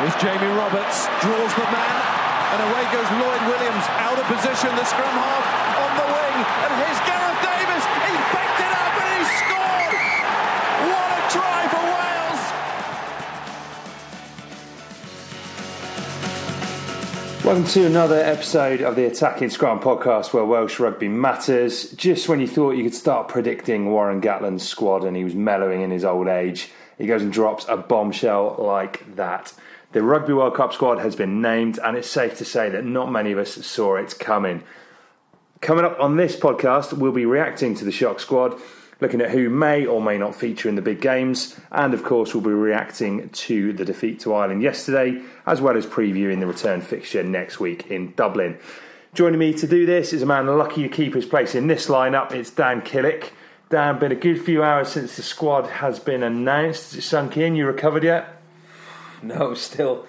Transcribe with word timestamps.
With 0.00 0.16
Jamie 0.18 0.48
Roberts, 0.56 1.04
draws 1.20 1.52
the 1.52 1.68
man, 1.68 2.00
and 2.56 2.62
away 2.72 2.84
goes 2.88 3.04
Lloyd 3.20 3.42
Williams 3.52 3.84
out 4.00 4.18
of 4.18 4.24
position. 4.24 4.74
The 4.74 4.84
scrum 4.86 5.12
half 5.12 5.44
on 5.76 5.92
the 6.00 6.08
wing, 6.08 6.40
and 6.40 6.72
here's 6.80 7.00
Gareth 7.04 7.36
Davies. 7.44 7.84
He's 8.08 8.24
backed 8.32 8.60
it 8.64 8.72
up 8.80 8.96
and 8.96 9.12
he's 9.20 9.28
scored. 9.44 9.92
What 10.88 11.04
a 11.12 11.22
try 11.28 11.68
for 11.68 11.84
Wales! 17.36 17.44
Welcome 17.44 17.66
to 17.66 17.84
another 17.84 18.20
episode 18.20 18.80
of 18.80 18.96
the 18.96 19.04
Attacking 19.04 19.50
Scrum 19.50 19.80
podcast 19.80 20.32
where 20.32 20.46
Welsh 20.46 20.80
rugby 20.80 21.08
matters. 21.08 21.90
Just 21.92 22.26
when 22.26 22.40
you 22.40 22.46
thought 22.46 22.70
you 22.70 22.84
could 22.84 22.94
start 22.94 23.28
predicting 23.28 23.90
Warren 23.90 24.22
Gatland's 24.22 24.66
squad 24.66 25.04
and 25.04 25.14
he 25.14 25.24
was 25.24 25.34
mellowing 25.34 25.82
in 25.82 25.90
his 25.90 26.06
old 26.06 26.26
age, 26.26 26.70
he 26.96 27.06
goes 27.06 27.20
and 27.20 27.30
drops 27.30 27.66
a 27.68 27.76
bombshell 27.76 28.56
like 28.58 29.16
that. 29.16 29.52
The 29.92 30.04
Rugby 30.04 30.32
World 30.32 30.54
Cup 30.54 30.72
squad 30.72 31.00
has 31.00 31.16
been 31.16 31.42
named, 31.42 31.80
and 31.82 31.96
it's 31.96 32.08
safe 32.08 32.38
to 32.38 32.44
say 32.44 32.70
that 32.70 32.84
not 32.84 33.10
many 33.10 33.32
of 33.32 33.38
us 33.38 33.54
saw 33.66 33.96
it 33.96 34.16
coming. 34.20 34.62
Coming 35.60 35.84
up 35.84 35.98
on 35.98 36.16
this 36.16 36.36
podcast, 36.36 36.92
we'll 36.92 37.10
be 37.10 37.26
reacting 37.26 37.74
to 37.74 37.84
the 37.84 37.90
shock 37.90 38.20
squad, 38.20 38.54
looking 39.00 39.20
at 39.20 39.32
who 39.32 39.50
may 39.50 39.84
or 39.84 40.00
may 40.00 40.16
not 40.16 40.36
feature 40.36 40.68
in 40.68 40.76
the 40.76 40.80
big 40.80 41.00
games, 41.00 41.58
and 41.72 41.92
of 41.92 42.04
course, 42.04 42.32
we'll 42.32 42.44
be 42.44 42.50
reacting 42.50 43.30
to 43.30 43.72
the 43.72 43.84
defeat 43.84 44.20
to 44.20 44.32
Ireland 44.32 44.62
yesterday, 44.62 45.20
as 45.44 45.60
well 45.60 45.76
as 45.76 45.86
previewing 45.86 46.38
the 46.38 46.46
return 46.46 46.82
fixture 46.82 47.24
next 47.24 47.58
week 47.58 47.90
in 47.90 48.12
Dublin. 48.14 48.60
Joining 49.12 49.40
me 49.40 49.52
to 49.54 49.66
do 49.66 49.86
this 49.86 50.12
is 50.12 50.22
a 50.22 50.26
man 50.26 50.46
lucky 50.46 50.84
to 50.84 50.88
keep 50.88 51.14
his 51.14 51.26
place 51.26 51.56
in 51.56 51.66
this 51.66 51.88
lineup. 51.88 52.30
It's 52.30 52.52
Dan 52.52 52.82
Killick. 52.82 53.30
Dan, 53.70 53.98
been 53.98 54.12
a 54.12 54.16
good 54.16 54.40
few 54.40 54.62
hours 54.62 54.90
since 54.90 55.16
the 55.16 55.22
squad 55.22 55.66
has 55.66 55.98
been 55.98 56.22
announced. 56.22 56.92
Has 56.92 57.00
it 57.00 57.02
sunk 57.02 57.36
in? 57.36 57.56
You 57.56 57.66
recovered 57.66 58.04
yet? 58.04 58.39
No, 59.22 59.54
still, 59.54 60.06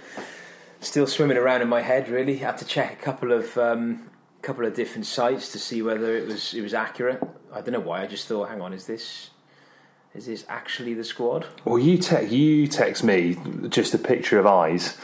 still 0.80 1.08
swimming 1.08 1.38
around 1.38 1.62
in 1.62 1.70
my 1.70 1.82
head. 1.82 2.10
Really, 2.10 2.44
I 2.44 2.48
had 2.48 2.58
to 2.60 2.66
check 2.66 2.94
a 2.94 3.04
couple 3.04 3.32
of 3.32 3.58
um, 3.58 4.10
couple 4.42 4.66
of 4.66 4.74
different 4.74 5.06
sites 5.06 5.52
to 5.52 5.60
see 5.60 5.82
whether 5.82 6.16
it 6.16 6.28
was 6.28 6.54
it 6.54 6.62
was 6.62 6.74
accurate. 6.74 7.22
I 7.54 7.62
don't 7.62 7.74
know 7.74 7.80
why. 7.80 8.02
I 8.02 8.08
just 8.08 8.28
thought, 8.28 8.50
hang 8.50 8.62
on, 8.62 8.74
is 8.74 8.86
this 8.88 9.30
is 10.16 10.26
this 10.26 10.46
actually 10.50 10.94
the 10.94 11.04
squad? 11.04 11.46
Well, 11.66 11.80
you 11.80 11.98
te- 11.98 12.26
you 12.28 12.68
text 12.68 13.04
me 13.04 13.38
just 13.70 13.94
a 13.94 13.98
picture 13.98 14.40
of 14.40 14.46
eyes, 14.46 14.98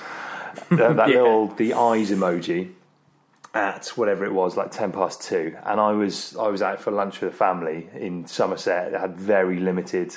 that, 0.69 0.95
that 0.97 1.09
Yeah. 1.09 1.15
little 1.21 1.47
the 1.47 1.73
eyes 1.73 2.11
emoji 2.11 2.73
at 3.53 3.87
whatever 3.95 4.25
it 4.25 4.33
was, 4.33 4.55
like 4.57 4.71
ten 4.71 4.91
past 4.91 5.21
two, 5.21 5.55
and 5.65 5.79
I 5.79 5.91
was 5.91 6.35
I 6.37 6.47
was 6.47 6.61
out 6.61 6.79
for 6.81 6.91
lunch 6.91 7.21
with 7.21 7.33
a 7.33 7.35
family 7.35 7.89
in 7.93 8.25
Somerset. 8.27 8.93
It 8.93 8.99
had 8.99 9.15
very 9.17 9.59
limited 9.59 10.15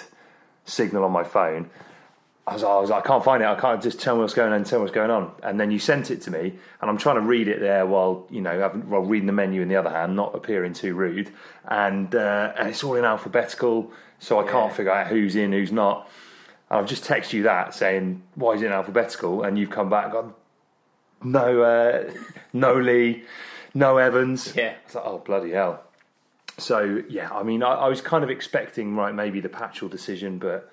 signal 0.64 1.04
on 1.04 1.12
my 1.12 1.24
phone. 1.24 1.70
I 2.46 2.54
was, 2.54 2.64
I 2.64 2.80
was 2.80 2.90
like, 2.90 3.04
I 3.04 3.06
can't 3.06 3.22
find 3.22 3.42
it. 3.42 3.46
I 3.46 3.54
can't 3.54 3.82
just 3.82 4.00
tell 4.00 4.16
me 4.16 4.22
what's 4.22 4.34
going 4.34 4.50
on. 4.50 4.56
And 4.56 4.66
tell 4.66 4.78
me 4.78 4.84
what's 4.84 4.94
going 4.94 5.10
on. 5.10 5.30
And 5.42 5.60
then 5.60 5.70
you 5.70 5.78
sent 5.78 6.10
it 6.10 6.22
to 6.22 6.30
me, 6.30 6.54
and 6.80 6.90
I'm 6.90 6.98
trying 6.98 7.16
to 7.16 7.20
read 7.20 7.48
it 7.48 7.60
there 7.60 7.86
while 7.86 8.26
you 8.30 8.40
know, 8.40 8.58
having, 8.58 8.88
while 8.88 9.02
reading 9.02 9.26
the 9.26 9.32
menu 9.32 9.62
in 9.62 9.68
the 9.68 9.76
other 9.76 9.90
hand, 9.90 10.16
not 10.16 10.34
appearing 10.34 10.72
too 10.72 10.94
rude. 10.94 11.30
And 11.68 12.14
uh, 12.14 12.52
and 12.56 12.68
it's 12.68 12.82
all 12.82 12.96
in 12.96 13.04
alphabetical, 13.04 13.92
so 14.18 14.40
I 14.40 14.50
can't 14.50 14.72
figure 14.72 14.92
out 14.92 15.08
who's 15.08 15.36
in, 15.36 15.52
who's 15.52 15.70
not. 15.70 16.08
And 16.70 16.78
I've 16.78 16.86
just 16.86 17.04
texted 17.04 17.34
you 17.34 17.42
that 17.44 17.74
saying, 17.74 18.22
why 18.34 18.54
is 18.54 18.62
it 18.62 18.66
in 18.66 18.72
alphabetical? 18.72 19.42
And 19.42 19.58
you've 19.58 19.70
come 19.70 19.90
back, 19.90 20.12
gone, 20.12 20.34
no, 21.22 21.62
uh, 21.62 22.10
no 22.52 22.74
Lee, 22.74 23.24
no 23.74 23.98
Evans. 23.98 24.54
Yeah. 24.56 24.74
It's 24.84 24.94
like, 24.94 25.04
oh 25.04 25.18
bloody 25.18 25.50
hell. 25.50 25.82
So 26.58 27.02
yeah, 27.08 27.30
I 27.30 27.42
mean, 27.42 27.62
I, 27.62 27.72
I 27.74 27.88
was 27.88 28.00
kind 28.00 28.24
of 28.24 28.30
expecting 28.30 28.96
right 28.96 29.14
maybe 29.14 29.40
the 29.40 29.48
Patchell 29.48 29.90
decision, 29.90 30.38
but 30.38 30.70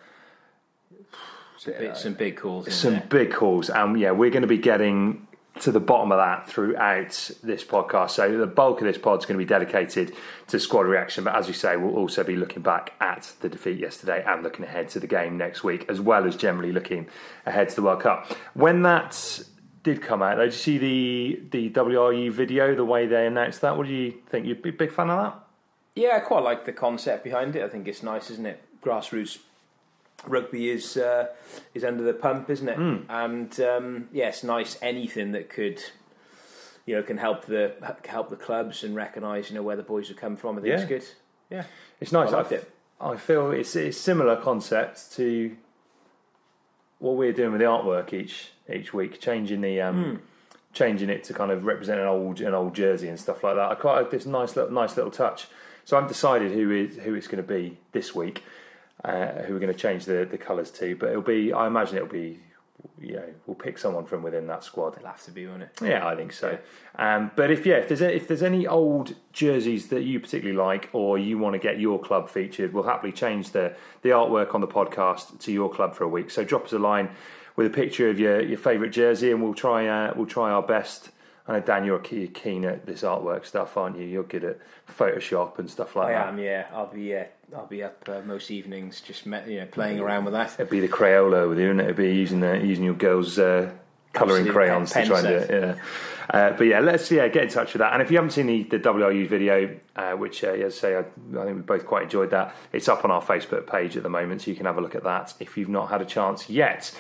Bit- 1.66 1.98
some 1.98 2.14
big 2.14 2.38
calls. 2.38 2.74
Some 2.74 2.94
there. 2.94 3.08
big 3.10 3.32
calls, 3.34 3.70
and 3.70 4.00
yeah, 4.00 4.12
we're 4.12 4.30
going 4.30 4.42
to 4.42 4.48
be 4.48 4.58
getting 4.58 5.28
to 5.62 5.72
the 5.72 5.80
bottom 5.80 6.12
of 6.12 6.20
that 6.20 6.48
throughout 6.48 7.32
this 7.44 7.64
podcast. 7.64 8.12
So 8.12 8.38
the 8.38 8.46
bulk 8.48 8.80
of 8.82 8.86
this 8.86 8.98
pod 8.98 9.20
is 9.20 9.26
going 9.26 9.40
to 9.40 9.44
be 9.44 9.48
dedicated 9.48 10.14
to 10.48 10.60
squad 10.60 10.82
reaction, 10.82 11.24
but 11.24 11.36
as 11.36 11.48
you 11.48 11.54
say, 11.54 11.78
we'll 11.78 11.96
also 11.96 12.24
be 12.24 12.36
looking 12.36 12.62
back 12.62 12.94
at 13.00 13.34
the 13.42 13.50
defeat 13.50 13.80
yesterday 13.80 14.24
and 14.26 14.44
looking 14.44 14.66
ahead 14.66 14.90
to 14.90 15.00
the 15.00 15.08
game 15.08 15.38
next 15.38 15.64
week, 15.64 15.86
as 15.90 16.00
well 16.00 16.26
as 16.26 16.36
generally 16.36 16.72
looking 16.72 17.08
ahead 17.46 17.70
to 17.70 17.76
the 17.76 17.82
World 17.82 18.02
Cup. 18.02 18.32
When 18.54 18.84
that 18.84 19.42
did 19.84 20.02
come 20.02 20.22
out, 20.22 20.38
though, 20.38 20.46
did 20.46 20.54
you 20.54 20.60
see 20.60 20.78
the 20.78 21.42
the 21.50 21.70
WRU 21.72 22.32
video, 22.32 22.76
the 22.76 22.86
way 22.86 23.08
they 23.08 23.26
announced 23.26 23.62
that? 23.62 23.78
What 23.78 23.88
do 23.88 23.94
you 23.94 24.14
think? 24.28 24.46
You'd 24.46 24.62
be 24.62 24.70
a 24.70 24.74
big 24.74 24.92
fan 24.92 25.10
of 25.10 25.18
that? 25.24 25.44
Yeah, 25.96 26.18
I 26.18 26.20
quite 26.20 26.44
like 26.44 26.66
the 26.66 26.74
concept 26.74 27.24
behind 27.24 27.56
it. 27.56 27.64
I 27.64 27.70
think 27.70 27.88
it's 27.88 28.04
nice, 28.04 28.30
isn't 28.30 28.46
it? 28.46 28.64
Grassroots 28.84 29.40
rugby 30.26 30.70
is 30.70 30.98
uh, 30.98 31.28
is 31.74 31.84
under 31.84 32.04
the 32.04 32.14
pump, 32.14 32.50
isn't 32.50 32.68
it? 32.70 32.78
And 33.10 33.60
um, 33.62 34.10
yeah, 34.12 34.34
nice. 34.44 34.78
Anything 34.82 35.32
that 35.34 35.50
could, 35.50 35.82
you 36.86 36.96
know, 36.96 37.04
can 37.04 37.18
help 37.18 37.46
the 37.46 37.74
help 38.08 38.30
the 38.30 38.36
clubs 38.36 38.84
and 38.84 38.96
recognise, 38.96 39.50
you 39.50 39.56
know, 39.56 39.64
where 39.64 39.76
the 39.76 39.84
boys 39.84 40.08
have 40.10 40.18
come 40.18 40.36
from. 40.38 40.58
I 40.58 40.62
think 40.62 40.68
Yeah. 40.74 40.80
it's 40.80 40.86
good. 40.90 41.06
Yeah, 41.50 41.64
It's 42.02 42.12
nice. 42.12 42.34
I 42.34 42.40
I, 42.40 42.42
f- 42.42 42.52
it. 42.52 42.72
I 43.00 43.16
feel 43.16 43.52
it's 43.52 43.76
it's 43.76 43.98
similar 43.98 44.36
concept 44.36 45.14
to 45.16 45.56
what 47.00 47.16
we're 47.16 47.32
doing 47.34 47.52
with 47.52 47.60
the 47.62 47.66
artwork 47.68 48.12
each 48.14 48.52
each 48.74 48.94
week, 48.94 49.22
changing 49.22 49.62
the 49.62 49.80
um, 49.82 50.22
changing 50.74 51.10
it 51.10 51.24
to 51.26 51.34
kind 51.34 51.52
of 51.52 51.64
represent 51.66 52.00
an 52.02 52.08
old 52.08 52.42
an 52.42 52.54
old 52.54 52.74
jersey 52.76 53.08
and 53.08 53.20
stuff 53.20 53.44
like 53.44 53.56
that. 53.56 53.72
I 53.72 53.76
quite 53.76 53.98
like 54.00 54.12
this 54.12 54.26
nice 54.26 54.56
little 54.56 54.72
nice 54.72 54.98
little 54.98 55.12
touch. 55.12 55.48
So 55.86 55.98
I've 55.98 56.08
decided 56.10 56.52
who 56.52 56.70
is 56.72 56.98
who 56.98 57.14
it's 57.14 57.28
going 57.28 57.42
to 57.42 57.48
be 57.48 57.78
this 57.94 58.14
week. 58.14 58.44
Uh, 59.06 59.44
who 59.44 59.54
we're 59.54 59.60
going 59.60 59.72
to 59.72 59.78
change 59.80 60.06
the, 60.06 60.28
the 60.30 60.38
colours 60.40 60.72
to, 60.72 60.96
but 60.96 61.10
it'll 61.10 61.22
be. 61.22 61.54
I 61.54 61.68
imagine 61.68 61.98
it'll 61.98 62.10
be. 62.10 62.40
You 63.00 63.14
know, 63.16 63.30
we'll 63.46 63.56
pick 63.56 63.78
someone 63.78 64.06
from 64.06 64.24
within 64.24 64.48
that 64.48 64.64
squad. 64.64 64.96
it'll 64.98 65.08
have 65.08 65.24
to 65.26 65.32
be, 65.32 65.46
won't 65.48 65.64
it? 65.64 65.70
Yeah, 65.82 66.08
I 66.08 66.16
think 66.16 66.32
so. 66.34 66.58
Um, 66.96 67.32
but 67.36 67.52
if 67.52 67.66
yeah, 67.66 67.76
if 67.76 67.88
there's 67.88 68.02
a, 68.02 68.16
if 68.16 68.28
there's 68.28 68.42
any 68.44 68.66
old 68.66 69.14
jerseys 69.34 69.88
that 69.90 70.02
you 70.04 70.20
particularly 70.20 70.58
like, 70.58 70.90
or 70.94 71.18
you 71.20 71.38
want 71.38 71.54
to 71.54 71.60
get 71.60 71.80
your 71.80 72.00
club 72.00 72.28
featured, 72.30 72.74
we'll 72.74 72.84
happily 72.84 73.12
change 73.12 73.52
the 73.52 73.76
the 74.02 74.10
artwork 74.10 74.56
on 74.56 74.62
the 74.62 74.68
podcast 74.68 75.40
to 75.42 75.52
your 75.52 75.70
club 75.70 75.94
for 75.94 76.04
a 76.04 76.08
week. 76.08 76.30
So 76.32 76.44
drop 76.44 76.66
us 76.66 76.74
a 76.74 76.80
line 76.80 77.10
with 77.56 77.68
a 77.68 77.72
picture 77.72 78.10
of 78.10 78.20
your, 78.20 78.42
your 78.42 78.58
favourite 78.58 78.92
jersey, 78.94 79.32
and 79.32 79.44
we'll 79.44 79.54
try 79.54 79.88
uh, 79.88 80.14
we'll 80.16 80.26
try 80.26 80.50
our 80.52 80.64
best. 80.64 81.10
I 81.48 81.54
know 81.54 81.60
Dan, 81.62 81.86
you're 81.86 82.00
keen 82.00 82.66
at 82.66 82.86
this 82.86 83.04
artwork 83.04 83.46
stuff, 83.46 83.78
aren't 83.78 83.98
you? 83.98 84.06
You're 84.06 84.24
good 84.24 84.44
at 84.44 84.58
Photoshop 84.88 85.60
and 85.60 85.70
stuff 85.70 85.96
like 85.96 86.10
I 86.10 86.14
that. 86.14 86.28
am. 86.30 86.40
Yeah, 86.40 86.68
I'll 86.74 86.88
be. 86.88 87.04
Yeah, 87.04 87.28
I'll 87.56 87.66
be 87.66 87.84
up 87.84 88.04
uh, 88.10 88.22
most 88.26 88.52
evenings, 88.52 89.00
just 89.02 89.26
met, 89.26 89.48
you 89.48 89.60
know 89.60 89.68
playing 89.68 90.00
around 90.00 90.26
with 90.26 90.34
that. 90.34 90.54
It'd 90.56 90.70
be 90.70 90.82
the 90.82 90.90
Crayola 90.90 91.48
with 91.48 91.60
you, 91.60 91.72
and 91.72 91.80
it'd 91.80 91.96
be 91.96 92.14
using 92.14 92.42
the, 92.42 92.58
using 92.58 92.84
your 92.84 92.94
girls' 92.94 93.40
uh, 93.40 93.72
colouring 94.12 94.48
Absolute 94.48 94.54
crayons 94.54 94.94
pen- 94.94 95.04
to 95.04 95.10
try 95.10 95.20
and 95.20 95.28
do 95.28 95.34
it. 95.34 95.50
Yeah. 95.50 95.84
Uh, 96.30 96.52
but 96.58 96.64
yeah, 96.66 96.80
let's 96.82 97.10
yeah 97.10 97.28
get 97.30 97.44
in 97.44 97.50
touch 97.50 97.74
with 97.74 97.80
that. 97.80 97.94
And 97.94 98.02
if 98.02 98.12
you 98.12 98.18
haven't 98.18 98.32
seen 98.32 98.48
the, 98.48 98.64
the 98.64 98.80
WRU 98.80 99.28
video, 99.30 99.78
uh, 99.96 100.12
which 100.14 100.44
uh, 100.44 100.50
as 100.50 100.76
I 100.76 100.78
say, 100.78 100.96
I, 100.96 101.00
I 101.00 101.46
think 101.46 101.56
we 101.56 101.62
both 101.62 101.86
quite 101.86 102.04
enjoyed 102.04 102.32
that. 102.32 102.54
It's 102.74 102.90
up 102.90 103.06
on 103.06 103.12
our 103.12 103.22
Facebook 103.22 103.66
page 103.66 103.96
at 103.96 104.04
the 104.04 104.10
moment, 104.10 104.42
so 104.42 104.52
you 104.52 104.58
can 104.58 104.66
have 104.66 104.78
a 104.78 104.82
look 104.82 104.96
at 104.96 105.04
that 105.04 105.34
if 105.40 105.58
you've 105.58 105.70
not 105.70 105.90
had 105.90 106.02
a 106.02 106.06
chance 106.06 106.50
yet. 106.50 106.92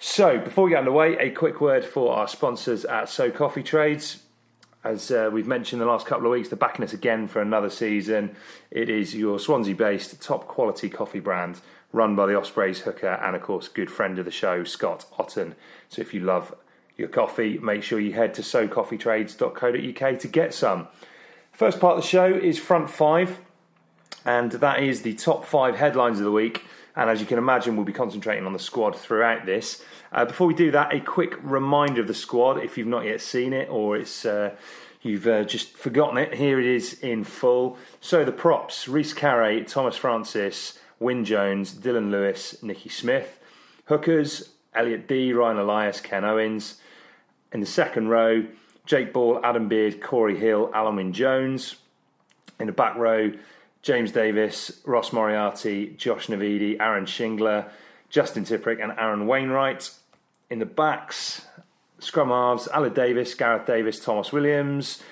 So 0.00 0.38
before 0.38 0.64
we 0.64 0.70
get 0.70 0.80
underway, 0.80 1.16
a 1.18 1.30
quick 1.30 1.60
word 1.60 1.84
for 1.84 2.12
our 2.12 2.26
sponsors 2.26 2.84
at 2.84 3.08
So 3.08 3.30
Coffee 3.30 3.62
Trades. 3.62 4.21
As 4.84 5.12
uh, 5.12 5.30
we've 5.32 5.46
mentioned 5.46 5.80
the 5.80 5.86
last 5.86 6.06
couple 6.06 6.26
of 6.26 6.32
weeks, 6.32 6.48
they're 6.48 6.58
backing 6.58 6.84
us 6.84 6.92
again 6.92 7.28
for 7.28 7.40
another 7.40 7.70
season. 7.70 8.34
It 8.70 8.88
is 8.88 9.14
your 9.14 9.38
Swansea 9.38 9.76
based 9.76 10.20
top 10.20 10.48
quality 10.48 10.88
coffee 10.88 11.20
brand 11.20 11.60
run 11.92 12.16
by 12.16 12.26
the 12.26 12.36
Ospreys 12.36 12.80
hooker 12.80 13.20
and, 13.22 13.36
of 13.36 13.42
course, 13.42 13.68
good 13.68 13.90
friend 13.90 14.18
of 14.18 14.24
the 14.24 14.30
show, 14.30 14.64
Scott 14.64 15.04
Otten. 15.18 15.54
So 15.88 16.02
if 16.02 16.12
you 16.12 16.20
love 16.20 16.54
your 16.96 17.08
coffee, 17.08 17.58
make 17.58 17.82
sure 17.82 18.00
you 18.00 18.14
head 18.14 18.34
to 18.34 18.42
socoffeetrades.co.uk 18.42 20.18
to 20.18 20.28
get 20.28 20.54
some. 20.54 20.88
First 21.52 21.78
part 21.78 21.98
of 21.98 22.02
the 22.02 22.08
show 22.08 22.32
is 22.32 22.58
Front 22.58 22.90
Five, 22.90 23.38
and 24.24 24.52
that 24.52 24.82
is 24.82 25.02
the 25.02 25.14
top 25.14 25.44
five 25.44 25.76
headlines 25.76 26.18
of 26.18 26.24
the 26.24 26.32
week. 26.32 26.64
And 26.94 27.08
as 27.08 27.20
you 27.20 27.26
can 27.26 27.38
imagine, 27.38 27.76
we'll 27.76 27.86
be 27.86 27.92
concentrating 27.92 28.44
on 28.44 28.52
the 28.52 28.58
squad 28.58 28.96
throughout 28.96 29.46
this. 29.46 29.82
Uh, 30.12 30.26
before 30.26 30.46
we 30.46 30.54
do 30.54 30.70
that, 30.72 30.94
a 30.94 31.00
quick 31.00 31.38
reminder 31.42 32.02
of 32.02 32.06
the 32.06 32.14
squad 32.14 32.58
if 32.62 32.76
you've 32.76 32.86
not 32.86 33.04
yet 33.04 33.20
seen 33.20 33.52
it 33.52 33.68
or 33.70 33.96
it's 33.96 34.26
uh, 34.26 34.54
you've 35.00 35.26
uh, 35.26 35.44
just 35.44 35.76
forgotten 35.76 36.18
it. 36.18 36.34
Here 36.34 36.60
it 36.60 36.66
is 36.66 36.94
in 37.00 37.24
full. 37.24 37.78
So 38.00 38.24
the 38.24 38.32
props: 38.32 38.88
Rhys 38.88 39.14
Carre, 39.14 39.64
Tomas 39.64 39.96
Francis, 39.96 40.78
Wyn 40.98 41.24
Jones, 41.24 41.72
Dillon 41.72 42.10
Lewis, 42.10 42.62
Nicky 42.62 42.90
Smith. 42.90 43.38
Hookers: 43.86 44.50
Elliot 44.74 45.08
Dee, 45.08 45.32
Ryan 45.32 45.58
Elias, 45.58 46.00
Ken 46.00 46.24
Owens. 46.24 46.78
In 47.52 47.60
the 47.60 47.66
second 47.66 48.08
row, 48.08 48.46
Jake 48.84 49.12
Ball, 49.12 49.40
Adam 49.44 49.68
Beard, 49.68 50.00
Cory 50.00 50.38
Hill, 50.38 50.70
Alun 50.74 50.96
Wyn 50.96 51.12
Jones. 51.12 51.76
In 52.60 52.66
the 52.66 52.72
back 52.72 52.96
row, 52.96 53.32
James 53.82 54.12
Davies, 54.12 54.80
Ross 54.84 55.12
Moriarty, 55.12 55.94
Josh 55.96 56.28
Navidi, 56.28 56.80
Aaron 56.80 57.04
Shingler, 57.04 57.68
Justin 58.08 58.44
Tipuric, 58.44 58.82
and 58.82 58.92
Aaron 58.96 59.26
Wainwright. 59.26 59.90
In 60.50 60.60
the 60.60 60.66
backs, 60.66 61.46
scrum 61.98 62.28
halves, 62.28 62.68
Aled 62.68 62.94
Davies, 62.94 63.34
Gareth 63.34 63.66
Davies, 63.66 63.98
Tomos 63.98 64.32
Williams. 64.32 65.02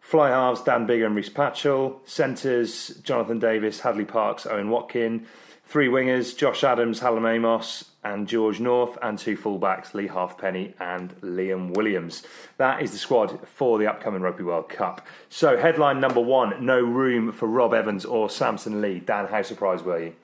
Fly 0.00 0.30
halves, 0.30 0.62
Dan 0.62 0.86
Biggar 0.86 1.06
and 1.06 1.16
Rhys 1.16 1.28
Patchell. 1.28 1.98
Centres, 2.08 2.88
Jonathan 3.02 3.38
Davies, 3.38 3.80
Hadleigh 3.80 4.06
Parkes, 4.06 4.46
Owen 4.46 4.70
Watkin. 4.70 5.26
Three 5.66 5.88
wingers, 5.88 6.36
Josh 6.36 6.62
Adams, 6.62 7.00
Hallam 7.00 7.26
Amos, 7.26 7.90
and 8.06 8.28
George 8.28 8.60
North. 8.60 8.96
And 9.02 9.18
two 9.18 9.36
fullbacks, 9.36 9.94
Leigh 9.94 10.06
Halfpenny 10.06 10.74
and 10.78 11.14
Liam 11.20 11.74
Williams. 11.74 12.22
That 12.56 12.82
is 12.82 12.92
the 12.92 12.98
squad 12.98 13.46
for 13.48 13.78
the 13.78 13.86
upcoming 13.86 14.22
Rugby 14.22 14.44
World 14.44 14.68
Cup. 14.68 15.06
So, 15.28 15.56
headline 15.56 16.00
number 16.00 16.20
one 16.20 16.64
no 16.64 16.80
room 16.80 17.32
for 17.32 17.46
Rob 17.46 17.74
Evans 17.74 18.04
or 18.04 18.30
Samson 18.30 18.80
Lee. 18.80 19.00
Dan, 19.00 19.26
how 19.26 19.42
surprised 19.42 19.84
were 19.84 20.00
you? 20.00 20.14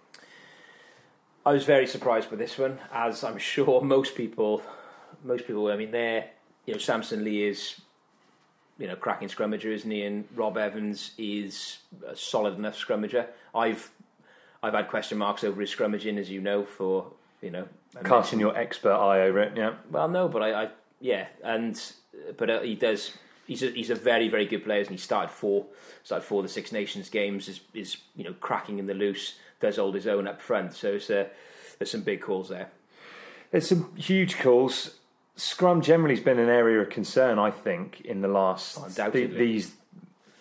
I 1.44 1.52
was 1.52 1.64
very 1.64 1.88
surprised 1.88 2.30
by 2.30 2.36
this 2.36 2.56
one, 2.56 2.78
as 2.92 3.24
I'm 3.24 3.38
sure 3.38 3.80
most 3.80 4.14
people, 4.14 4.62
most 5.24 5.46
people. 5.46 5.66
I 5.68 5.76
mean, 5.76 5.90
they're 5.90 6.26
you 6.66 6.74
know 6.74 6.78
Samson 6.78 7.24
Lee 7.24 7.44
is 7.44 7.80
you 8.78 8.86
know 8.86 8.96
cracking 8.96 9.28
scrummager, 9.28 9.66
isn't 9.66 9.90
he? 9.90 10.04
And 10.04 10.28
Rob 10.36 10.56
Evans 10.56 11.12
is 11.18 11.78
a 12.06 12.14
solid 12.14 12.54
enough 12.54 12.76
scrummager. 12.76 13.26
I've 13.52 13.90
I've 14.62 14.74
had 14.74 14.86
question 14.88 15.18
marks 15.18 15.42
over 15.42 15.60
his 15.60 15.74
scrummaging, 15.74 16.18
as 16.18 16.30
you 16.30 16.40
know, 16.40 16.64
for 16.64 17.10
you 17.42 17.50
know 17.50 17.68
Casting 18.04 18.40
your 18.40 18.56
expert 18.56 18.94
eye 18.94 19.20
over 19.20 19.40
it, 19.40 19.54
yeah. 19.54 19.74
well, 19.90 20.08
no, 20.08 20.26
but 20.26 20.42
I, 20.42 20.62
I 20.64 20.68
yeah, 21.00 21.26
and 21.44 21.78
but 22.38 22.48
uh, 22.48 22.60
he 22.60 22.74
does. 22.74 23.12
He's 23.46 23.62
a, 23.62 23.66
he's 23.70 23.90
a 23.90 23.94
very 23.94 24.28
very 24.30 24.46
good 24.46 24.64
player, 24.64 24.80
and 24.80 24.88
he 24.88 24.96
started 24.96 25.30
four 25.30 25.66
started 26.02 26.24
four 26.24 26.38
of 26.40 26.44
the 26.44 26.48
Six 26.52 26.72
Nations 26.72 27.10
games. 27.10 27.48
Is 27.48 27.60
is 27.74 27.98
you 28.16 28.24
know 28.24 28.32
cracking 28.40 28.78
in 28.78 28.86
the 28.86 28.94
loose, 28.94 29.34
does 29.60 29.76
hold 29.76 29.94
his 29.94 30.06
own 30.06 30.26
up 30.26 30.40
front. 30.40 30.72
So 30.72 30.94
it's 30.94 31.10
a, 31.10 31.28
there's 31.78 31.90
some 31.90 32.00
big 32.00 32.22
calls 32.22 32.48
there. 32.48 32.70
There's 33.50 33.68
some 33.68 33.94
huge 33.96 34.38
calls. 34.38 34.96
Scrum 35.36 35.82
generally 35.82 36.14
has 36.14 36.24
been 36.24 36.38
an 36.38 36.48
area 36.48 36.80
of 36.80 36.88
concern, 36.88 37.38
I 37.38 37.50
think, 37.50 38.00
in 38.02 38.22
the 38.22 38.28
last 38.28 38.78
the- 39.12 39.26
these 39.26 39.72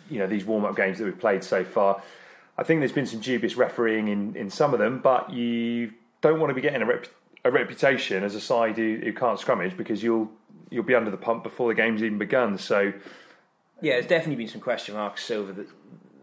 you 0.09 0.19
know 0.19 0.27
these 0.27 0.45
warm 0.45 0.63
up 0.63 0.77
games 0.77 0.99
that 0.99 1.03
we've 1.05 1.19
played 1.19 1.43
so 1.43 1.65
far. 1.65 2.01
I 2.57 2.63
think 2.63 2.79
there's 2.79 2.91
been 2.91 3.07
some 3.07 3.19
dubious 3.19 3.55
refereeing 3.55 4.07
in, 4.07 4.35
in 4.35 4.49
some 4.49 4.73
of 4.73 4.79
them, 4.79 4.99
but 4.99 5.31
you 5.31 5.93
don't 6.21 6.39
want 6.39 6.49
to 6.49 6.53
be 6.53 6.61
getting 6.61 6.81
a, 6.81 6.85
rep, 6.85 7.07
a 7.43 7.51
reputation 7.51 8.23
as 8.23 8.35
a 8.35 8.41
side 8.41 8.77
who, 8.77 8.99
who 9.03 9.13
can't 9.13 9.39
scrummage 9.39 9.75
because 9.77 10.01
you'll 10.03 10.31
you'll 10.69 10.83
be 10.83 10.95
under 10.95 11.11
the 11.11 11.17
pump 11.17 11.43
before 11.43 11.67
the 11.67 11.75
game's 11.75 12.01
even 12.01 12.17
begun. 12.17 12.57
So 12.57 12.93
Yeah, 13.81 13.93
there's 13.93 14.05
definitely 14.07 14.35
been 14.37 14.47
some 14.47 14.61
question 14.61 14.95
marks 14.95 15.29
over 15.29 15.51
the, 15.51 15.67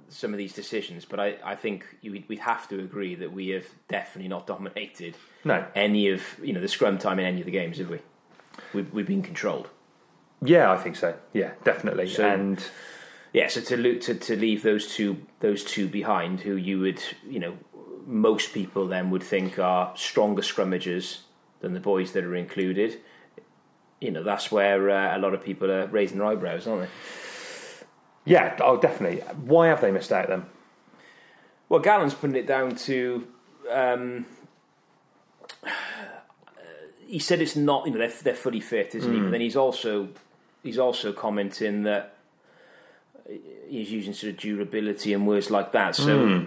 some 0.09 0.33
of 0.33 0.39
these 0.39 0.55
decisions, 0.55 1.05
but 1.05 1.21
I, 1.21 1.37
I 1.45 1.55
think 1.55 1.85
you, 2.01 2.13
we'd- 2.13 2.25
we'd 2.29 2.39
have 2.39 2.67
to 2.69 2.79
agree 2.79 3.15
that 3.17 3.31
we 3.33 3.49
have 3.49 3.67
definitely 3.89 4.29
not 4.29 4.47
dominated 4.47 5.17
no, 5.45 5.67
any 5.75 6.09
of 6.09 6.23
you 6.43 6.53
know 6.55 6.61
the 6.61 6.69
scrum 6.69 6.97
time 6.99 7.19
in 7.19 7.27
any 7.27 7.41
of 7.41 7.45
the 7.47 7.53
games, 7.53 7.77
have 7.79 7.91
we? 7.91 8.01
We've, 8.73 8.91
we've 8.93 9.07
been 9.07 9.23
controlled. 9.23 9.69
yeah, 10.43 10.71
I 10.73 10.77
think 10.79 10.97
so. 10.97 11.15
Yeah, 11.35 11.53
definitely. 11.65 12.09
So- 12.09 12.27
and 12.27 12.63
Yeah, 13.35 13.49
so 13.49 13.61
to, 13.61 13.99
to 13.99 14.15
to 14.15 14.37
leave 14.37 14.63
those 14.63 14.87
two 14.95 15.19
those 15.41 15.63
two 15.63 15.87
behind, 15.89 16.41
who 16.41 16.57
you 16.57 16.81
would 16.81 17.03
you 17.29 17.39
know 17.41 17.59
most 18.09 18.55
people 18.55 18.89
then 18.89 19.11
would 19.11 19.23
think 19.23 19.59
are 19.59 19.93
stronger 19.95 20.41
scrummagers 20.41 21.19
than 21.61 21.75
the 21.75 21.81
boys 21.81 22.13
that 22.13 22.25
are 22.25 22.35
included. 22.35 22.99
You 24.01 24.11
know 24.11 24.23
that's 24.23 24.51
where 24.51 24.89
uh, 24.91 25.17
a 25.17 25.19
lot 25.19 25.35
of 25.35 25.45
people 25.45 25.71
are 25.71 25.87
raising 25.87 26.19
their 26.19 26.27
eyebrows, 26.27 26.67
aren't 26.67 26.83
they? 26.83 26.89
yeah, 28.25 28.57
oh, 28.61 28.79
definitely. 28.79 29.21
Why 29.45 29.69
have 29.69 29.81
they 29.81 29.91
missed 29.91 30.13
out 30.13 30.29
then? 30.29 30.47
Well, 31.69 31.81
Gallen's 31.81 32.15
putting 32.15 32.37
it 32.37 32.47
down 32.47 32.77
to. 32.77 33.27
Um, 33.71 34.27
he 37.07 37.19
said 37.19 37.41
it's 37.43 37.57
not, 37.57 37.87
you 37.87 37.93
know, 37.93 37.99
they're, 37.99 38.13
they're 38.23 38.35
fully 38.35 38.61
fit, 38.61 38.95
isn't 38.95 39.13
he? 39.13 39.21
But 39.21 39.31
then 39.33 39.41
he's 39.41 39.57
also 39.57 40.09
he's 40.63 40.79
also 40.79 41.13
commenting 41.13 41.83
that 41.83 42.17
he's 43.69 43.91
using 43.91 44.15
sort 44.15 44.33
of 44.33 44.39
durability 44.39 45.13
and 45.13 45.27
words 45.27 45.51
like 45.51 45.73
that. 45.73 45.95
So 45.95 46.47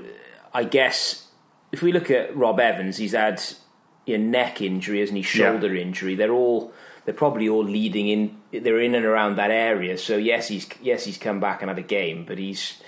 I 0.53 0.63
guess 0.63 1.27
if 1.71 1.81
we 1.81 1.91
look 1.91 2.11
at 2.11 2.35
Rob 2.35 2.59
Evans, 2.59 2.97
he's 2.97 3.13
had 3.13 3.41
a 4.07 4.17
neck 4.17 4.61
injury, 4.61 5.01
isn't 5.01 5.15
he? 5.15 5.21
Shoulder 5.21 5.75
injury. 5.75 6.15
They're 6.15 6.33
all 6.33 6.73
they're 7.05 7.13
probably 7.13 7.49
all 7.49 7.63
leading 7.63 8.07
in. 8.07 8.37
They're 8.51 8.79
in 8.79 8.95
and 8.95 9.05
around 9.05 9.37
that 9.37 9.51
area. 9.51 9.97
So 9.97 10.17
yes, 10.17 10.47
he's 10.47 10.67
yes 10.81 11.05
he's 11.05 11.17
come 11.17 11.39
back 11.39 11.61
and 11.61 11.69
had 11.69 11.79
a 11.79 11.83
game, 11.83 12.25
but 12.25 12.37
he's 12.37 12.81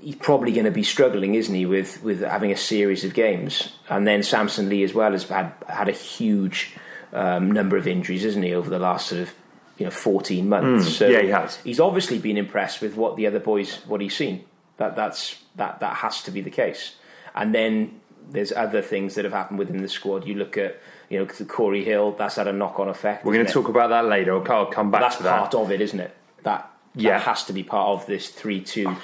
he's 0.00 0.16
probably 0.16 0.52
going 0.52 0.64
to 0.64 0.70
be 0.70 0.82
struggling, 0.82 1.34
isn't 1.34 1.54
he, 1.54 1.66
with 1.66 2.02
with 2.02 2.22
having 2.22 2.52
a 2.52 2.56
series 2.56 3.04
of 3.04 3.14
games? 3.14 3.72
And 3.88 4.06
then 4.06 4.22
Samson 4.22 4.68
Lee 4.68 4.82
as 4.82 4.94
well 4.94 5.12
has 5.12 5.24
had 5.28 5.52
had 5.68 5.88
a 5.88 5.92
huge 5.92 6.74
um, 7.12 7.50
number 7.50 7.76
of 7.76 7.86
injuries, 7.86 8.24
isn't 8.24 8.42
he, 8.42 8.54
over 8.54 8.70
the 8.70 8.78
last 8.78 9.08
sort 9.08 9.22
of 9.22 9.34
you 9.78 9.84
know 9.84 9.90
fourteen 9.90 10.48
months? 10.48 10.96
so 10.96 11.08
yeah, 11.08 11.22
he 11.22 11.28
has. 11.28 11.56
He's 11.56 11.80
obviously 11.80 12.18
been 12.18 12.36
impressed 12.36 12.80
with 12.80 12.96
what 12.96 13.16
the 13.16 13.26
other 13.26 13.40
boys 13.40 13.76
what 13.86 14.00
he's 14.00 14.16
seen. 14.16 14.44
That 14.78 14.96
that's 14.96 15.36
that 15.56 15.80
that 15.80 15.96
has 15.96 16.22
to 16.22 16.30
be 16.30 16.40
the 16.40 16.50
case. 16.50 16.96
And 17.34 17.54
then 17.54 18.00
there's 18.30 18.52
other 18.52 18.82
things 18.82 19.14
that 19.14 19.24
have 19.24 19.32
happened 19.34 19.58
within 19.58 19.82
the 19.82 19.88
squad. 19.88 20.26
You 20.26 20.34
look 20.34 20.56
at 20.56 20.80
you 21.10 21.18
know 21.18 21.26
Cory 21.26 21.84
Hill. 21.84 22.12
That's 22.12 22.36
had 22.36 22.48
a 22.48 22.52
knock 22.52 22.78
on 22.80 22.88
effect. 22.88 23.24
We're 23.24 23.34
going 23.34 23.46
to 23.46 23.52
talk 23.52 23.68
about 23.68 23.90
that 23.90 24.06
later. 24.06 24.32
I'll 24.52 24.66
come 24.66 24.90
back 24.90 25.00
That's 25.02 25.16
to 25.16 25.22
that. 25.24 25.38
part 25.38 25.54
of 25.54 25.70
it, 25.70 25.80
isn't 25.80 26.00
it? 26.00 26.14
That 26.42 26.70
that 26.94 27.00
Yeah. 27.02 27.18
has 27.18 27.44
to 27.44 27.52
be 27.52 27.62
part 27.62 27.88
of 28.00 28.06
this 28.06 28.28
three 28.30 28.60
two, 28.60 28.96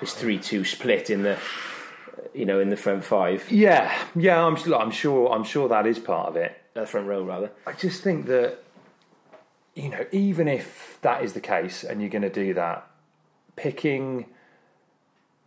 this 0.00 0.14
three 0.14 0.38
two 0.38 0.64
split 0.64 1.10
in 1.10 1.22
the, 1.22 1.38
you 2.34 2.44
know, 2.46 2.60
in 2.60 2.70
the 2.70 2.76
front 2.76 3.04
five, 3.04 3.50
Yeah, 3.50 3.92
yeah, 4.14 4.44
I'm, 4.44 4.56
I'm 4.72 4.90
sure. 4.90 5.32
I'm 5.32 5.44
sure 5.44 5.68
that 5.68 5.86
is 5.86 5.98
part 5.98 6.28
of 6.28 6.36
it. 6.36 6.56
uh, 6.76 6.84
front 6.86 7.06
row 7.06 7.22
rather. 7.22 7.50
I 7.66 7.72
just 7.72 8.02
think 8.02 8.26
that 8.26 8.58
you 9.74 9.88
know, 9.88 10.04
even 10.12 10.48
if 10.48 10.98
that 11.02 11.22
is 11.22 11.32
the 11.32 11.40
case, 11.40 11.84
and 11.84 12.00
you're 12.00 12.10
going 12.10 12.22
to 12.22 12.28
do 12.30 12.52
that, 12.54 12.86
picking 13.56 14.26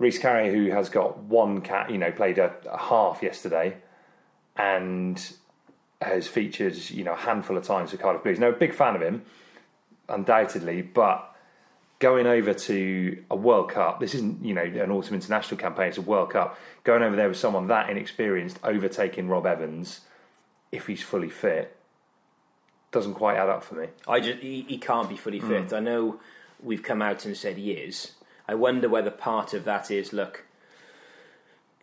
Rhys 0.03 0.19
Carre, 0.19 0.51
who 0.51 0.69
has 0.71 0.89
got 0.89 1.17
one 1.19 1.61
cat, 1.61 1.89
you 1.89 1.97
know, 1.97 2.11
played 2.11 2.37
a, 2.37 2.53
a 2.69 2.77
half 2.77 3.23
yesterday, 3.23 3.77
and 4.57 5.33
has 6.01 6.27
featured, 6.27 6.75
you 6.89 7.03
know, 7.03 7.13
a 7.13 7.17
handful 7.17 7.57
of 7.57 7.63
times 7.63 7.91
for 7.91 7.97
Cardiff 7.97 8.23
Blues. 8.23 8.37
Now, 8.37 8.49
a 8.49 8.53
big 8.53 8.73
fan 8.73 8.95
of 8.95 9.01
him, 9.01 9.23
undoubtedly, 10.09 10.81
but 10.81 11.33
going 11.99 12.27
over 12.27 12.53
to 12.53 13.23
a 13.31 13.35
World 13.35 13.69
Cup, 13.69 14.01
this 14.01 14.13
isn't, 14.13 14.43
you 14.43 14.53
know, 14.53 14.63
an 14.63 14.91
autumn 14.91 15.15
international 15.15 15.57
campaign, 15.57 15.87
it's 15.87 15.97
a 15.97 16.01
World 16.01 16.31
Cup. 16.31 16.59
Going 16.83 17.01
over 17.01 17.15
there 17.15 17.29
with 17.29 17.37
someone 17.37 17.67
that 17.67 17.89
inexperienced, 17.89 18.59
overtaking 18.61 19.29
Rob 19.29 19.45
Evans, 19.45 20.01
if 20.71 20.87
he's 20.87 21.01
fully 21.01 21.29
fit, 21.29 21.77
doesn't 22.91 23.13
quite 23.13 23.37
add 23.37 23.47
up 23.47 23.63
for 23.63 23.75
me. 23.75 23.87
I 24.07 24.19
just 24.19 24.39
he, 24.39 24.65
he 24.67 24.77
can't 24.77 25.07
be 25.07 25.15
fully 25.15 25.39
fit. 25.39 25.69
Hmm. 25.69 25.75
I 25.75 25.79
know 25.79 26.19
we've 26.61 26.83
come 26.83 27.01
out 27.01 27.25
and 27.25 27.37
said 27.37 27.57
he 27.57 27.71
is. 27.71 28.11
I 28.47 28.55
wonder 28.55 28.89
whether 28.89 29.09
part 29.11 29.53
of 29.53 29.63
that 29.65 29.89
is 29.91 30.11
look. 30.13 30.45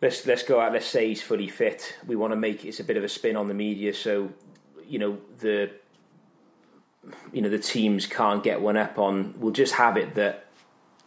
let's 0.01 0.25
let's 0.25 0.43
go 0.43 0.59
out. 0.59 0.73
Let's 0.73 0.85
say 0.85 1.07
he's 1.07 1.21
fully 1.21 1.47
fit. 1.47 1.95
We 2.05 2.15
want 2.15 2.31
to 2.33 2.37
make 2.37 2.65
it's 2.65 2.79
a 2.79 2.83
bit 2.83 2.97
of 2.97 3.03
a 3.03 3.09
spin 3.09 3.35
on 3.35 3.47
the 3.47 3.53
media, 3.53 3.93
so 3.93 4.29
you 4.87 4.99
know 4.99 5.17
the 5.39 5.71
you 7.33 7.41
know 7.41 7.49
the 7.49 7.59
teams 7.59 8.05
can't 8.05 8.43
get 8.43 8.61
one 8.61 8.77
up 8.77 8.99
on. 8.99 9.33
We'll 9.37 9.53
just 9.53 9.73
have 9.73 9.97
it 9.97 10.15
that 10.15 10.45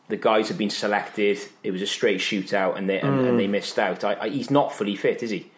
the 0.08 0.16
guys 0.16 0.49
have 0.49 0.58
been 0.58 0.70
selected. 0.70 1.38
It 1.62 1.70
was 1.70 1.82
a 1.82 1.87
straight 1.87 2.20
shootout, 2.20 2.76
and 2.76 2.88
they 2.88 3.00
and, 3.00 3.26
and 3.26 3.38
they 3.38 3.46
missed 3.46 3.78
out. 3.78 4.04
I, 4.04 4.14
I, 4.23 4.28
he's 4.28 4.50
not 4.50 4.73
fully 4.73 4.96
fit, 4.96 5.23
is 5.23 5.30
he? 5.30 5.50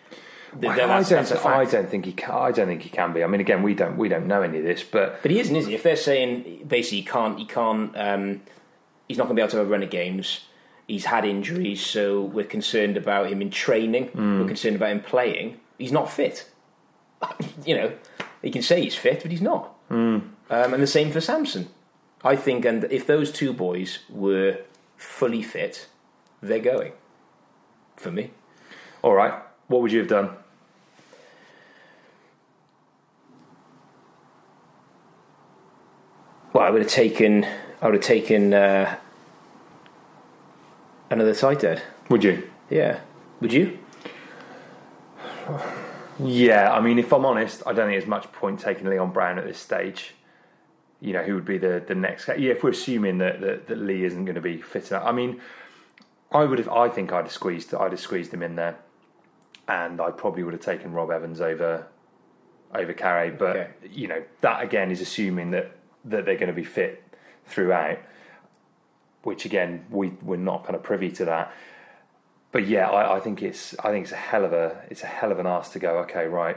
Th- 0.61 0.73
I, 0.73 0.77
that's- 0.77 1.09
don't. 1.11 1.47
I 1.47 1.65
don't 1.65 1.89
think 1.89 2.05
he. 2.05 2.13
Can, 2.13 2.31
I 2.31 2.53
don't 2.53 2.67
think 2.67 2.83
he 2.83 2.91
can 2.91 3.13
be. 3.13 3.25
I 3.25 3.27
mean, 3.27 3.41
again, 3.41 3.63
we 3.63 3.75
don't. 3.75 3.97
We 3.97 4.09
don't 4.09 4.27
know 4.27 4.43
any 4.43 4.59
of 4.59 4.65
this, 4.65 4.83
but 4.85 5.21
But 5.23 5.31
he 5.31 5.41
isn't, 5.41 5.57
is 5.57 5.67
he? 5.67 5.75
If 5.75 5.83
they're 5.83 5.97
saying 5.97 6.65
basically 6.67 6.99
he 6.99 7.05
can't, 7.05 7.39
he 7.39 7.45
can't, 7.45 7.97
um, 7.97 8.43
he's 9.09 9.19
not 9.19 9.25
going 9.25 9.37
to 9.37 9.41
be 9.41 9.43
able 9.43 9.51
to 9.53 9.57
have 9.59 9.67
a 9.67 9.71
run 9.71 9.83
of 9.83 9.91
games. 9.91 10.47
He's 10.87 11.07
had 11.07 11.25
injuries, 11.25 11.81
so 11.85 12.23
we're 12.23 12.45
concerned 12.45 12.97
about 12.97 13.29
him 13.29 13.43
in 13.43 13.51
training. 13.51 14.11
We're 14.41 14.47
concerned 14.47 14.77
about 14.77 14.91
him 14.91 15.01
playing. 15.01 15.59
He's 15.79 15.93
not 15.93 16.11
fit. 16.11 16.49
you 17.65 17.77
know, 17.77 17.93
he 18.43 18.51
can 18.51 18.63
say 18.63 18.83
he's 18.83 18.95
fit, 18.95 19.23
but 19.23 19.31
he's 19.31 19.43
not. 19.43 19.75
Um, 20.49 20.75
and 20.75 20.83
the 20.83 20.87
same 20.87 21.11
for 21.11 21.21
Samson. 21.21 21.69
I 22.25 22.37
think, 22.37 22.65
and 22.65 22.85
if 22.85 23.07
those 23.07 23.33
two 23.33 23.53
boys 23.53 23.99
were 24.09 24.59
fully 24.97 25.43
fit, 25.43 25.87
they're 26.41 26.59
going. 26.61 26.93
For 27.97 28.11
me, 28.11 28.31
all 29.03 29.15
right. 29.15 29.35
What 29.69 29.83
would 29.83 29.91
you 29.91 29.99
have 29.99 30.09
done? 30.09 30.31
well, 36.57 36.65
I 36.65 36.71
would 36.71 36.81
have 36.81 36.91
taken, 36.91 37.47
I 37.87 37.89
would 37.89 37.95
have 37.95 38.05
taken 38.05 38.53
uh, 38.53 38.97
another 41.09 41.33
tight 41.33 41.63
end. 41.63 41.83
Would 42.09 42.25
you? 42.25 42.51
Yeah, 42.69 42.99
would 43.41 43.53
you? 43.53 43.79
Yeah, 46.19 46.73
I 46.73 46.81
mean, 46.81 46.99
if 46.99 47.13
I'm 47.13 47.25
honest, 47.25 47.63
I 47.65 47.73
don't 47.73 47.87
think 47.87 48.01
there's 48.01 48.09
much 48.09 48.33
point 48.33 48.59
taking 48.59 48.89
Leon 48.89 49.13
Brown 49.13 49.39
at 49.39 49.47
this 49.47 49.59
stage. 49.61 50.15
You 51.01 51.13
know, 51.13 51.23
who 51.23 51.37
would 51.37 51.45
be 51.45 51.59
the, 51.59 51.81
the 51.87 51.95
next 51.95 52.25
guy? 52.25 52.35
Yeah, 52.35 52.55
if 52.55 52.65
we're 52.65 52.71
assuming 52.71 53.19
that, 53.19 53.41
that, 53.41 53.69
that 53.69 53.79
Lee 53.79 54.03
isn't 54.03 54.25
going 54.25 54.35
to 54.35 54.41
be 54.41 54.61
fit 54.61 54.91
enough. 54.91 55.05
I 55.07 55.13
mean, 55.13 55.41
I 56.33 56.43
would 56.43 56.59
have. 56.59 56.69
I 56.69 56.89
think 56.89 57.13
I'd 57.13 57.27
have 57.27 57.33
squeezed. 57.33 57.73
I'd 57.73 57.93
have 57.93 58.01
squeezed 58.01 58.35
him 58.35 58.43
in 58.43 58.57
there, 58.57 58.79
and 59.69 60.01
I 60.01 60.11
probably 60.11 60.43
would 60.43 60.55
have 60.55 60.63
taken 60.63 60.93
Rob 60.93 61.13
Evans 61.13 61.41
over 61.41 61.87
over 62.75 62.93
Carre. 62.93 63.31
But 63.31 63.57
Okay. 63.57 63.71
you 63.93 64.09
know, 64.09 64.25
that 64.41 64.65
again 64.65 64.91
is 64.91 65.01
assuming 65.01 65.53
that 65.53 65.71
that 66.05 66.25
they're 66.25 66.35
going 66.35 66.49
to 66.49 66.53
be 66.53 66.65
fit 66.65 67.05
throughout. 67.47 67.99
Which 69.23 69.45
again, 69.45 69.87
we 69.91 70.11
we're 70.23 70.37
not 70.37 70.65
kind 70.65 70.77
of 70.77 70.83
privy 70.83 71.11
to 71.13 71.25
that 71.25 71.53
but 72.53 72.67
yeah, 72.67 72.89
I, 72.89 73.17
I 73.17 73.21
think 73.21 73.43
it's 73.43 73.75
I 73.81 73.91
think 73.91 74.05
it's 74.05 74.13
a 74.13 74.17
hell 74.17 74.45
of 74.45 74.53
a 74.55 74.83
it's 74.89 75.03
a 75.03 75.07
hell 75.07 75.31
of 75.31 75.39
an 75.39 75.47
ask 75.47 75.73
to 75.73 75.79
go. 75.79 75.99
Okay, 75.99 76.27
right. 76.27 76.57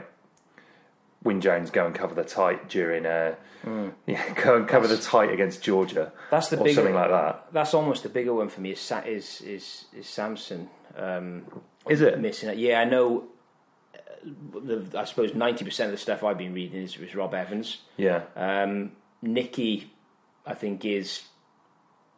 Wyn 1.22 1.42
Jones 1.42 1.70
go 1.70 1.84
and 1.84 1.94
cover 1.94 2.14
the 2.14 2.24
tight 2.24 2.70
during 2.70 3.04
uh, 3.04 3.34
yeah, 4.06 4.32
go 4.34 4.56
and 4.56 4.66
cover 4.66 4.86
the 4.86 4.96
tight 4.96 5.30
against 5.30 5.62
Georgia. 5.62 6.12
That's 6.30 6.48
the 6.48 6.58
or 6.58 6.64
bigger, 6.64 6.76
something 6.76 6.94
like 6.94 7.10
that. 7.10 7.48
That's 7.52 7.74
almost 7.74 8.04
the 8.04 8.08
bigger 8.08 8.32
one 8.32 8.48
for 8.48 8.62
me. 8.62 8.70
Is 8.70 8.90
is 9.06 9.42
is, 9.42 9.84
is 9.94 10.08
Samson? 10.08 10.70
Um, 10.96 11.44
Is 11.86 12.00
it? 12.00 12.18
missing 12.18 12.48
it? 12.48 12.56
Yeah, 12.56 12.80
I 12.80 12.84
know. 12.86 13.24
uh, 13.94 13.98
The, 14.64 14.98
I 14.98 15.04
suppose 15.04 15.34
ninety 15.34 15.66
percent 15.66 15.88
of 15.88 15.92
the 15.92 15.98
stuff 16.00 16.24
I've 16.24 16.38
been 16.38 16.54
reading 16.54 16.80
is, 16.80 16.96
is 16.96 17.14
Rob 17.14 17.34
Evans. 17.34 17.82
Yeah, 17.98 18.22
Um, 18.36 18.92
Nicky, 19.20 19.92
I 20.50 20.54
think 20.54 20.84
is 20.84 21.22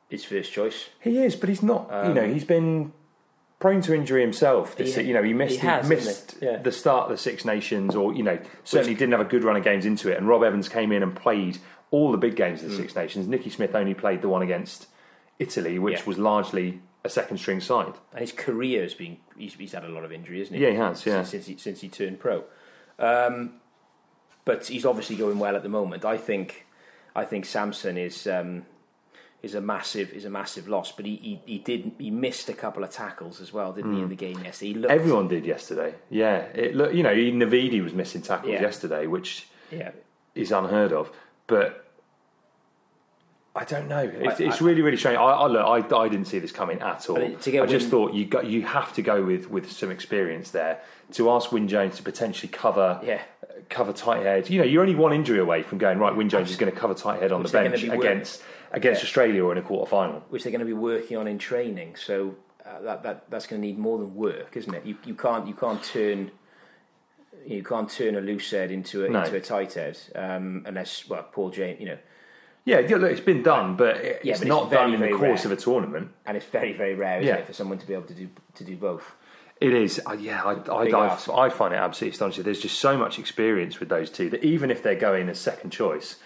his 0.08 0.24
first 0.24 0.52
choice. 0.52 0.88
he 1.00 1.18
is, 1.18 1.36
but 1.36 1.48
he's 1.48 1.62
not. 1.62 1.88
you 2.08 2.14
know, 2.14 2.26
he's 2.26 2.44
been 2.44 2.92
prone 3.58 3.80
to 3.82 3.94
injury 3.94 4.20
himself. 4.22 4.76
This, 4.76 4.96
He- 4.96 5.02
you 5.04 5.14
know, 5.14 5.22
he 5.22 5.32
missed 5.32 5.60
he 5.60 5.66
has, 5.66 5.88
he 5.88 5.94
missed? 5.94 6.36
Yeah. 6.42 6.56
the 6.58 6.72
start 6.72 7.04
of 7.04 7.10
the 7.10 7.16
Six 7.16 7.44
Nations, 7.44 7.94
or 7.94 8.12
you 8.12 8.22
know, 8.22 8.38
certainly 8.64 8.94
didn't 8.94 9.12
have 9.12 9.20
a 9.20 9.24
good 9.30 9.44
run 9.44 9.56
of 9.56 9.64
games 9.64 9.86
into 9.86 10.10
it. 10.10 10.18
And 10.18 10.26
Rob 10.28 10.42
Evans 10.42 10.68
came 10.68 10.90
in 10.92 11.02
and 11.02 11.14
played 11.14 11.58
all 11.90 12.10
the 12.10 12.18
big 12.18 12.36
games 12.36 12.62
of 12.62 12.70
the 12.70 12.76
Six 12.76 12.94
Nations. 12.96 13.28
Nicky 13.28 13.50
Smith 13.50 13.74
only 13.74 13.94
played 13.94 14.20
the 14.22 14.28
one 14.28 14.42
against 14.42 14.86
Italy, 15.38 15.78
which 15.78 16.00
Yeah. 16.00 16.04
was 16.06 16.18
largely 16.18 16.80
a 17.04 17.08
second 17.08 17.38
string 17.38 17.60
side. 17.60 17.94
And 18.12 18.20
his 18.20 18.32
career 18.32 18.82
has 18.82 18.94
been 18.94 19.18
he's, 19.36 19.54
he's 19.54 19.72
had 19.72 19.84
a 19.84 19.88
lot 19.88 20.04
of 20.04 20.12
injury, 20.12 20.40
isn't 20.40 20.54
he? 20.54 20.62
Yeah, 20.62 20.70
he 20.70 20.76
has, 20.76 21.04
yeah. 21.06 21.22
Since, 21.22 21.30
since 21.30 21.46
he 21.46 21.56
since 21.56 21.80
he 21.80 21.88
turned 21.88 22.18
pro. 22.20 22.44
Um, 22.98 23.54
but 24.44 24.66
he's 24.66 24.84
obviously 24.84 25.16
going 25.16 25.38
well 25.38 25.54
at 25.56 25.62
the 25.62 25.68
moment. 25.68 26.04
I 26.04 26.16
think 26.16 26.66
I 27.14 27.24
think 27.24 27.44
Samson 27.44 27.96
is 27.98 28.26
um, 28.26 28.64
is 29.42 29.54
a 29.54 29.60
massive 29.60 30.12
is 30.12 30.24
a 30.24 30.30
massive 30.30 30.68
loss. 30.68 30.92
But 30.92 31.06
he, 31.06 31.16
he, 31.16 31.40
he 31.46 31.58
did 31.58 31.92
he 31.98 32.10
missed 32.10 32.48
a 32.48 32.52
couple 32.54 32.84
of 32.84 32.90
tackles 32.90 33.40
as 33.40 33.52
well, 33.52 33.72
didn't 33.72 33.94
he, 33.94 34.02
in 34.02 34.08
the 34.08 34.16
game 34.16 34.40
yesterday? 34.44 34.68
He 34.72 34.74
looked, 34.78 34.92
Mm. 34.92 34.96
Everyone 34.96 35.28
did 35.28 35.44
yesterday. 35.46 35.94
Yeah, 36.10 36.36
it 36.54 36.74
look, 36.74 36.94
you 36.94 37.02
know, 37.02 37.14
Navidi 37.14 37.82
was 37.82 37.92
missing 37.92 38.22
tackles 38.22 38.52
Yeah. 38.52 38.62
yesterday, 38.62 39.06
which 39.06 39.48
yeah. 39.70 39.90
is 40.34 40.52
unheard 40.52 40.92
of. 40.92 41.10
But 41.46 41.91
I 43.54 43.64
don't 43.64 43.86
know. 43.86 43.98
It's, 44.00 44.40
I- 44.40 44.44
it's 44.44 44.62
I- 44.62 44.64
really, 44.64 44.80
really 44.82 44.96
strange. 44.96 45.18
I, 45.18 45.22
I 45.24 45.46
look, 45.46 45.92
I, 45.92 45.96
I 45.96 46.08
didn't 46.08 46.26
see 46.26 46.38
this 46.38 46.52
coming 46.52 46.80
at 46.80 47.08
all. 47.10 47.16
Get 47.16 47.62
I 47.62 47.66
just 47.66 47.88
thought 47.88 48.14
you 48.14 48.24
got 48.24 48.46
you 48.46 48.62
have 48.62 48.92
to 48.94 49.02
go 49.02 49.22
with 49.24 49.50
with 49.50 49.70
some 49.70 49.90
experience 49.90 50.50
there 50.52 50.80
to 51.12 51.30
ask 51.30 51.52
Wyn 51.52 51.68
Jones 51.68 51.96
to 51.96 52.02
potentially 52.02 52.48
cover 52.50 52.98
Yeah. 53.04 53.20
cover 53.68 53.92
tight 53.92 54.22
head. 54.22 54.48
You 54.48 54.60
know, 54.60 54.64
you're 54.64 54.80
only 54.82 54.94
one 54.94 55.12
injury 55.12 55.38
away 55.38 55.62
from 55.62 55.76
going 55.78 55.98
right. 55.98 56.16
Wyn 56.16 56.30
Jones 56.30 56.50
is 56.50 56.56
going 56.56 56.72
to 56.72 56.78
cover 56.78 56.94
tight 56.94 57.20
head 57.20 57.30
on 57.32 57.42
Which 57.42 57.52
the 57.52 57.58
bench 57.58 57.82
be 57.82 57.88
working- 57.90 58.02
against 58.02 58.42
against 58.72 59.02
Yeah. 59.02 59.06
Australia 59.06 59.44
or 59.44 59.52
in 59.52 59.58
a 59.58 59.62
quarter 59.62 59.88
final. 59.90 60.24
which 60.30 60.44
they're 60.44 60.50
going 60.52 60.60
to 60.60 60.64
be 60.66 60.72
working 60.72 61.18
on 61.18 61.26
in 61.28 61.36
training. 61.38 61.96
So 61.96 62.36
uh, 62.64 62.80
that, 62.80 63.02
that 63.02 63.30
that's 63.30 63.46
going 63.46 63.60
to 63.60 63.66
need 63.68 63.78
more 63.78 63.98
than 63.98 64.14
work, 64.14 64.56
isn't 64.56 64.72
it? 64.72 64.86
You 64.86 64.96
you 65.04 65.14
can't 65.14 65.46
you 65.46 65.52
can't 65.54 65.82
turn 65.84 66.30
you 67.44 67.62
can't 67.62 67.90
turn 67.90 68.14
a 68.16 68.20
loose 68.20 68.50
head 68.50 68.70
into 68.70 69.04
a 69.04 69.10
No. 69.10 69.20
into 69.24 69.36
a 69.36 69.40
tight 69.40 69.74
head 69.74 69.98
um, 70.14 70.62
unless 70.64 71.06
well 71.08 71.24
Paul 71.32 71.50
James 71.50 71.80
you 71.80 71.86
know 71.86 71.98
Yeah, 72.64 72.78
yeah, 72.80 72.96
look, 72.96 73.10
it's 73.10 73.20
been 73.20 73.42
done, 73.42 73.74
but 73.76 73.96
it- 73.96 74.20
Yeah, 74.24 74.32
it's 74.32 74.40
but 74.40 74.46
it's 74.46 74.48
not 74.48 74.70
very, 74.70 74.92
done 74.92 74.94
in 74.94 75.00
the 75.10 75.16
course 75.18 75.44
rare. 75.44 75.52
of 75.52 75.58
a 75.58 75.60
tournament. 75.62 76.12
and 76.26 76.36
it's 76.36 76.46
very 76.46 76.72
very 76.72 76.94
rare 76.94 77.18
isn't 77.20 77.26
Yeah. 77.26 77.40
it 77.40 77.46
for 77.46 77.52
someone 77.52 77.78
to 77.78 77.86
be 77.86 77.92
able 77.94 78.04
to 78.06 78.14
do 78.14 78.28
to 78.54 78.64
do 78.64 78.76
both. 78.76 79.14
It 79.60 79.74
is, 79.74 80.00
uh, 80.06 80.12
yeah. 80.14 80.42
I, 80.42 80.54
I, 80.72 80.84
I. 80.90 81.44
I 81.46 81.48
find 81.48 81.72
it 81.72 81.76
absolutely 81.76 82.14
astonishing. 82.14 82.42
There's 82.42 82.60
just 82.60 82.80
so 82.80 82.96
much 82.96 83.18
experience 83.20 83.78
with 83.78 83.88
those 83.90 84.10
two 84.10 84.28
that 84.30 84.42
even 84.44 84.70
if 84.72 84.82
they're 84.82 84.96
going 84.96 85.28
as 85.28 85.38
second 85.38 85.70
choice, 85.70 86.16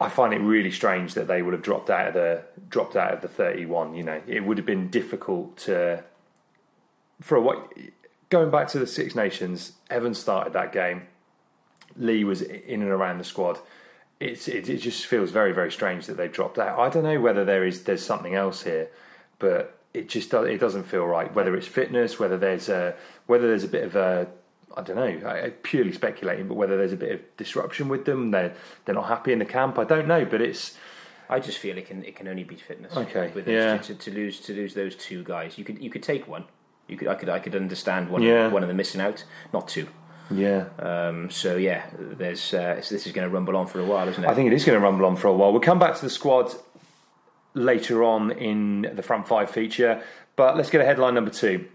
I 0.00 0.08
find 0.08 0.34
it 0.34 0.38
really 0.40 0.72
strange 0.72 1.14
that 1.14 1.28
they 1.28 1.42
would 1.42 1.52
have 1.52 1.62
dropped 1.62 1.90
out 1.90 2.08
of 2.08 2.14
the 2.14 2.42
dropped 2.68 2.96
out 2.96 3.12
of 3.12 3.20
the 3.22 3.28
31. 3.28 3.94
You 3.94 4.02
know, 4.02 4.20
it 4.26 4.44
would 4.44 4.56
have 4.58 4.66
been 4.66 4.88
difficult 4.90 5.56
to 5.58 6.02
for 7.20 7.36
a 7.36 7.40
what 7.40 7.72
going 8.30 8.50
back 8.50 8.66
to 8.68 8.78
the 8.80 8.86
Six 8.86 9.14
Nations. 9.14 9.72
Evans 9.90 10.18
started 10.18 10.52
that 10.54 10.72
game. 10.72 11.02
Lee 11.96 12.24
was 12.24 12.42
in 12.42 12.82
and 12.82 12.90
around 12.90 13.18
the 13.18 13.24
squad. 13.24 13.58
It's 14.22 14.48
it, 14.48 14.68
it 14.68 14.78
just 14.78 15.06
feels 15.06 15.30
very 15.30 15.52
very 15.52 15.70
strange 15.72 16.06
that 16.06 16.16
they 16.16 16.28
dropped 16.28 16.58
out. 16.58 16.78
I 16.78 16.88
don't 16.88 17.02
know 17.04 17.20
whether 17.20 17.44
there 17.44 17.64
is 17.64 17.84
there's 17.84 18.04
something 18.04 18.34
else 18.34 18.62
here, 18.62 18.88
but 19.38 19.78
it 19.94 20.08
just 20.08 20.30
does, 20.30 20.48
it 20.48 20.58
doesn't 20.58 20.84
feel 20.84 21.04
right. 21.06 21.32
Whether 21.34 21.54
it's 21.56 21.66
fitness, 21.66 22.18
whether 22.18 22.38
there's 22.38 22.68
a 22.68 22.94
whether 23.26 23.46
there's 23.48 23.64
a 23.64 23.68
bit 23.68 23.84
of 23.84 23.96
a 23.96 24.28
I 24.74 24.82
don't 24.82 24.96
know, 24.96 25.28
I- 25.28 25.50
purely 25.62 25.92
speculating, 25.92 26.48
but 26.48 26.54
whether 26.54 26.78
there's 26.78 26.92
a 26.94 26.96
bit 26.96 27.12
of 27.12 27.36
disruption 27.36 27.88
with 27.88 28.04
them, 28.04 28.30
they're 28.30 28.54
they're 28.84 28.94
not 28.94 29.08
happy 29.08 29.32
in 29.32 29.38
the 29.38 29.44
camp. 29.44 29.78
I 29.78 29.84
don't 29.84 30.06
know, 30.06 30.24
but 30.24 30.40
it's 30.40 30.76
I 31.28 31.40
just 31.40 31.58
feel 31.58 31.76
it 31.76 31.86
can 31.86 32.04
it 32.04 32.14
can 32.16 32.28
only 32.28 32.44
be 32.44 32.56
fitness. 32.56 32.96
Okay, 32.96 33.30
with 33.34 33.48
yeah. 33.48 33.78
to, 33.78 33.94
to 33.94 34.10
lose 34.10 34.40
to 34.40 34.54
lose 34.54 34.74
those 34.74 34.94
two 34.96 35.24
guys, 35.24 35.58
you 35.58 35.64
could 35.64 35.82
you 35.82 35.90
could 35.90 36.02
take 36.02 36.28
one. 36.28 36.44
You 36.88 36.96
could 36.96 37.08
I 37.08 37.14
could 37.14 37.28
I 37.28 37.38
could 37.38 37.54
understand 37.56 38.08
one 38.08 38.22
Yeah. 38.22 38.48
one 38.48 38.62
of 38.62 38.68
them 38.68 38.76
missing 38.76 39.00
out, 39.00 39.24
not 39.52 39.68
two. 39.68 39.88
Yeah. 40.32 40.66
Um, 40.78 41.30
so 41.30 41.56
yeah, 41.56 41.86
there's 41.98 42.54
uh, 42.54 42.80
so 42.80 42.94
this 42.94 43.06
is 43.06 43.12
going 43.12 43.28
to 43.28 43.34
rumble 43.34 43.56
on 43.56 43.66
for 43.66 43.80
a 43.80 43.84
while, 43.84 44.08
isn't 44.08 44.22
it? 44.22 44.28
I 44.28 44.34
think 44.34 44.46
it 44.48 44.52
is 44.52 44.64
going 44.64 44.78
to 44.78 44.84
rumble 44.84 45.06
on 45.06 45.16
for 45.16 45.28
a 45.28 45.32
while. 45.32 45.52
We'll 45.52 45.60
come 45.60 45.78
back 45.78 45.94
to 45.96 46.02
the 46.02 46.10
squad 46.10 46.52
later 47.54 48.02
on 48.02 48.32
in 48.32 48.90
the 48.94 49.02
front 49.02 49.28
five 49.28 49.50
feature, 49.50 50.02
but 50.36 50.56
let's 50.56 50.70
get 50.70 50.80
a 50.80 50.84
headline 50.84 51.14
number 51.14 51.30
two. 51.30 51.66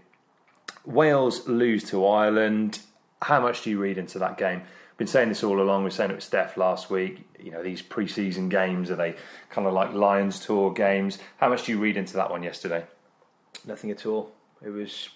Wales 0.84 1.46
lose 1.46 1.84
to 1.90 2.06
Ireland. 2.06 2.80
How 3.22 3.40
much 3.40 3.62
do 3.62 3.70
you 3.70 3.78
read 3.78 3.98
into 3.98 4.18
that 4.20 4.38
game? 4.38 4.62
Been 4.96 5.06
saying 5.06 5.28
this 5.28 5.44
all 5.44 5.60
along. 5.60 5.82
We 5.82 5.84
were 5.84 5.90
saying 5.90 6.10
it 6.10 6.14
with 6.14 6.24
Steph 6.24 6.56
last 6.56 6.90
week. 6.90 7.24
You 7.38 7.52
know 7.52 7.62
these 7.62 7.82
pre-season 7.82 8.48
games 8.48 8.90
are 8.90 8.96
they 8.96 9.14
kind 9.50 9.66
of 9.66 9.72
like 9.72 9.92
Lions 9.92 10.40
tour 10.40 10.72
games? 10.72 11.18
How 11.36 11.48
much 11.48 11.64
do 11.64 11.72
you 11.72 11.78
read 11.78 11.96
into 11.96 12.14
that 12.14 12.30
one 12.30 12.42
yesterday? 12.42 12.84
Nothing 13.64 13.90
at 13.90 14.06
all. 14.06 14.32
It 14.60 14.70
was 14.70 15.08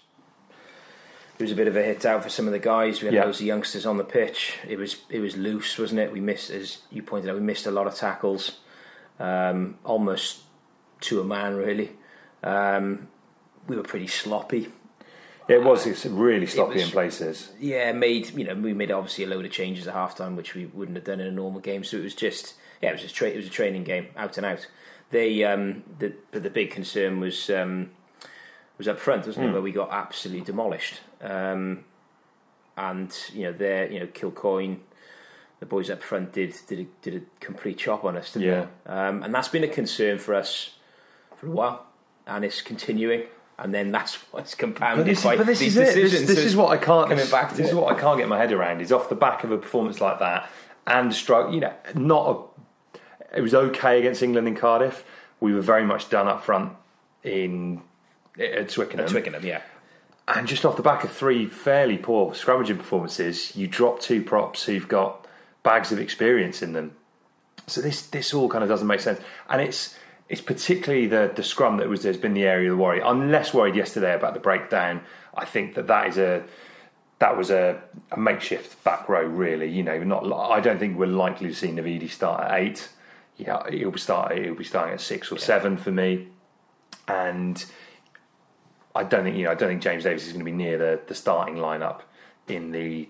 it 1.42 1.46
was 1.46 1.52
a 1.52 1.56
bit 1.56 1.66
of 1.66 1.74
a 1.76 1.82
hit 1.82 2.06
out 2.06 2.22
for 2.22 2.28
some 2.28 2.46
of 2.46 2.52
the 2.52 2.58
guys. 2.60 3.00
We 3.00 3.06
had 3.06 3.14
Yeah. 3.14 3.24
loads 3.24 3.40
of 3.40 3.46
youngsters 3.46 3.84
on 3.84 3.96
the 3.96 4.04
pitch. 4.04 4.58
It 4.68 4.78
was 4.78 4.96
it 5.10 5.18
was 5.18 5.36
loose, 5.36 5.76
wasn't 5.76 6.00
it? 6.00 6.12
We 6.12 6.20
missed, 6.20 6.50
as 6.50 6.78
you 6.90 7.02
pointed 7.02 7.28
out, 7.30 7.34
we 7.34 7.40
missed 7.42 7.66
a 7.66 7.72
lot 7.72 7.88
of 7.88 7.96
tackles, 7.96 8.60
um, 9.18 9.76
almost 9.84 10.42
to 11.02 11.20
a 11.20 11.24
man, 11.24 11.56
really. 11.56 11.90
Um, 12.44 13.08
we 13.66 13.76
were 13.76 13.82
pretty 13.82 14.06
sloppy. 14.06 14.68
It 15.48 15.64
was 15.64 15.84
it's 15.84 16.06
really 16.06 16.46
sloppy 16.46 16.74
was- 16.74 16.84
in 16.84 16.90
places. 16.90 17.50
Yeah, 17.58 17.90
made 17.92 18.30
you 18.38 18.44
know 18.44 18.54
we 18.54 18.72
made 18.72 18.92
obviously 18.92 19.24
a 19.24 19.26
load 19.26 19.44
of 19.44 19.50
changes 19.50 19.88
at 19.88 19.94
halftime, 19.94 20.36
which 20.36 20.54
we 20.54 20.66
wouldn't 20.66 20.96
have 20.96 21.04
done 21.04 21.18
in 21.18 21.26
a 21.26 21.32
normal 21.32 21.60
game. 21.60 21.82
So 21.82 21.96
it 21.96 22.04
was 22.04 22.14
just 22.14 22.54
yeah, 22.80 22.90
it 22.90 22.92
was 22.92 23.02
just 23.02 23.16
tra- 23.16 23.30
it 23.30 23.36
was 23.36 23.46
a 23.48 23.50
training 23.50 23.82
game, 23.82 24.06
out 24.16 24.36
and 24.36 24.46
out. 24.46 24.68
They 25.10 25.42
um, 25.42 25.82
the 25.98 26.12
but 26.30 26.44
the 26.44 26.50
big 26.50 26.70
concern 26.70 27.18
was 27.18 27.50
um, 27.50 27.90
was 28.78 28.88
up 28.88 28.98
front, 28.98 29.26
wasn't 29.26 29.44
Hmm. 29.46 29.50
it? 29.50 29.52
Where 29.54 29.62
we 29.62 29.72
got 29.72 29.90
absolutely 29.92 30.44
demolished. 30.44 31.00
Um, 31.20 31.84
and 32.76 33.14
you 33.32 33.42
know, 33.44 33.52
there, 33.52 33.90
you 33.90 34.00
know, 34.00 34.06
Kilcoyne, 34.06 34.78
the 35.60 35.66
boys 35.66 35.90
up 35.90 36.02
front 36.02 36.32
did 36.32 36.54
did 36.66 36.80
a, 36.80 36.86
did 37.02 37.22
a 37.22 37.44
complete 37.44 37.78
chop 37.78 38.04
on 38.04 38.16
us. 38.16 38.34
Yeah. 38.36 38.66
Um, 38.86 39.22
and 39.22 39.34
that's 39.34 39.48
been 39.48 39.64
a 39.64 39.68
concern 39.68 40.18
for 40.18 40.34
us 40.34 40.76
for 41.36 41.46
a 41.46 41.50
while, 41.50 41.86
and 42.26 42.44
it's 42.44 42.62
continuing. 42.62 43.24
And 43.58 43.72
then 43.72 43.92
that's 43.92 44.14
what's 44.32 44.54
compounded 44.54 45.04
But 45.04 45.10
this, 45.10 45.22
by 45.22 45.36
but 45.36 45.46
this 45.46 45.58
these 45.60 45.76
is 45.76 45.90
it. 45.90 45.94
This, 45.94 46.10
decisions. 46.10 46.28
this 46.28 46.38
So 46.38 46.44
is 46.44 46.56
what 46.56 46.70
I 46.70 46.76
can't. 46.78 47.08
coming 47.10 47.30
back 47.30 47.50
to 47.50 47.56
this 47.56 47.68
is 47.68 47.74
what 47.74 47.94
I 47.94 48.00
can't 48.00 48.18
get 48.18 48.28
my 48.28 48.38
head 48.38 48.52
around. 48.52 48.80
Is 48.80 48.90
off 48.90 49.08
the 49.08 49.14
back 49.14 49.44
of 49.44 49.52
a 49.52 49.58
performance 49.58 50.00
like 50.00 50.18
that 50.18 50.48
and 50.86 51.14
struggle. 51.14 51.52
You 51.54 51.60
know, 51.60 51.72
not 51.94 52.28
a. 53.34 53.36
It 53.36 53.40
was 53.42 53.54
okay 53.54 53.98
against 53.98 54.22
England 54.22 54.48
in 54.48 54.54
Cardiff. 54.56 55.04
We 55.40 55.52
were 55.54 55.60
very 55.60 55.84
much 55.84 56.08
done 56.10 56.26
up 56.28 56.42
front 56.44 56.72
in 57.22 57.82
at 58.38 58.68
Twickenham. 58.68 59.06
At 59.06 59.10
Twickenham, 59.10 59.44
yeah. 59.44 59.62
And 60.28 60.46
just 60.46 60.64
off 60.64 60.76
the 60.76 60.82
back 60.82 61.04
of 61.04 61.10
three 61.10 61.46
fairly 61.46 61.98
poor 61.98 62.32
scrummaging 62.32 62.78
performances, 62.78 63.56
you 63.56 63.66
drop 63.66 64.00
two 64.00 64.22
props 64.22 64.64
who've 64.64 64.86
got 64.86 65.26
bags 65.62 65.92
of 65.92 65.98
experience 65.98 66.62
in 66.62 66.72
them. 66.72 66.96
So 67.66 67.80
this 67.80 68.06
this 68.06 68.32
all 68.32 68.48
kind 68.48 68.62
of 68.62 68.70
doesn't 68.70 68.86
make 68.86 69.00
sense. 69.00 69.20
And 69.48 69.60
it's 69.60 69.96
it's 70.28 70.40
particularly 70.40 71.06
the 71.06 71.32
the 71.34 71.42
scrum 71.42 71.76
that 71.78 71.88
was 71.88 72.04
has 72.04 72.16
been 72.16 72.34
the 72.34 72.44
area 72.44 72.70
of 72.70 72.78
the 72.78 72.82
worry. 72.82 73.02
I'm 73.02 73.30
less 73.30 73.52
worried 73.52 73.74
yesterday 73.74 74.14
about 74.14 74.34
the 74.34 74.40
breakdown. 74.40 75.02
I 75.34 75.44
think 75.44 75.74
that 75.74 75.86
that 75.88 76.08
is 76.08 76.18
a 76.18 76.44
that 77.18 77.36
was 77.36 77.50
a, 77.50 77.80
a 78.10 78.18
makeshift 78.18 78.82
back 78.82 79.08
row, 79.08 79.22
really. 79.22 79.68
You 79.68 79.82
know, 79.82 80.02
not 80.02 80.30
I 80.32 80.60
don't 80.60 80.78
think 80.78 80.98
we're 80.98 81.06
likely 81.06 81.50
to 81.50 81.54
see 81.54 81.68
Navidi 81.68 82.10
start 82.10 82.50
at 82.50 82.60
eight. 82.60 82.88
Yeah, 83.36 83.68
he'll 83.70 83.90
be 83.90 83.98
start 83.98 84.36
he'll 84.36 84.54
be 84.54 84.64
starting 84.64 84.94
at 84.94 85.00
six 85.00 85.30
or 85.30 85.38
seven 85.38 85.76
for 85.76 85.90
me, 85.90 86.28
and 87.06 87.64
I 88.94 89.04
don't 89.04 89.24
think 89.24 89.36
you 89.36 89.44
know 89.44 89.50
I 89.50 89.54
don't 89.54 89.68
think 89.68 89.82
James 89.82 90.04
Davies 90.04 90.26
is 90.26 90.32
going 90.32 90.44
to 90.44 90.50
be 90.50 90.56
near 90.56 90.78
the, 90.78 91.00
the 91.06 91.14
starting 91.14 91.56
lineup 91.56 92.00
in 92.48 92.72
the 92.72 93.08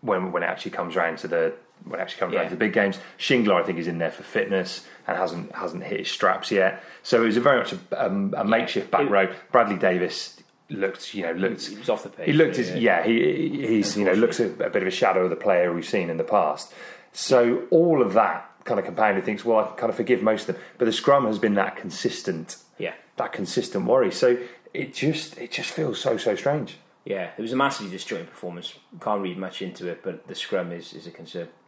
when 0.00 0.32
when 0.32 0.42
it 0.42 0.46
actually 0.46 0.70
comes 0.72 0.96
round 0.96 1.18
to 1.18 1.28
the 1.28 1.54
when 1.84 1.98
it 1.98 2.02
actually 2.02 2.20
comes 2.20 2.34
Yeah. 2.34 2.44
to 2.44 2.50
the 2.50 2.56
big 2.56 2.72
games. 2.72 2.98
Shingler 3.18 3.54
I 3.60 3.62
think 3.64 3.78
is 3.78 3.86
in 3.88 3.98
there 3.98 4.10
for 4.10 4.22
fitness 4.22 4.86
and 5.06 5.16
hasn't 5.16 5.54
hasn't 5.54 5.82
hit 5.84 6.00
his 6.00 6.10
straps 6.10 6.50
yet. 6.50 6.82
So 7.02 7.22
it 7.22 7.26
was 7.26 7.36
a 7.36 7.40
very 7.40 7.58
much 7.58 7.72
a, 7.72 8.06
um, 8.06 8.34
a 8.36 8.44
makeshift 8.44 8.90
back 8.90 9.02
It- 9.02 9.10
row. 9.10 9.32
Bradley 9.50 9.76
Davies 9.76 10.38
looked 10.70 11.12
you 11.14 11.22
know 11.24 11.32
looked 11.32 11.66
He 11.66 11.76
was 11.76 11.90
off 11.90 12.02
the 12.02 12.08
page. 12.08 12.26
he 12.26 12.32
looked 12.32 12.56
yeah, 12.56 12.64
as 12.64 12.74
yeah. 12.76 13.02
he 13.04 13.66
he's 13.66 13.96
you 13.96 14.04
know 14.06 14.12
looks 14.12 14.40
a, 14.40 14.46
a 14.46 14.70
bit 14.70 14.76
of 14.82 14.86
a 14.86 14.90
shadow 14.92 15.24
of 15.24 15.30
the 15.30 15.36
player 15.36 15.72
we've 15.72 15.84
seen 15.88 16.08
in 16.08 16.16
the 16.16 16.24
past. 16.24 16.72
So 17.12 17.64
all 17.70 18.00
of 18.00 18.14
that 18.14 18.48
kind 18.64 18.78
of 18.80 18.86
compounded 18.86 19.24
thinks 19.24 19.44
well 19.44 19.58
I 19.58 19.66
can 19.68 19.76
kind 19.76 19.90
of 19.90 19.96
forgive 19.96 20.22
most 20.22 20.48
of 20.48 20.54
them, 20.54 20.64
but 20.78 20.84
the 20.86 20.92
scrum 20.92 21.26
has 21.26 21.38
been 21.38 21.54
that 21.54 21.76
consistent 21.76 22.56
Yeah. 22.78 22.94
that 23.16 23.32
consistent 23.32 23.84
worry. 23.86 24.10
So 24.12 24.38
it 24.74 24.94
just 24.94 25.38
it 25.38 25.52
just 25.52 25.70
feels 25.70 26.00
so 26.00 26.16
so 26.16 26.34
strange. 26.34 26.78
Yeah, 27.04 27.30
it 27.36 27.42
was 27.42 27.52
a 27.52 27.56
massively 27.56 27.90
disjointed 27.90 28.30
performance. 28.30 28.74
Can't 29.00 29.22
read 29.22 29.36
much 29.36 29.60
into 29.60 29.88
it, 29.88 30.02
but 30.04 30.28
the 30.28 30.36
scrum 30.36 30.70
is, 30.70 30.92
is 30.94 31.06
a 31.06 31.10
concern. 31.10 31.48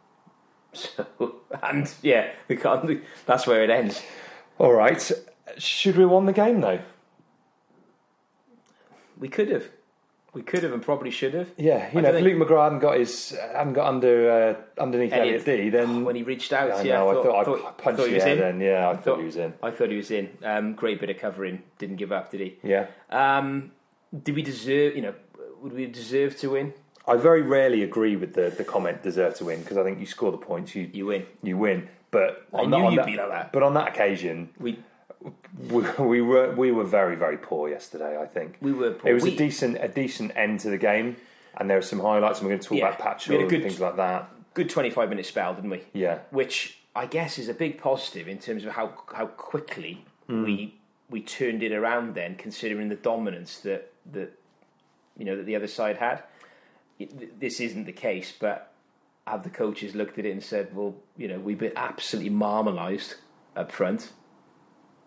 So, 0.75 1.05
and 1.63 1.89
yeah, 2.01 2.31
we 2.49 2.57
can't. 2.57 3.01
That's 3.25 3.47
where 3.47 3.63
it 3.63 3.69
ends. 3.69 4.03
All 4.59 4.73
right, 4.73 5.09
should 5.57 5.95
we 5.95 6.01
have 6.01 6.11
won 6.11 6.25
the 6.25 6.33
game 6.33 6.59
though? 6.59 6.81
We 9.17 9.29
could 9.29 9.49
have, 9.51 9.69
we 10.35 10.41
could 10.43 10.61
have, 10.63 10.73
and 10.73 10.83
probably 10.83 11.09
should 11.09 11.33
have. 11.33 11.49
Yeah, 11.57 11.89
you 11.91 11.99
I 11.99 12.01
know, 12.03 12.09
if 12.13 12.23
Luke 12.23 12.47
McGrath 12.47 12.63
hadn't 12.65 12.79
got 12.79 12.97
his 12.99 13.31
hadn't 13.53 13.73
got 13.73 13.87
under 13.87 14.29
uh, 14.77 14.81
underneath 14.81 15.13
Elliot- 15.13 15.45
Dee, 15.45 15.69
then 15.69 16.03
when 16.05 16.15
he 16.15 16.23
reached 16.23 16.53
out, 16.53 16.69
I 16.71 16.81
yeah, 16.83 16.97
know, 16.97 17.09
I 17.09 17.13
thought, 17.13 17.23
thought 17.23 17.35
I 17.35 17.43
thought- 17.45 17.77
punched 17.77 17.97
thought 17.99 18.07
he 18.09 18.15
was 18.15 18.25
in. 18.25 18.37
then. 18.39 18.59
Yeah, 18.61 18.89
I 18.89 18.93
thought, 18.93 19.03
thought- 19.03 19.19
he 19.19 19.25
was 19.25 19.37
in. 19.37 19.53
I 19.63 19.71
thought 19.71 19.89
he 19.89 19.97
was 19.97 20.11
in. 20.11 20.29
Um, 20.43 20.73
great 20.73 20.99
bit 20.99 21.09
of 21.09 21.17
covering. 21.17 21.63
Didn't 21.79 21.95
give 21.95 22.11
up, 22.11 22.29
did 22.31 22.41
he? 22.41 22.57
Yeah, 22.63 22.87
Um, 23.09 23.71
did 24.23 24.35
we 24.35 24.41
deserve? 24.43 24.95
You 24.95 25.01
know, 25.03 25.15
would 25.61 25.73
we 25.73 25.85
deserve 25.87 26.37
to 26.41 26.51
win? 26.51 26.73
I 27.07 27.15
very 27.17 27.41
rarely 27.43 27.81
agree 27.83 28.15
with 28.15 28.33
the, 28.33 28.49
the 28.49 28.63
comment 28.63 29.01
"deserve 29.03 29.35
to 29.35 29.45
win" 29.45 29.61
because 29.61 29.77
I 29.77 29.83
think 29.83 29.99
you 29.99 30.05
score 30.05 30.31
the 30.31 30.37
points, 30.37 30.75
you 30.75 30.89
You 30.93 31.05
win. 31.07 31.25
you 31.43 31.57
win. 31.57 31.87
But 32.11 32.45
I 32.53 32.59
on 32.63 32.69
knew 32.69 32.77
that, 32.77 32.83
on 32.85 32.91
you'd 32.93 32.99
that- 32.99 33.05
be 33.07 33.17
like 33.17 33.29
that. 33.29 33.51
But 33.53 33.63
on 33.63 33.73
that 33.75 33.87
occasion, 33.89 34.49
We 34.59 34.79
we, 35.69 35.81
we 35.99 36.21
were 36.21 36.51
we 36.55 36.71
were 36.71 36.83
very 36.83 37.15
very 37.15 37.37
poor 37.37 37.69
yesterday. 37.69 38.17
I 38.21 38.25
think 38.25 38.57
We 38.61 38.73
were 38.73 38.91
poor. 38.91 39.11
It 39.11 39.13
was 39.13 39.23
We- 39.23 39.33
a 39.33 39.37
decent 39.37 39.77
a 39.81 39.87
decent 39.87 40.31
end 40.35 40.59
to 40.61 40.69
the 40.69 40.77
game, 40.77 41.15
and 41.57 41.69
there 41.69 41.77
were 41.77 41.81
some 41.83 41.99
highlights, 41.99 42.39
and 42.39 42.47
we're 42.47 42.51
going 42.53 42.61
to 42.61 42.67
talk 42.69 42.77
Yeah. 42.77 42.89
about 42.95 42.99
Patchell 43.19 43.29
We 43.29 43.35
had 43.35 43.39
a 43.39 43.43
and 43.43 43.49
good- 43.51 43.61
things 43.63 43.79
like 43.79 43.95
that. 43.97 44.29
good 44.53 44.69
twenty-five 44.69 45.09
minute 45.09 45.25
spell, 45.25 45.53
didn't 45.53 45.69
we? 45.71 45.83
Yeah, 45.93 46.19
which 46.31 46.79
I 46.95 47.05
guess 47.07 47.37
is 47.37 47.49
a 47.49 47.53
big 47.53 47.77
positive 47.79 48.27
in 48.27 48.37
terms 48.39 48.63
of 48.65 48.71
how 48.73 48.93
how 49.13 49.27
quickly 49.27 50.05
Hmm. 50.27 50.43
we 50.43 50.75
we 51.09 51.21
turned 51.21 51.61
it 51.63 51.71
around. 51.71 52.15
Then, 52.15 52.35
considering 52.35 52.89
the 52.89 52.95
dominance 52.95 53.59
that 53.59 53.91
that 54.11 54.31
you 55.17 55.25
know 55.25 55.35
that 55.37 55.45
the 55.45 55.55
other 55.55 55.67
side 55.67 55.97
had, 55.97 56.23
this 57.39 57.59
isn't 57.59 57.85
the 57.85 57.91
case. 57.91 58.31
But 58.37 58.71
have 59.27 59.43
the 59.43 59.49
coaches 59.49 59.95
looked 59.95 60.17
at 60.19 60.25
it 60.25 60.31
and 60.31 60.43
said, 60.43 60.75
"Well, 60.75 60.95
you 61.17 61.27
know, 61.27 61.39
we've 61.39 61.57
been 61.57 61.73
absolutely 61.75 62.29
marmalised 62.29 63.15
up 63.55 63.71
front, 63.71 64.11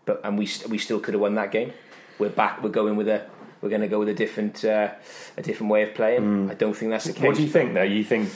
but 0.09 0.21
and 0.25 0.38
we 0.38 0.47
st- 0.47 0.71
we 0.71 0.79
still 0.79 0.99
could 0.99 1.14
have 1.14 1.21
won 1.21 1.35
that 1.37 1.53
game. 1.53 1.73
We're 2.18 2.31
back. 2.31 2.62
We're 2.62 2.71
going 2.81 2.97
with 2.97 3.09
a." 3.09 3.27
We're 3.61 3.71
going 3.71 3.81
to 3.81 3.88
go 3.88 3.99
with 3.99 4.09
a 4.09 4.14
different, 4.14 4.64
uh, 4.64 4.90
a 5.37 5.42
different 5.42 5.73
way 5.73 5.83
of 5.83 5.92
playing. 5.92 6.49
I 6.49 6.55
don't 6.55 6.77
think 6.77 6.92
that's 6.92 7.07
the 7.07 7.12
case. 7.12 7.25
What 7.25 7.35
do 7.35 7.42
you 7.42 7.49
think? 7.49 7.75
Though 7.75 7.83
you 7.83 8.05
think? 8.05 8.31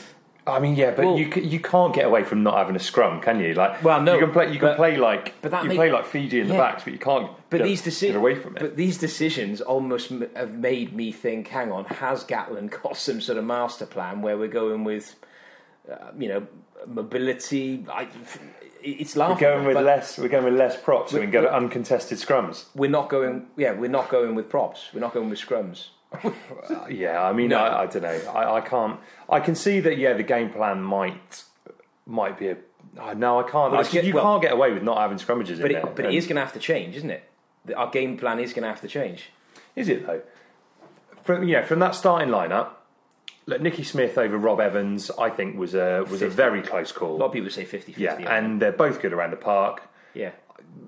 I 0.48 0.58
mean, 0.58 0.74
yeah, 0.74 0.90
but 0.96 1.04
Well- 1.04 1.16
you 1.16 1.26
you 1.54 1.60
can't 1.60 1.94
get 1.94 2.06
away 2.06 2.24
from 2.24 2.42
not 2.42 2.56
having 2.58 2.74
a 2.74 2.80
scrum, 2.80 3.20
can 3.20 3.38
you? 3.38 3.54
Like, 3.54 3.84
Well, 3.84 4.02
no, 4.02 4.14
you 4.14 4.20
can 4.24 4.32
play 4.32 4.46
you 4.52 4.58
can 4.58 4.70
but- 4.70 4.76
play 4.78 4.96
like 4.96 5.34
but 5.40 5.52
that 5.52 5.62
you 5.62 5.68
make- 5.68 5.78
play 5.78 5.92
like 5.92 6.06
Fiji 6.06 6.40
in 6.40 6.48
the 6.48 6.54
backs, 6.54 6.82
but 6.82 6.92
you 6.92 6.98
can't. 6.98 7.30
But 7.50 7.58
get, 7.58 7.62
these 7.70 7.78
get 7.82 7.84
decisions, 7.84 8.16
away 8.16 8.34
from 8.34 8.56
it. 8.56 8.60
But 8.62 8.76
these 8.76 8.98
decisions 8.98 9.60
almost 9.60 10.10
m- 10.10 10.28
have 10.34 10.54
made 10.54 10.92
me 10.92 11.12
think. 11.12 11.46
Hang 11.46 11.70
on, 11.70 11.84
has 11.84 12.24
Gatland 12.24 12.70
got 12.82 12.96
some 12.96 13.20
sort 13.20 13.38
of 13.38 13.44
master 13.44 13.86
plan 13.86 14.22
where 14.22 14.36
we're 14.36 14.48
going 14.62 14.82
with, 14.82 15.14
uh, 15.88 16.10
you 16.18 16.28
know, 16.30 16.46
mobility? 16.88 17.84
I, 17.88 18.08
it's 18.82 19.16
we're 19.16 19.34
going 19.36 19.64
with 19.66 19.76
less. 19.76 20.18
We're 20.18 20.28
going 20.28 20.44
with 20.44 20.54
less 20.54 20.76
props, 20.80 21.12
we 21.12 21.20
can 21.20 21.30
go 21.30 21.42
to 21.42 21.52
uncontested 21.54 22.18
scrums. 22.18 22.64
We're 22.74 22.90
not 22.90 23.08
going. 23.08 23.46
Yeah, 23.56 23.72
we're 23.72 23.88
not 23.90 24.08
going 24.08 24.34
with 24.34 24.48
props. 24.48 24.90
We're 24.92 25.00
not 25.00 25.14
going 25.14 25.30
with 25.30 25.40
scrums. 25.40 25.88
Uh, 26.70 26.86
yeah, 26.90 27.22
I 27.22 27.32
mean, 27.32 27.48
No. 27.48 27.56
I, 27.58 27.82
I 27.82 27.86
don't 27.86 28.02
know. 28.02 28.20
I, 28.32 28.56
I 28.56 28.60
can't. 28.60 29.00
I 29.30 29.40
can 29.40 29.54
see 29.54 29.80
that. 29.80 29.96
Yeah, 29.98 30.12
the 30.12 30.22
game 30.22 30.50
plan 30.50 30.82
might 30.82 31.44
might 32.06 32.38
be 32.38 32.48
a. 32.48 32.56
Oh, 33.00 33.12
no, 33.14 33.40
I 33.40 33.42
can't. 33.44 33.72
Well, 33.72 33.80
I- 33.80 33.84
get- 33.88 34.04
you 34.04 34.14
well- 34.14 34.24
can't 34.24 34.42
get 34.42 34.52
away 34.52 34.72
with 34.72 34.82
not 34.82 34.98
having 34.98 35.16
scrummages 35.18 35.60
But 35.60 35.70
in 35.70 35.76
it, 35.78 35.82
there. 35.84 35.92
but 35.96 36.04
it 36.06 36.14
is 36.14 36.26
going 36.26 36.36
to 36.36 36.42
have 36.42 36.52
to 36.52 36.58
change, 36.60 36.96
isn't 36.96 37.10
it? 37.10 37.28
Our 37.74 37.90
game 37.90 38.16
plan 38.18 38.38
is 38.40 38.52
going 38.52 38.62
to 38.64 38.68
have 38.68 38.80
to 38.82 38.88
change. 38.88 39.30
Is 39.74 39.88
it 39.88 40.06
though? 40.06 40.20
From 41.22 41.44
yeah, 41.48 41.64
from 41.64 41.78
that 41.78 41.94
starting 41.94 42.28
lineup, 42.28 42.68
look, 43.46 43.60
Nicky 43.60 43.82
Smith 43.84 44.18
over 44.18 44.36
Rob 44.38 44.60
Evans, 44.60 45.10
I 45.18 45.30
think 45.30 45.56
was 45.58 45.74
a 45.74 46.04
was 46.08 46.22
a 46.22 46.28
very 46.28 46.62
close 46.62 46.92
call. 46.92 47.16
A 47.16 47.18
lot 47.18 47.26
of 47.26 47.32
people 47.32 47.50
say 47.50 47.64
50-50. 47.64 47.94
Yeah, 47.98 48.16
and 48.16 48.60
they're 48.60 48.72
both 48.72 49.00
good 49.00 49.12
around 49.12 49.30
the 49.30 49.36
park. 49.36 49.82
yeah, 50.14 50.30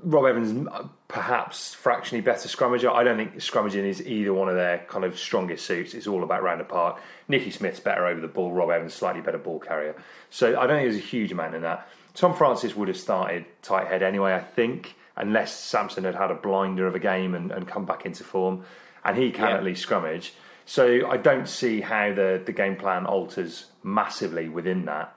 Rob 0.03 0.25
Evans 0.27 0.69
uh, 0.73 0.85
perhaps 1.09 1.75
fractionally 1.75 2.23
better 2.23 2.49
scrummager. 2.49 2.91
I 2.93 3.05
don't 3.05 3.17
think 3.17 3.35
scrummaging 3.37 3.85
is 3.85 4.07
either 4.07 4.33
one 4.33 4.49
of 4.49 4.55
their 4.55 4.79
kind 4.89 5.05
of 5.05 5.19
strongest 5.19 5.67
suits. 5.67 5.95
It's 5.95 6.07
all 6.07 6.23
about 6.23 6.43
round 6.43 6.61
the 6.61 6.65
park. 6.65 7.01
Nicky 7.29 7.51
Smith's 7.51 7.81
better 7.81 8.07
over 8.07 8.21
the 8.21 8.29
ball. 8.29 8.53
Rob 8.53 8.71
Evans 8.71 8.95
slightly 8.95 9.21
better 9.21 9.39
ball 9.39 9.59
carrier. 9.61 9.95
So 10.31 10.49
I 10.59 10.67
don't 10.67 10.77
think 10.79 10.91
there's 10.91 10.97
a 11.03 11.07
huge 11.07 11.33
amount 11.33 11.55
in 11.55 11.63
that. 11.63 11.89
Tom 12.15 12.35
Francis 12.35 12.77
would 12.77 12.89
have 12.89 12.97
started 12.97 13.45
tight 13.63 13.89
head 13.89 14.03
anyway. 14.03 14.35
I 14.35 14.41
think 14.41 14.95
unless 15.17 15.55
Samson 15.59 16.05
had 16.05 16.15
had 16.15 16.31
a 16.31 16.35
blinder 16.35 16.87
of 16.87 16.95
a 16.95 16.99
game 16.99 17.35
and, 17.35 17.51
and 17.53 17.67
come 17.69 17.85
back 17.85 18.05
into 18.07 18.25
form, 18.25 18.65
and 19.05 19.17
he 19.17 19.31
can 19.31 19.49
Yeah. 19.49 19.57
at 19.57 19.65
least 19.65 19.87
scrummage. 19.87 20.31
So 20.67 21.09
I 21.11 21.17
don't 21.19 21.49
see 21.49 21.81
how 21.83 22.15
the, 22.15 22.43
the 22.45 22.53
game 22.53 22.77
plan 22.77 23.05
alters 23.07 23.67
massively 23.83 24.49
within 24.49 24.87
that. 24.87 25.15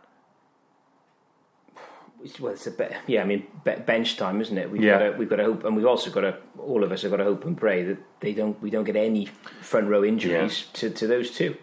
Well, 2.40 2.52
it's 2.52 2.68
a 2.68 2.72
bit, 2.72 2.94
yeah. 3.06 3.22
I 3.22 3.26
mean, 3.26 3.46
bench 3.64 4.18
time, 4.18 4.42
isn't 4.42 4.58
it? 4.58 4.70
We've 4.72 4.82
Yeah. 4.84 4.98
got 4.98 5.06
to, 5.12 5.18
we've 5.18 5.30
got 5.30 5.36
to 5.38 5.44
hope, 5.46 5.64
and 5.64 5.76
we've 5.78 5.86
also 5.86 6.10
got 6.10 6.22
to. 6.22 6.38
All 6.60 6.84
of 6.84 6.92
us 6.92 7.04
have 7.04 7.12
got 7.12 7.18
to 7.18 7.24
hope 7.24 7.46
and 7.46 7.56
pray 7.56 7.84
that 7.84 7.98
they 8.20 8.34
don't. 8.34 8.60
We 8.62 8.70
don't 8.72 8.84
get 8.84 8.96
any 8.96 9.28
front 9.62 9.88
row 9.88 10.04
injuries 10.04 10.66
to, 10.74 10.90
to 10.90 11.08
those 11.08 11.32
two. 11.32 11.56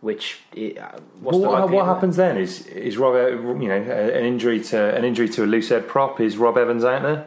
Which, 0.00 0.40
uh, 0.56 0.98
what's 1.20 1.36
Well, 1.36 1.40
the 1.40 1.48
what, 1.48 1.70
what 1.70 1.84
happens 1.84 2.16
then 2.16 2.38
is 2.38 2.66
is 2.68 2.96
Rob 2.96 3.14
uh, 3.14 3.28
you 3.28 3.68
know 3.68 3.76
an 3.76 4.24
injury 4.24 4.60
to 4.64 4.96
an 4.96 5.04
injury 5.04 5.28
to 5.28 5.44
a 5.44 5.46
loose 5.46 5.68
head 5.68 5.86
prop 5.86 6.20
is 6.20 6.38
Rob 6.38 6.56
Evans 6.56 6.82
out 6.84 7.02
there? 7.02 7.26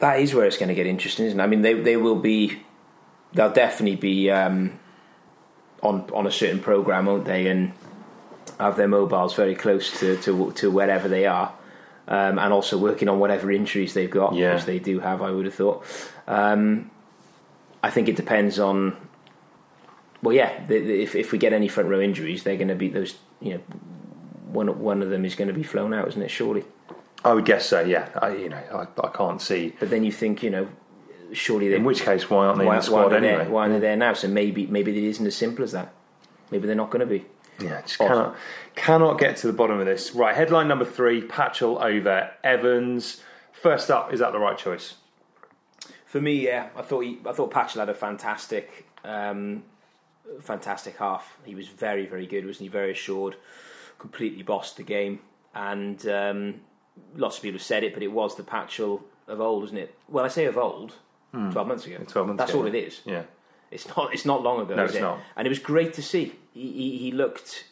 That 0.00 0.18
is 0.20 0.34
where 0.34 0.46
it's 0.46 0.56
going 0.56 0.68
to 0.70 0.74
get 0.74 0.86
interesting, 0.86 1.26
isn't 1.26 1.38
it? 1.38 1.42
I 1.42 1.46
mean, 1.46 1.62
they 1.62 1.74
they 1.74 1.96
will 1.96 2.16
be. 2.18 2.58
They'll 3.32 3.52
definitely 3.52 3.96
be 3.96 4.30
um, 4.30 4.78
on 5.82 6.10
on 6.12 6.26
a 6.26 6.30
certain 6.32 6.58
program, 6.60 7.06
won't 7.06 7.24
they? 7.26 7.46
And 7.46 7.72
have 8.58 8.76
their 8.76 8.88
mobiles 8.88 9.34
very 9.34 9.54
close 9.54 9.98
to 10.00 10.16
to, 10.22 10.52
to 10.52 10.70
wherever 10.70 11.08
they 11.08 11.26
are, 11.26 11.52
um, 12.08 12.38
and 12.38 12.52
also 12.52 12.76
working 12.78 13.08
on 13.08 13.18
whatever 13.18 13.50
injuries 13.52 13.94
they've 13.94 14.10
got, 14.10 14.34
Yeah. 14.34 14.54
which 14.54 14.64
they 14.64 14.78
do 14.78 15.00
have. 15.00 15.22
I 15.22 15.30
would 15.30 15.44
have 15.44 15.54
thought. 15.54 15.84
Um, 16.26 16.90
I 17.82 17.90
think 17.90 18.08
it 18.08 18.16
depends 18.16 18.58
on. 18.58 18.96
Well, 20.22 20.34
yeah. 20.34 20.64
The, 20.66 20.78
the, 20.80 21.02
if 21.02 21.14
if 21.14 21.30
we 21.32 21.38
get 21.38 21.52
any 21.52 21.68
front 21.68 21.88
row 21.88 22.00
injuries, 22.00 22.42
they're 22.42 22.56
going 22.56 22.68
to 22.68 22.74
be 22.74 22.88
those. 22.88 23.16
You 23.40 23.54
know, 23.54 23.60
one 24.46 24.78
one 24.80 25.02
of 25.02 25.10
them 25.10 25.24
is 25.24 25.34
going 25.34 25.48
to 25.48 25.54
be 25.54 25.62
flown 25.62 25.94
out, 25.94 26.08
isn't 26.08 26.22
it? 26.22 26.30
Surely. 26.30 26.64
I 27.24 27.34
would 27.34 27.44
guess 27.44 27.66
so. 27.66 27.80
Yeah, 27.80 28.08
I, 28.20 28.34
you 28.34 28.48
know, 28.48 28.56
I, 28.72 29.06
I 29.06 29.08
can't 29.10 29.40
see. 29.40 29.74
But 29.78 29.90
then 29.90 30.04
you 30.04 30.12
think, 30.12 30.42
you 30.42 30.50
know, 30.50 30.68
surely 31.32 31.68
they 31.68 31.76
In 31.76 31.84
which 31.84 32.02
case, 32.02 32.28
why 32.30 32.46
aren't 32.46 32.58
they 32.58 32.64
why, 32.64 32.76
in 32.76 32.82
the 32.82 32.90
why 32.92 33.02
squad 33.06 33.12
are 33.12 33.16
anyway? 33.16 33.44
there? 33.44 33.50
Why 33.50 33.62
aren't 33.62 33.74
they 33.74 33.80
there 33.80 33.96
now? 33.96 34.14
So 34.14 34.28
maybe 34.28 34.66
maybe 34.66 34.96
it 34.96 35.04
isn't 35.04 35.26
as 35.26 35.36
simple 35.36 35.64
as 35.64 35.72
that. 35.72 35.92
Maybe 36.50 36.66
they're 36.66 36.76
not 36.76 36.90
going 36.90 37.00
to 37.00 37.06
be. 37.06 37.26
Yeah, 37.60 37.82
just 37.82 38.00
Odd. 38.00 38.08
cannot 38.08 38.36
cannot 38.74 39.18
get 39.18 39.36
to 39.38 39.46
the 39.46 39.52
bottom 39.52 39.78
of 39.80 39.86
this. 39.86 40.14
Right, 40.14 40.34
headline 40.34 40.68
number 40.68 40.84
three: 40.84 41.22
Patchell 41.22 41.82
over 41.82 42.30
Evans. 42.42 43.22
First 43.52 43.90
up, 43.90 44.12
is 44.12 44.20
that 44.20 44.32
the 44.32 44.38
right 44.38 44.56
choice? 44.56 44.94
For 46.06 46.20
me, 46.20 46.46
yeah, 46.46 46.70
I 46.74 46.82
thought 46.82 47.00
he, 47.00 47.18
I 47.26 47.32
thought 47.32 47.52
Patchell 47.52 47.80
had 47.80 47.88
a 47.88 47.94
fantastic, 47.94 48.86
um, 49.04 49.62
fantastic 50.40 50.96
half. 50.96 51.38
He 51.44 51.54
was 51.54 51.68
very, 51.68 52.06
very 52.06 52.26
good, 52.26 52.46
wasn't 52.46 52.62
he? 52.62 52.68
Very 52.68 52.90
assured, 52.92 53.36
completely 53.98 54.42
bossed 54.42 54.76
the 54.76 54.82
game, 54.82 55.20
and 55.54 56.04
um, 56.08 56.60
lots 57.16 57.36
of 57.36 57.42
people 57.42 57.58
have 57.58 57.66
said 57.66 57.84
it, 57.84 57.94
but 57.94 58.02
it 58.02 58.12
was 58.12 58.36
the 58.36 58.42
Patchell 58.42 59.02
of 59.28 59.40
old, 59.40 59.62
wasn't 59.62 59.80
it? 59.80 59.94
Well, 60.08 60.24
I 60.24 60.28
say 60.28 60.46
of 60.46 60.56
old, 60.58 60.94
twelve 61.32 61.66
months 61.68 61.86
ago. 61.86 61.96
Hmm. 61.96 62.04
Twelve 62.04 62.26
months. 62.28 62.38
That's 62.40 62.50
ago, 62.52 62.60
all 62.60 62.66
it 62.66 62.74
is. 62.74 63.00
Yeah. 63.04 63.22
It's 63.70 63.86
not. 63.96 64.12
It's 64.12 64.24
not 64.24 64.42
long 64.42 64.60
ago. 64.60 64.74
No, 64.74 64.84
is 64.84 64.90
it's 64.90 64.98
it? 64.98 65.02
not. 65.02 65.18
And 65.36 65.46
it 65.46 65.48
was 65.50 65.60
great 65.60 65.92
to 65.94 66.02
see. 66.02 66.34
He, 66.52 66.72
he, 66.72 66.98
he 66.98 67.12
looked. 67.12 67.64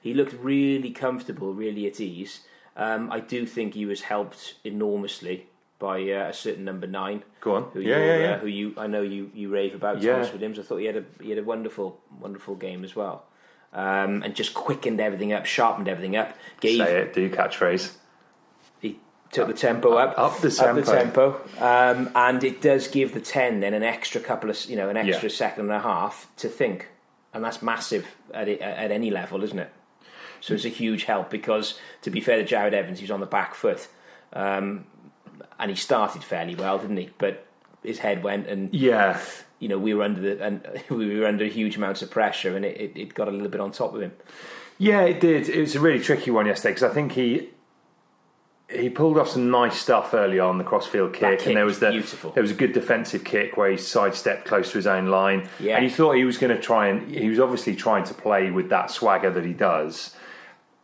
He 0.00 0.12
looked 0.12 0.34
really 0.34 0.90
comfortable, 0.90 1.54
really 1.54 1.86
at 1.86 2.00
ease. 2.00 2.40
Um, 2.76 3.10
I 3.12 3.20
do 3.20 3.46
think 3.46 3.74
he 3.74 3.86
was 3.86 4.02
helped 4.02 4.54
enormously 4.64 5.46
by 5.78 6.02
uh, 6.10 6.28
a 6.28 6.32
certain 6.32 6.64
number 6.64 6.86
nine. 6.88 7.22
Go 7.40 7.54
on. 7.54 7.62
Who 7.72 7.80
Yeah, 7.80 7.96
you're, 7.98 8.06
yeah, 8.06 8.18
yeah. 8.18 8.34
Uh, 8.34 8.38
who 8.40 8.46
you? 8.48 8.74
I 8.76 8.86
know 8.88 9.02
you. 9.02 9.30
You 9.32 9.48
rave 9.48 9.74
about 9.76 10.02
Yeah. 10.02 10.14
Tomos 10.14 10.32
Williams. 10.32 10.58
I 10.58 10.62
thought 10.62 10.78
he 10.78 10.86
had 10.86 10.96
a 10.96 11.04
he 11.22 11.30
had 11.30 11.38
a 11.38 11.44
wonderful, 11.44 12.00
wonderful 12.20 12.56
game 12.56 12.82
as 12.84 12.96
well. 12.96 13.24
Um, 13.72 14.22
and 14.22 14.34
just 14.34 14.54
quickened 14.54 15.00
everything 15.00 15.32
up, 15.32 15.46
sharpened 15.46 15.88
everything 15.88 16.16
up. 16.16 16.36
Gave 16.60 16.78
Say 16.78 16.96
it. 16.98 17.12
Do 17.14 17.20
you 17.22 17.30
catchphrase. 17.30 17.92
Took 19.34 19.48
the 19.48 19.52
tempo 19.54 19.94
up, 19.94 20.14
Up 20.18 20.40
the 20.40 20.50
tempo, 20.50 20.80
up 20.80 20.84
the 20.86 20.92
tempo. 20.92 21.32
tempo, 21.58 21.64
um, 22.00 22.10
and 22.14 22.42
it 22.44 22.60
does 22.62 22.88
give 22.88 23.12
the 23.14 23.20
ten 23.20 23.60
then 23.60 23.74
an 23.74 23.82
extra 23.82 24.20
couple 24.20 24.48
of 24.48 24.64
you 24.66 24.76
know 24.76 24.88
an 24.88 24.96
extra 24.96 25.28
Yeah. 25.28 25.34
second 25.34 25.62
and 25.64 25.72
a 25.72 25.80
half 25.80 26.28
to 26.36 26.48
think, 26.48 26.88
and 27.32 27.44
that's 27.44 27.60
massive 27.60 28.06
at 28.32 28.48
it, 28.48 28.60
at 28.60 28.90
any 28.92 29.10
level, 29.10 29.42
isn't 29.42 29.58
it? 29.58 29.70
So 30.40 30.54
it's 30.54 30.64
a 30.64 30.68
huge 30.68 31.04
help 31.04 31.30
because 31.30 31.78
to 32.02 32.10
be 32.10 32.20
fair 32.20 32.36
to 32.42 32.44
Jarrod 32.44 32.72
Evans, 32.74 33.00
he 33.00 33.04
was 33.04 33.10
on 33.10 33.20
the 33.20 33.26
back 33.26 33.54
foot, 33.54 33.88
um, 34.34 34.84
and 35.58 35.70
he 35.70 35.76
started 35.76 36.22
fairly 36.22 36.54
well, 36.54 36.78
didn't 36.78 36.96
he? 36.98 37.10
But 37.18 37.44
his 37.82 37.98
head 37.98 38.22
went, 38.22 38.46
and 38.46 38.72
Yeah. 38.74 39.18
you 39.58 39.68
know 39.68 39.78
we 39.78 39.94
were 39.94 40.04
under 40.04 40.20
the 40.20 40.44
and 40.44 40.60
we 40.90 41.18
were 41.18 41.26
under 41.26 41.44
huge 41.46 41.76
amounts 41.76 42.02
of 42.02 42.10
pressure, 42.10 42.54
and 42.56 42.64
it, 42.64 42.80
it, 42.80 42.92
it 42.96 43.14
got 43.14 43.26
a 43.26 43.32
little 43.32 43.48
bit 43.48 43.60
on 43.60 43.72
top 43.72 43.94
of 43.94 44.00
him. 44.00 44.12
Yeah, 44.78 45.02
it 45.02 45.18
did. 45.20 45.48
It 45.48 45.60
was 45.60 45.74
a 45.74 45.80
really 45.80 46.00
tricky 46.00 46.30
one 46.30 46.46
yesterday 46.46 46.74
because 46.74 46.88
I 46.90 46.94
think 46.94 47.12
he 47.12 47.48
he 48.74 48.90
pulled 48.90 49.18
off 49.18 49.28
some 49.28 49.50
nice 49.50 49.78
stuff 49.78 50.14
early 50.14 50.38
on 50.38 50.58
the 50.58 50.64
crossfield 50.64 51.12
kick, 51.12 51.38
kick 51.38 51.46
and 51.48 51.56
there 51.56 51.64
was 51.64 51.78
the 51.78 51.90
beautiful. 51.90 52.32
there 52.32 52.42
was 52.42 52.50
a 52.50 52.54
good 52.54 52.72
defensive 52.72 53.24
kick 53.24 53.56
where 53.56 53.70
he 53.70 53.76
sidestepped 53.76 54.44
close 54.44 54.70
to 54.72 54.78
his 54.78 54.86
own 54.86 55.06
line. 55.06 55.48
Yeah. 55.60 55.76
and 55.76 55.84
you 55.84 55.90
thought 55.90 56.16
he 56.16 56.24
was 56.24 56.38
going 56.38 56.54
to 56.54 56.60
try 56.60 56.88
and 56.88 57.14
he 57.14 57.28
was 57.28 57.40
obviously 57.40 57.76
trying 57.76 58.04
to 58.04 58.14
play 58.14 58.50
with 58.50 58.68
that 58.70 58.90
swagger 58.90 59.30
that 59.30 59.44
he 59.44 59.52
does, 59.52 60.14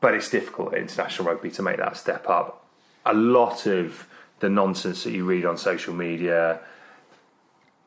but 0.01 0.15
it's 0.15 0.31
difficult 0.31 0.75
at 0.75 0.81
international 0.81 1.29
rugby 1.29 1.51
to 1.51 1.63
make 1.63 1.79
that 1.79 1.97
step 1.97 2.29
up. 2.29 2.67
A 3.05 3.15
lot 3.15 3.67
of 3.67 4.07
the 4.41 4.49
nonsense 4.49 5.05
that 5.05 5.13
you 5.13 5.25
read 5.25 5.45
on 5.45 5.57
social 5.57 5.95
media 5.95 6.61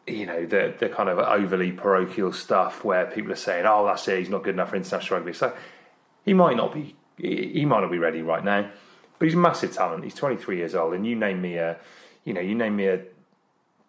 you 0.07 0.25
know 0.25 0.45
the 0.45 0.73
the 0.79 0.89
kind 0.89 1.09
of 1.09 1.17
overly 1.19 1.71
parochial 1.71 2.33
stuff 2.33 2.83
where 2.83 3.05
people 3.05 3.31
are 3.31 3.37
saying, 3.37 3.65
"Oh, 3.65 3.85
that's 3.85 4.07
it. 4.07 4.19
He's 4.19 4.29
not 4.29 4.43
good 4.43 4.55
enough 4.55 4.71
for 4.71 4.75
international 4.75 5.19
rugby." 5.19 5.33
So 5.33 5.55
he 6.25 6.33
might 6.33 6.57
not 6.57 6.73
be. 6.73 6.95
He 7.17 7.51
he 7.53 7.65
might 7.65 7.81
not 7.81 7.91
be 7.91 7.99
ready 7.99 8.21
right 8.21 8.43
now, 8.43 8.69
but 9.23 9.29
he's 9.29 9.35
a 9.35 9.39
massive 9.39 9.71
talent. 9.71 10.03
He's 10.03 10.15
23 10.15 10.57
years 10.57 10.75
old, 10.75 10.93
and 10.93 11.07
you 11.07 11.15
name 11.15 11.41
me 11.41 11.55
a, 11.55 11.77
you 12.25 12.33
know, 12.33 12.41
you 12.41 12.55
name 12.55 12.75
me 12.75 12.87
a, 12.87 12.99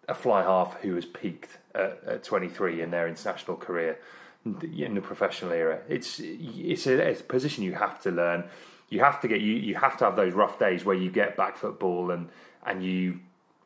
a 0.07 0.13
fly 0.13 0.43
half 0.43 0.79
who 0.79 0.95
has 0.95 1.03
peaked 1.03 1.57
at, 1.73 1.99
at 2.07 2.23
23 2.23 2.81
in 2.81 2.89
their 2.91 3.05
international 3.05 3.57
career 3.57 3.99
in 4.45 4.95
the 4.95 5.01
professional 5.01 5.51
era. 5.51 5.81
It's 5.89 6.21
it's 6.23 6.87
a, 6.87 7.05
it's 7.05 7.19
a 7.19 7.23
position 7.25 7.65
you 7.65 7.73
have 7.73 8.01
to 8.03 8.11
learn. 8.11 8.45
You 8.87 9.01
have 9.01 9.19
to 9.19 9.27
get 9.27 9.41
you 9.41 9.55
you 9.55 9.75
have 9.75 9.97
to 9.97 10.05
have 10.05 10.15
those 10.15 10.31
rough 10.31 10.57
days 10.57 10.85
where 10.85 10.95
you 10.95 11.11
get 11.11 11.35
back 11.35 11.57
football 11.57 12.11
and 12.11 12.29
and 12.65 12.81
you 12.81 13.19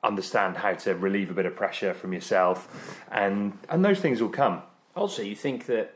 understand 0.04 0.58
how 0.58 0.74
to 0.74 0.96
relieve 0.96 1.30
a 1.30 1.36
bit 1.36 1.46
of 1.46 1.56
pressure 1.56 1.94
from 1.94 2.14
yourself, 2.14 3.06
and 3.12 3.60
and 3.70 3.86
those 3.86 4.00
things 4.00 4.24
will 4.24 4.30
come. 4.30 4.64
Also, 4.96 5.22
you 5.22 5.36
think 5.36 5.68
that 5.68 5.94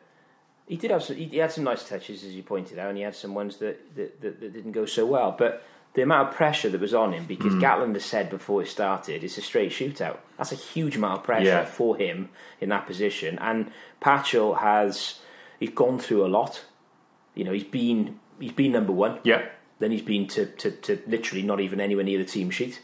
he 0.68 0.78
did 0.78 0.92
have 0.92 1.04
some, 1.04 1.16
he 1.16 1.38
had 1.38 1.52
some 1.52 1.64
nice 1.64 1.88
touches, 1.88 2.24
as 2.24 2.34
you 2.34 2.44
pointed 2.44 2.80
out, 2.80 2.90
and 2.90 2.98
he 2.98 3.04
had 3.04 3.16
some 3.16 3.34
ones 3.34 3.58
that 3.58 3.96
that, 3.96 4.22
that, 4.22 4.40
that 4.40 4.54
didn't 4.54 4.72
go 4.72 4.86
so 4.86 5.06
well. 5.06 5.36
But 5.38 5.64
the 5.94 6.02
amount 6.02 6.30
of 6.30 6.36
pressure 6.36 6.70
that 6.70 6.82
was 6.82 6.94
on 6.94 7.14
him, 7.14 7.26
because 7.26 7.54
hmm. 7.54 7.62
Gatland 7.62 7.94
has 7.94 8.06
said 8.06 8.30
before 8.30 8.64
it 8.64 8.68
started, 8.68 9.24
it's 9.24 9.38
a 9.38 9.42
straight 9.42 9.72
shootout. 9.72 10.18
That's 10.38 10.52
a 10.52 10.56
huge 10.56 10.96
amount 10.96 11.20
of 11.20 11.24
pressure 11.24 11.46
Yeah. 11.46 11.66
for 11.66 11.96
him 11.98 12.30
in 12.60 12.70
that 12.70 12.88
position. 12.88 13.38
And 13.40 13.72
Patchell 14.02 14.60
has 14.60 15.20
he's 15.60 15.70
gone 15.70 16.00
through 16.00 16.26
a 16.26 16.28
lot. 16.28 16.64
You 17.36 17.44
know, 17.44 17.52
he's 17.52 17.64
been 17.64 18.20
he's 18.40 18.54
been 18.54 18.72
number 18.72 18.92
one. 18.94 19.20
Yeah, 19.24 19.46
Then 19.80 19.92
he's 19.92 20.02
been 20.02 20.28
to, 20.30 20.46
to, 20.48 20.72
to 20.72 21.00
literally 21.08 21.44
not 21.44 21.60
even 21.60 21.80
anywhere 21.80 22.04
near 22.04 22.18
the 22.18 22.26
team 22.26 22.50
sheet. 22.50 22.82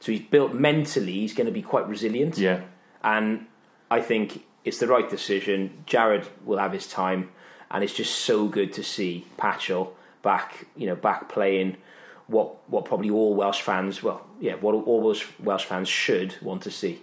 So 0.00 0.12
he's 0.12 0.20
built 0.22 0.52
mentally. 0.54 1.12
He's 1.12 1.34
going 1.34 1.46
to 1.46 1.52
be 1.52 1.62
quite 1.62 1.88
resilient. 1.88 2.36
yeah, 2.38 2.62
And 3.02 3.46
I 3.90 4.00
think 4.00 4.44
it's 4.64 4.78
the 4.78 4.86
right 4.86 5.08
decision. 5.08 5.84
Jarrod 5.86 6.28
will 6.44 6.58
have 6.58 6.72
his 6.72 6.86
time, 6.86 7.30
and 7.70 7.82
it's 7.82 7.94
just 7.94 8.14
so 8.14 8.48
good 8.48 8.72
to 8.74 8.82
see 8.82 9.26
Patchell 9.38 9.90
back, 10.22 10.66
you 10.76 10.86
know, 10.86 10.96
back 10.96 11.28
playing 11.28 11.76
what 12.26 12.68
what 12.68 12.84
probably 12.84 13.10
all 13.10 13.34
Welsh 13.34 13.60
fans, 13.60 14.02
well, 14.02 14.26
yeah, 14.40 14.54
what 14.54 14.74
all 14.74 15.00
Welsh, 15.00 15.26
Welsh 15.40 15.64
fans 15.64 15.88
should 15.88 16.36
want 16.42 16.62
to 16.62 16.70
see. 16.70 17.02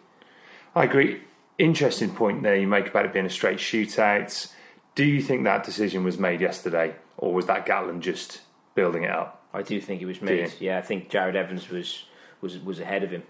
I 0.76 0.86
agree. 0.86 1.22
Interesting 1.58 2.12
point 2.12 2.44
there 2.44 2.56
you 2.56 2.68
make 2.68 2.88
about 2.88 3.06
it 3.06 3.14
being 3.14 3.26
a 3.26 3.30
straight 3.30 3.58
shootout. 3.58 4.52
Do 4.96 5.06
you 5.06 5.22
think 5.22 5.44
that 5.44 5.64
decision 5.64 6.04
was 6.04 6.18
made 6.18 6.42
yesterday, 6.42 6.96
or 7.18 7.34
was 7.34 7.46
that 7.46 7.66
Gatland 7.66 8.02
just 8.02 8.42
building 8.76 9.04
it 9.04 9.12
up? 9.12 9.44
I 9.54 9.62
do 9.62 9.80
think 9.82 10.02
it 10.02 10.06
was 10.06 10.22
made. 10.22 10.54
Yeah, 10.60 10.78
I 10.78 10.82
think 10.82 11.10
Jarrod 11.10 11.36
Evans 11.36 11.70
was 11.70 12.06
was 12.42 12.58
was 12.60 12.80
ahead 12.80 13.04
of 13.04 13.12
him, 13.12 13.24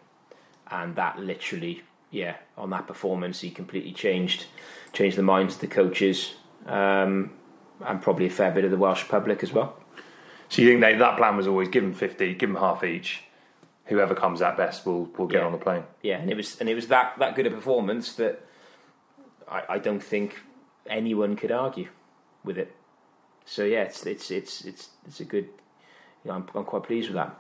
and 0.70 0.96
that 0.96 1.20
literally, 1.20 1.84
yeah, 2.12 2.36
on 2.58 2.70
that 2.72 2.88
performance, 2.88 3.42
he 3.42 3.50
completely 3.52 3.92
changed 3.92 4.46
changed 4.94 5.18
the 5.18 5.24
minds 5.24 5.56
of 5.56 5.62
the 5.62 5.68
coaches, 5.68 6.34
um, 6.66 7.32
and 7.86 8.02
probably 8.02 8.26
a 8.26 8.30
fair 8.30 8.52
bit 8.52 8.66
of 8.66 8.72
the 8.72 8.78
Welsh 8.78 9.08
public 9.08 9.44
as 9.44 9.54
well. 9.54 9.78
So 10.50 10.62
you 10.64 10.68
think 10.70 10.82
they, 10.82 10.96
that 10.96 11.18
plan 11.18 11.38
was 11.38 11.46
always 11.46 11.70
give 11.70 11.84
them 11.84 11.94
50, 11.94 12.34
give 12.34 12.50
them 12.50 12.58
half 12.58 12.84
each. 12.84 13.24
Whoever 13.86 14.16
comes 14.16 14.42
out 14.42 14.58
best 14.58 14.86
will 14.86 15.06
will 15.18 15.28
get 15.28 15.42
Yeah. 15.42 15.46
on 15.46 15.52
the 15.52 15.58
plane. 15.60 15.84
Yeah, 16.02 16.18
and 16.18 16.30
it 16.32 16.36
was 16.38 16.60
and 16.60 16.68
it 16.70 16.76
was 16.76 16.88
that 16.88 17.18
that 17.20 17.36
good 17.36 17.46
a 17.48 17.52
performance 17.52 18.14
that 18.14 18.42
I, 19.50 19.64
I 19.70 19.80
don't 19.80 20.02
think 20.04 20.42
anyone 20.88 21.36
could 21.36 21.52
argue 21.52 21.90
with 22.44 22.58
it. 22.58 22.76
So 23.46 23.64
yeah, 23.64 23.84
it's 23.84 24.06
it's 24.06 24.30
it's 24.32 24.66
it's 24.66 24.90
it's 25.08 25.20
a 25.20 25.26
good. 25.26 25.50
You 26.24 26.32
know, 26.32 26.34
I'm, 26.36 26.48
I'm 26.54 26.66
quite 26.66 26.84
pleased 26.84 27.08
with 27.08 27.16
that. 27.16 27.40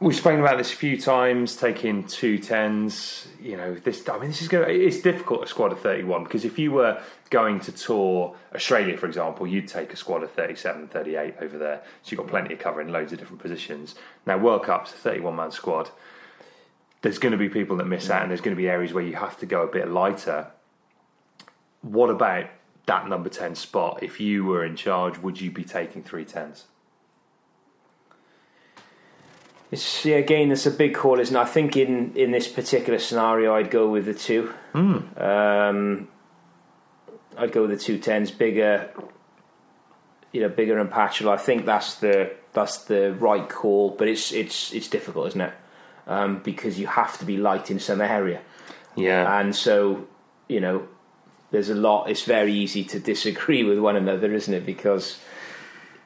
We've 0.00 0.14
spoken 0.14 0.40
about 0.40 0.58
this 0.58 0.72
a 0.72 0.76
few 0.76 1.00
times, 1.00 1.56
taking 1.56 2.04
two 2.04 2.38
tens. 2.38 3.28
You 3.40 3.56
know, 3.56 3.74
this. 3.74 4.06
I 4.08 4.18
mean, 4.18 4.28
this 4.28 4.42
is 4.42 4.48
going. 4.48 4.68
It's 4.68 5.00
difficult 5.00 5.44
a 5.44 5.46
squad 5.46 5.70
of 5.70 5.80
thirty-one 5.80 6.24
because 6.24 6.44
if 6.44 6.58
you 6.58 6.72
were 6.72 7.00
going 7.30 7.60
to 7.60 7.72
tour 7.72 8.36
Australia, 8.54 8.96
for 8.96 9.06
example, 9.06 9.46
you'd 9.46 9.68
take 9.68 9.92
a 9.92 9.96
squad 9.96 10.22
of 10.22 10.30
37, 10.32 10.88
38 10.88 11.34
over 11.40 11.58
there. 11.58 11.82
So 12.02 12.10
you've 12.10 12.18
got 12.18 12.28
plenty 12.28 12.54
of 12.54 12.60
cover 12.60 12.80
in 12.80 12.92
loads 12.92 13.12
of 13.12 13.18
different 13.18 13.40
positions. 13.40 13.94
Now, 14.26 14.36
World 14.36 14.64
Cup's 14.64 14.92
a 14.92 14.96
thirty-one 14.96 15.36
man 15.36 15.52
squad. 15.52 15.90
There's 17.02 17.18
going 17.18 17.32
to 17.32 17.38
be 17.38 17.48
people 17.48 17.76
that 17.76 17.86
miss 17.86 18.10
out, 18.10 18.22
and 18.22 18.30
there's 18.30 18.40
going 18.40 18.56
to 18.56 18.60
be 18.60 18.68
areas 18.68 18.92
where 18.92 19.04
you 19.04 19.14
have 19.14 19.38
to 19.38 19.46
go 19.46 19.62
a 19.62 19.68
bit 19.68 19.88
lighter. 19.88 20.48
What 21.82 22.10
about 22.10 22.46
that 22.86 23.08
number 23.08 23.28
ten 23.28 23.54
spot? 23.54 24.02
If 24.02 24.20
you 24.20 24.44
were 24.44 24.64
in 24.64 24.74
charge, 24.74 25.18
would 25.18 25.40
you 25.40 25.52
be 25.52 25.62
taking 25.62 26.02
three 26.02 26.24
tens? 26.24 26.64
It's 29.74 30.04
yeah, 30.04 30.16
again, 30.16 30.52
it's 30.52 30.66
a 30.66 30.70
big 30.70 30.94
call, 30.94 31.18
isn't 31.18 31.34
it? 31.34 31.38
I 31.38 31.44
think 31.44 31.76
in 31.76 32.14
in 32.14 32.30
this 32.30 32.46
particular 32.46 33.00
scenario, 33.00 33.56
I'd 33.56 33.72
go 33.72 33.90
with 33.90 34.06
the 34.06 34.14
two. 34.14 34.54
Um, 35.16 36.08
I'd 37.36 37.50
go 37.50 37.62
with 37.62 37.70
the 37.70 37.76
two 37.76 37.98
tens, 37.98 38.30
Biggar. 38.30 38.90
You 40.32 40.42
know, 40.42 40.48
Biggar 40.48 40.80
and 40.80 40.90
Patchell. 40.90 41.28
I 41.28 41.36
think 41.36 41.66
that's 41.66 41.96
the 41.96 42.32
that's 42.52 42.84
the 42.84 43.14
right 43.14 43.48
call, 43.48 43.90
but 43.90 44.06
it's 44.06 44.32
it's 44.32 44.72
it's 44.72 44.86
difficult, 44.86 45.26
isn't 45.28 45.40
it? 45.40 45.52
Um, 46.06 46.38
because 46.38 46.78
you 46.78 46.86
have 46.86 47.18
to 47.18 47.24
be 47.24 47.36
light 47.36 47.68
in 47.68 47.80
some 47.80 48.00
area. 48.00 48.42
Yeah, 48.94 49.40
And 49.40 49.56
so, 49.56 50.06
you 50.48 50.60
know, 50.60 50.86
there's 51.50 51.70
a 51.70 51.74
lot. 51.74 52.08
It's 52.08 52.22
very 52.22 52.52
easy 52.52 52.84
to 52.84 53.00
disagree 53.00 53.64
with 53.70 53.80
one 53.80 53.96
another, 53.96 54.32
isn't 54.32 54.54
it? 54.54 54.64
Because 54.64 55.18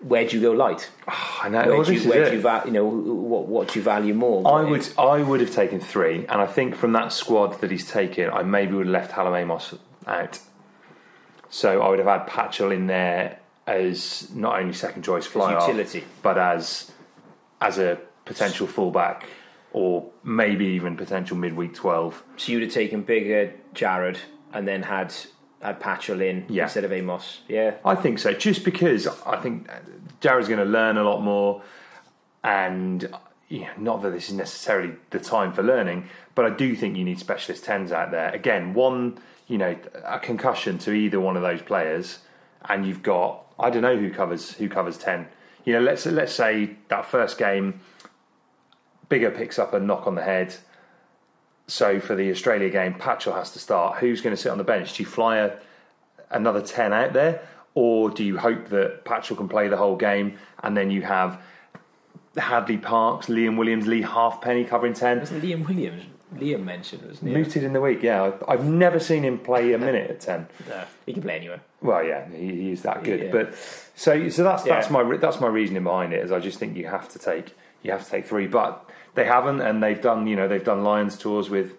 where 0.00 0.26
do 0.26 0.36
you 0.36 0.42
go 0.42 0.52
light? 0.52 0.90
Ah, 1.06 1.44
I 1.44 1.48
know. 1.48 1.58
Where 1.58 1.76
well, 1.76 1.84
do 1.84 1.92
you, 1.92 2.00
is 2.00 2.06
where 2.06 2.30
do 2.30 2.36
you, 2.36 2.40
va- 2.40 2.62
you 2.64 2.70
know, 2.70 2.84
what 2.84 3.46
what 3.46 3.68
do 3.68 3.78
you 3.78 3.82
value 3.82 4.14
more? 4.14 4.46
I 4.46 4.62
would 4.62 4.88
I 4.98 5.22
would 5.22 5.40
have 5.40 5.52
taken 5.52 5.80
three, 5.80 6.26
and 6.26 6.40
I 6.40 6.46
think 6.46 6.74
from 6.74 6.92
that 6.92 7.12
squad 7.12 7.60
that 7.60 7.70
he's 7.70 7.90
taken, 7.90 8.30
I 8.30 8.42
maybe 8.42 8.74
would 8.74 8.86
have 8.86 8.92
left 8.92 9.12
Hallam 9.12 9.34
Amos 9.34 9.74
out. 10.06 10.40
So 11.50 11.82
I 11.82 11.88
would 11.88 11.98
have 11.98 12.08
had 12.08 12.26
Patchell 12.26 12.74
in 12.74 12.86
there 12.86 13.40
as 13.66 14.30
not 14.34 14.58
only 14.58 14.72
second 14.72 15.02
choice 15.02 15.26
fly 15.26 15.52
utility. 15.52 16.04
but 16.22 16.38
as 16.38 16.90
as 17.60 17.78
a 17.78 17.98
potential 18.24 18.66
fullback 18.66 19.26
or 19.72 20.10
maybe 20.22 20.64
even 20.66 20.96
potential 20.96 21.36
midweek 21.36 21.74
12. 21.74 22.22
So 22.36 22.52
you'd 22.52 22.62
have 22.62 22.72
taken 22.72 23.04
Biggar 23.04 23.52
Jarrod 23.74 24.16
and 24.52 24.66
then 24.66 24.82
had 24.82 25.14
had 25.62 25.80
Patchell 25.80 26.20
in 26.20 26.44
Yeah. 26.48 26.64
instead 26.64 26.84
of 26.84 26.92
Amos. 26.92 27.40
Yeah. 27.48 27.74
I 27.84 27.94
think 27.94 28.18
so, 28.18 28.32
just 28.32 28.64
because 28.64 29.06
I 29.26 29.36
think 29.36 29.68
Jarrod's 30.20 30.48
going 30.48 30.60
to 30.60 30.64
learn 30.64 30.96
a 30.96 31.02
lot 31.02 31.20
more, 31.20 31.62
and 32.44 33.08
you 33.48 33.60
know, 33.62 33.70
not 33.78 34.02
that 34.02 34.10
this 34.10 34.28
is 34.28 34.34
necessarily 34.34 34.92
the 35.10 35.18
time 35.18 35.52
for 35.52 35.62
learning, 35.62 36.08
but 36.34 36.44
I 36.44 36.50
do 36.50 36.76
think 36.76 36.96
you 36.96 37.04
need 37.04 37.18
specialist 37.18 37.64
tens 37.64 37.92
out 37.92 38.10
there. 38.10 38.28
Again, 38.30 38.74
one, 38.74 39.18
you 39.46 39.56
know, 39.58 39.76
a 40.04 40.18
concussion 40.18 40.78
to 40.78 40.92
either 40.92 41.18
one 41.18 41.36
of 41.36 41.42
those 41.42 41.62
players, 41.62 42.18
and 42.68 42.86
you've 42.86 43.02
got 43.02 43.44
I 43.58 43.70
don't 43.70 43.82
know 43.82 43.96
who 43.96 44.10
covers 44.12 44.52
who 44.54 44.68
covers 44.68 44.98
ten. 44.98 45.26
You 45.64 45.72
know, 45.74 45.80
let's 45.80 46.06
let's 46.06 46.32
say 46.34 46.76
that 46.88 47.06
first 47.06 47.38
game, 47.38 47.80
Biggar 49.10 49.36
picks 49.36 49.58
up 49.58 49.72
a 49.72 49.80
knock 49.80 50.06
on 50.06 50.14
the 50.14 50.22
head. 50.22 50.54
So 51.68 52.00
for 52.00 52.14
the 52.16 52.30
Australia 52.30 52.70
game, 52.70 52.94
Patchell 52.94 53.34
has 53.34 53.52
to 53.52 53.58
start. 53.58 53.98
Who's 53.98 54.20
going 54.22 54.34
to 54.34 54.40
sit 54.40 54.50
on 54.50 54.58
the 54.58 54.64
bench? 54.64 54.94
Do 54.96 55.02
you 55.02 55.08
fly 55.08 55.36
a, 55.38 55.52
another 56.30 56.62
10 56.62 56.92
out 56.92 57.12
there? 57.12 57.42
Or 57.74 58.10
do 58.10 58.24
you 58.24 58.38
hope 58.38 58.68
that 58.70 59.04
Patchell 59.04 59.36
can 59.36 59.48
play 59.48 59.68
the 59.68 59.76
whole 59.76 59.94
game 59.96 60.38
and 60.62 60.76
then 60.76 60.90
you 60.90 61.02
have 61.02 61.40
Hadleigh 62.36 62.78
Parkes, 62.82 63.26
Liam 63.26 63.56
Williams, 63.58 63.86
Leigh 63.86 64.00
Halfpenny 64.02 64.64
covering 64.64 64.94
10? 64.94 65.20
Wasn't 65.20 65.42
Liam 65.44 65.66
Williams? 65.68 66.04
Liam 66.36 66.62
mentioned, 66.64 67.02
wasn't 67.06 67.28
he? 67.30 67.34
Mooted 67.36 67.62
in 67.64 67.72
the 67.72 67.80
week, 67.80 68.02
yeah. 68.02 68.32
I've- 68.48 68.62
never 68.62 68.98
seen 68.98 69.22
him 69.22 69.38
play 69.38 69.72
a 69.72 69.78
minute 69.78 70.10
at 70.10 70.20
10. 70.20 70.46
No, 70.68 70.84
he 71.06 71.12
can 71.12 71.22
play 71.22 71.36
anywhere. 71.36 71.60
Well, 71.80 72.02
yeah, 72.04 72.28
he, 72.30 72.48
he's 72.68 72.82
that 72.82 73.04
good. 73.04 73.20
Yeah. 73.24 73.30
But 73.30 73.54
so, 73.94 74.28
so 74.28 74.42
that's 74.42 74.62
that's 74.64 74.88
Yeah. 74.90 74.92
my 75.04 75.16
that's 75.16 75.40
my 75.40 75.46
reasoning 75.46 75.84
behind 75.84 76.12
it. 76.12 76.22
Is 76.24 76.32
I 76.32 76.38
just 76.40 76.58
think 76.58 76.76
you 76.76 76.86
have 76.86 77.08
to 77.10 77.18
take 77.18 77.54
you 77.82 77.92
have 77.92 78.04
to 78.04 78.10
take 78.10 78.26
three, 78.26 78.46
but 78.46 78.87
they 79.14 79.24
haven't, 79.24 79.60
and 79.60 79.82
they've 79.82 80.00
done 80.00 80.26
you 80.26 80.36
know 80.36 80.48
they've 80.48 80.64
done 80.64 80.82
Lions 80.84 81.16
tours 81.16 81.48
with 81.50 81.74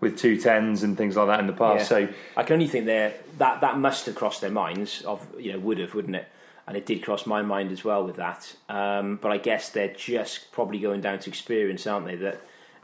with 0.00 0.16
two 0.16 0.36
tens 0.38 0.82
and 0.84 0.96
things 0.96 1.16
like 1.16 1.26
that 1.26 1.40
in 1.40 1.46
the 1.48 1.52
past. 1.52 1.78
Yeah. 1.90 2.06
So 2.06 2.08
I 2.36 2.42
can 2.44 2.54
only 2.54 2.68
think 2.68 2.86
there 2.86 3.14
that 3.38 3.60
that 3.62 3.78
must 3.78 4.06
have 4.06 4.14
crossed 4.14 4.40
their 4.40 4.50
minds. 4.50 5.02
Of 5.02 5.26
you 5.38 5.52
know, 5.52 5.58
would 5.58 5.78
have, 5.78 5.94
wouldn't 5.94 6.16
it? 6.16 6.26
And 6.66 6.76
it 6.76 6.84
did 6.84 7.02
cross 7.02 7.24
my 7.26 7.40
mind 7.42 7.72
as 7.72 7.82
well 7.82 8.04
with 8.04 8.16
that. 8.16 8.54
Um, 8.68 9.16
but 9.22 9.32
I 9.32 9.38
guess 9.38 9.70
they're 9.70 9.94
just 9.94 10.52
probably 10.52 10.78
going 10.78 11.00
down 11.00 11.18
to 11.20 11.30
experience, 11.30 11.86
aren't 11.86 12.04
they? 12.06 12.16
That 12.16 12.40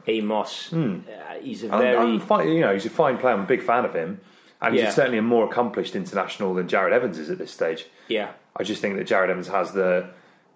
Amos, 0.07 0.71
uh, 0.73 0.97
he's 1.41 1.63
a 1.63 1.69
I'm- 1.69 1.81
very 1.81 1.97
I'm 1.97 2.19
fine, 2.19 2.49
you 2.49 2.61
know 2.61 2.73
he's 2.73 2.85
a 2.85 2.89
fine 2.89 3.17
player. 3.17 3.33
I'm 3.33 3.41
a 3.41 3.45
big 3.45 3.61
fan 3.63 3.85
of 3.85 3.93
him, 3.95 4.19
and 4.61 4.75
Yeah. 4.75 4.85
he's 4.85 4.95
certainly 4.95 5.17
a 5.19 5.21
more 5.23 5.45
accomplished 5.45 5.95
international 5.95 6.53
than 6.53 6.67
Jarrod 6.67 6.91
Evans 6.91 7.17
is 7.19 7.29
at 7.29 7.37
this 7.37 7.51
stage. 7.51 7.85
yeah. 8.07 8.31
I 8.57 8.63
just 8.63 8.81
think 8.81 8.95
that 8.97 9.05
Jarrod 9.05 9.29
Evans 9.29 9.49
has 9.49 9.73
the, 9.73 10.07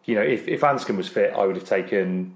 you 0.06 0.16
know, 0.16 0.22
if 0.22 0.48
if 0.48 0.62
Anscombe 0.62 0.96
was 0.98 1.08
fit, 1.10 1.34
I 1.34 1.46
would 1.46 1.56
have 1.58 1.66
taken, 1.68 2.34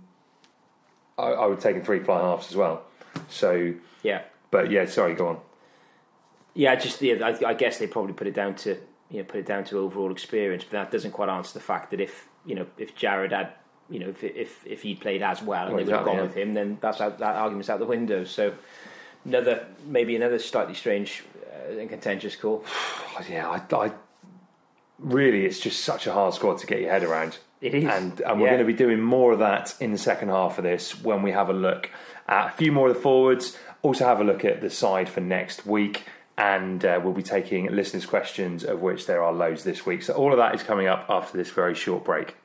I, 1.18 1.24
I 1.24 1.46
would 1.46 1.60
take 1.60 1.74
taken 1.76 1.86
three 1.86 2.00
fly 2.00 2.22
halves 2.22 2.50
as 2.50 2.56
well. 2.56 2.84
So, 3.30 3.74
Yeah, 4.02 4.22
but 4.52 4.72
yeah, 4.72 4.86
sorry, 4.86 5.16
go 5.16 5.28
on. 5.28 5.38
yeah. 6.54 6.76
Just 6.76 7.02
yeah, 7.02 7.16
I, 7.26 7.50
I 7.50 7.54
guess 7.54 7.78
they 7.78 7.88
probably 7.88 8.14
put 8.14 8.28
it 8.28 8.34
down 8.34 8.56
to 8.56 8.78
you 9.10 9.20
know 9.20 9.24
put 9.24 9.40
it 9.40 9.46
down 9.46 9.64
to 9.66 9.80
overall 9.80 10.12
experience, 10.12 10.64
but 10.64 10.72
that 10.72 10.92
doesn't 10.92 11.12
quite 11.12 11.30
answer 11.30 11.54
the 11.54 11.64
fact 11.64 11.92
that 11.92 12.02
if 12.02 12.28
you 12.46 12.56
know 12.56 12.68
if 12.78 12.96
Jarrod 12.96 13.32
had 13.32 13.54
you 13.90 14.00
know 14.00 14.10
if 14.10 14.24
if 14.24 14.66
if 14.66 14.82
he'd 14.82 15.00
played 15.00 15.22
as 15.22 15.42
well 15.42 15.68
and 15.68 15.76
Well, 15.76 15.86
they 15.86 15.92
would 15.92 15.96
have 15.98 16.06
gone 16.06 16.16
yeah. 16.18 16.22
with 16.24 16.36
him, 16.36 16.54
then 16.54 16.78
that's 16.82 17.00
out, 17.02 17.20
that 17.20 17.36
argument's 17.36 17.70
out 17.70 17.80
the 17.80 17.86
window. 17.86 18.24
So 18.24 18.54
another 19.26 19.68
maybe 19.86 20.16
another 20.16 20.40
slightly 20.40 20.74
strange 20.74 21.24
uh, 21.70 21.78
and 21.80 21.90
contentious 21.90 22.36
call. 22.36 22.66
Yeah, 23.30 23.48
I, 23.48 23.76
I 23.76 23.92
really, 24.98 25.46
it's 25.46 25.60
just 25.60 25.82
such 25.82 26.08
a 26.08 26.14
hard 26.14 26.34
squad 26.34 26.58
to 26.58 26.66
get 26.66 26.82
your 26.82 26.90
head 26.90 27.04
around. 27.04 27.38
It 27.64 27.74
is, 27.74 27.86
and 27.86 28.20
and 28.20 28.42
we're 28.42 28.48
going 28.48 28.60
to 28.60 28.66
be 28.66 28.74
doing 28.74 29.00
more 29.00 29.32
of 29.32 29.40
that 29.40 29.74
in 29.80 29.94
the 29.94 29.98
second 29.98 30.28
half 30.28 30.58
of 30.58 30.66
this 30.66 31.02
when 31.02 31.22
we 31.22 31.32
have 31.32 31.50
a 31.50 31.54
look 31.54 31.90
at 32.28 32.48
a 32.48 32.52
few 32.52 32.74
more 32.74 32.90
of 32.90 32.96
the 32.96 33.00
forwards. 33.00 33.58
Also, 33.84 34.04
have 34.04 34.20
a 34.20 34.24
look 34.26 34.44
at 34.44 34.60
the 34.60 34.70
side 34.70 35.08
for 35.08 35.22
next 35.22 35.66
week, 35.66 36.04
and 36.38 36.84
uh, 36.84 37.00
we'll 37.02 37.14
be 37.14 37.24
taking 37.24 37.74
listeners' 37.74 38.06
questions, 38.06 38.66
of 38.66 38.82
which 38.82 39.06
there 39.06 39.24
are 39.24 39.32
loads 39.32 39.64
this 39.64 39.86
week. 39.86 40.04
So 40.04 40.14
all 40.14 40.34
of 40.34 40.38
that 40.40 40.54
is 40.54 40.62
coming 40.62 40.88
up 40.88 41.06
after 41.08 41.38
this 41.38 41.52
very 41.52 41.74
short 41.74 42.04
break. 42.04 42.36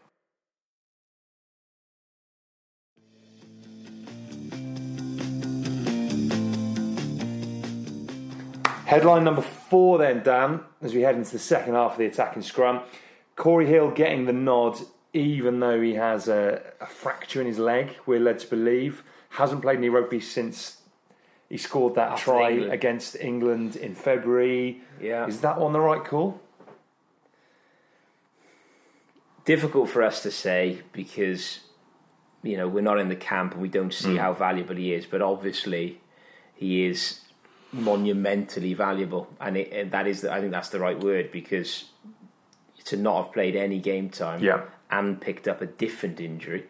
Headline 8.87 9.25
number 9.25 9.43
four, 9.43 9.99
then, 9.99 10.23
Dan, 10.23 10.61
as 10.81 10.95
we 10.95 11.01
head 11.03 11.17
into 11.17 11.33
the 11.33 11.41
second 11.41 11.75
half 11.75 11.93
of 11.93 11.99
the 11.99 12.07
attacking 12.07 12.43
scrum. 12.43 12.83
Cory 13.35 13.67
Hill 13.67 13.91
getting 13.91 14.25
the 14.25 14.33
nod, 14.33 14.79
even 15.13 15.61
though 15.61 15.81
he 15.81 15.95
has 15.95 16.29
a, 16.29 16.63
a 16.81 16.87
fracture 16.87 17.41
in 17.41 17.47
his 17.47 17.59
leg, 17.59 17.97
we're 18.07 18.21
led 18.21 18.39
to 18.41 18.47
believe. 18.47 19.03
Hasn't 19.31 19.63
played 19.63 19.79
any 19.79 19.89
rugby 19.89 20.21
since 20.21 20.79
he 21.49 21.57
scored 21.57 21.95
that 21.95 22.13
After 22.13 22.25
try 22.25 22.51
England. 22.51 22.73
against 22.73 23.17
England 23.17 23.77
in 23.77 23.95
February. 23.95 24.83
Yeah. 25.01 25.27
Is 25.27 25.41
that 25.41 25.61
one 25.61 25.73
the 25.73 25.81
right 25.81 26.05
call? 26.05 26.41
difficult 29.49 29.89
for 29.89 30.03
us 30.03 30.23
to 30.23 30.31
say 30.31 30.83
because 30.93 31.61
you 32.43 32.55
know 32.55 32.69
we're 32.69 32.83
not 32.83 32.99
in 32.99 33.09
the 33.09 33.17
camp 33.17 33.55
and 33.55 33.63
we 33.63 33.69
don't 33.69 33.95
see 33.95 34.11
hmm. 34.11 34.17
how 34.19 34.31
valuable 34.35 34.77
he 34.77 34.93
is 34.93 35.07
but 35.07 35.23
obviously 35.23 35.99
he 36.55 36.85
is 36.85 37.21
monumentally 37.73 38.75
valuable 38.75 39.27
and, 39.41 39.57
it, 39.57 39.73
and 39.73 39.91
that 39.91 40.07
is 40.07 40.23
I 40.23 40.41
think 40.41 40.53
that's 40.53 40.69
the 40.69 40.79
right 40.79 41.03
word 41.03 41.33
because 41.33 41.87
to 42.85 42.99
not 42.99 43.25
have 43.25 43.33
played 43.33 43.57
any 43.57 43.79
game 43.79 44.11
time 44.11 44.45
Yeah. 44.45 44.65
And 44.91 45.21
picked 45.21 45.47
up 45.47 45.61
a 45.61 45.67
different 45.67 46.21
injury 46.21 46.67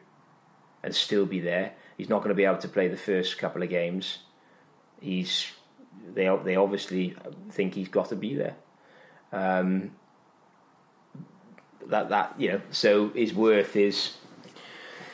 and 0.82 0.94
still 0.94 1.26
be 1.26 1.40
there 1.40 1.72
he's 1.96 2.08
not 2.08 2.18
going 2.18 2.30
to 2.30 2.34
be 2.34 2.44
able 2.44 2.58
to 2.58 2.68
play 2.68 2.88
the 2.88 2.96
first 2.96 3.38
couple 3.38 3.62
of 3.62 3.68
games 3.68 4.18
he's 5.00 5.52
they 6.14 6.28
they 6.44 6.56
obviously 6.56 7.16
think 7.50 7.74
he's 7.74 7.88
got 7.88 8.08
to 8.08 8.16
be 8.16 8.34
there 8.34 8.56
um, 9.32 9.90
that 11.86 12.08
that 12.08 12.34
you 12.38 12.52
know 12.52 12.60
so 12.70 13.08
his 13.10 13.34
worth 13.34 13.76
is 13.76 14.14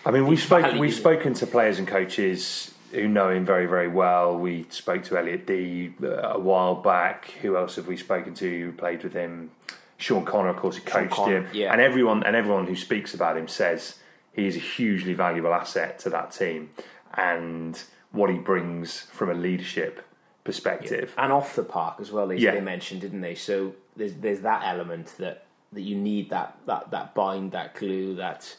I 0.07 0.11
mean, 0.11 0.27
we've 0.27 0.41
spoken 0.41 0.79
we've 0.79 0.95
spoken 0.95 1.35
to 1.35 1.47
players 1.47 1.79
and 1.79 1.89
coaches 1.89 2.75
who 2.91 3.09
know 3.09 3.31
him 3.31 3.45
very 3.45 3.67
very 3.67 3.89
well. 3.89 4.37
We 4.37 4.67
spoke 4.69 5.03
to 5.05 5.19
Elliot 5.19 5.47
Dee 5.47 5.95
uh, 6.05 6.35
while 6.35 6.75
back. 6.75 7.31
Who 7.43 7.57
else 7.57 7.77
have 7.77 7.87
we 7.87 7.97
spoken 7.97 8.35
to? 8.35 8.61
Who 8.61 8.73
played 8.73 9.03
with 9.03 9.15
him? 9.15 9.51
Sean 9.97 10.25
Connor, 10.25 10.49
of 10.51 10.57
course, 10.57 10.77
who 10.77 10.83
coached 10.83 11.13
Connor, 11.13 11.43
him. 11.43 11.49
yeah. 11.53 11.73
And 11.73 11.81
everyone 11.81 12.23
and 12.25 12.35
everyone 12.37 12.67
who 12.67 12.77
speaks 12.77 13.15
about 13.15 13.37
him 13.37 13.49
says 13.49 13.99
he 14.33 14.47
is 14.47 14.57
a 14.57 14.61
hugely 14.61 15.15
valuable 15.15 15.55
asset 15.55 15.99
to 16.01 16.11
that 16.11 16.33
team, 16.33 16.71
and 17.15 17.81
what 18.13 18.31
he 18.31 18.37
brings 18.39 19.03
from 19.03 19.31
a 19.31 19.35
leadership 19.35 20.05
perspective. 20.45 21.15
and 21.17 21.33
off 21.33 21.57
the 21.57 21.63
park 21.65 21.97
as 22.01 22.13
well. 22.13 22.27
They, 22.27 22.37
Yeah. 22.37 22.53
they 22.53 22.61
mentioned, 22.61 23.01
didn't 23.01 23.21
they? 23.23 23.35
So 23.35 23.75
there's 23.97 24.15
there's 24.15 24.41
that 24.41 24.63
element 24.65 25.15
that 25.19 25.47
that 25.73 25.81
you 25.83 25.97
need 25.97 26.31
that 26.31 26.57
that 26.67 26.91
that 26.91 27.15
bind, 27.15 27.53
that 27.53 27.75
glue, 27.75 28.15
that 28.17 28.57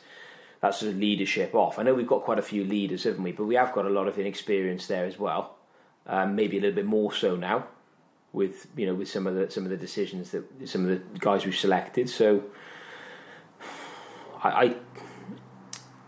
that 0.62 0.74
sort 0.74 0.93
of 0.93 0.98
leadership 0.98 1.54
off. 1.54 1.78
I 1.78 1.84
know 1.84 1.93
we've 1.93 2.08
got 2.08 2.24
quite 2.24 2.39
a 2.39 2.41
few 2.41 2.63
leaders, 2.63 3.04
haven't 3.04 3.24
we? 3.24 3.32
But 3.34 3.45
we 3.45 3.56
have 3.56 3.71
got 3.74 3.86
a 3.86 3.89
lot 3.89 4.08
of 4.08 4.17
inexperience 4.17 4.88
there 4.88 5.06
as 5.06 5.19
well. 5.19 5.56
Um, 6.08 6.36
maybe 6.36 6.58
a 6.58 6.62
little 6.62 6.76
bit 6.76 6.86
more 6.86 7.12
so 7.13 7.36
now 7.36 7.67
with 8.36 8.67
you 8.76 8.86
know 8.86 8.93
with 8.93 9.08
some 9.08 9.26
of 9.26 9.36
the 9.36 9.50
some 9.50 9.63
of 9.63 9.69
the 9.69 9.78
decisions 9.78 10.32
that 10.32 10.43
some 10.67 10.84
of 10.84 10.89
the 10.89 11.19
guys 11.19 11.45
we've 11.45 11.56
selected. 11.56 12.10
So 12.10 12.43
I. 14.43 14.50
I 14.50 14.76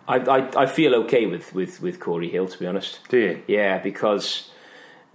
I, 0.09 0.49
I, 0.55 0.65
feel 0.67 0.95
okay 0.95 1.25
with, 1.25 1.53
with, 1.53 1.81
with 1.81 1.99
Cory 1.99 2.29
Hill, 2.29 2.47
to 2.47 2.57
be 2.57 2.65
honest. 2.65 3.01
Do 3.09 3.17
you? 3.17 3.43
Yeah, 3.45 3.77
because 3.77 4.49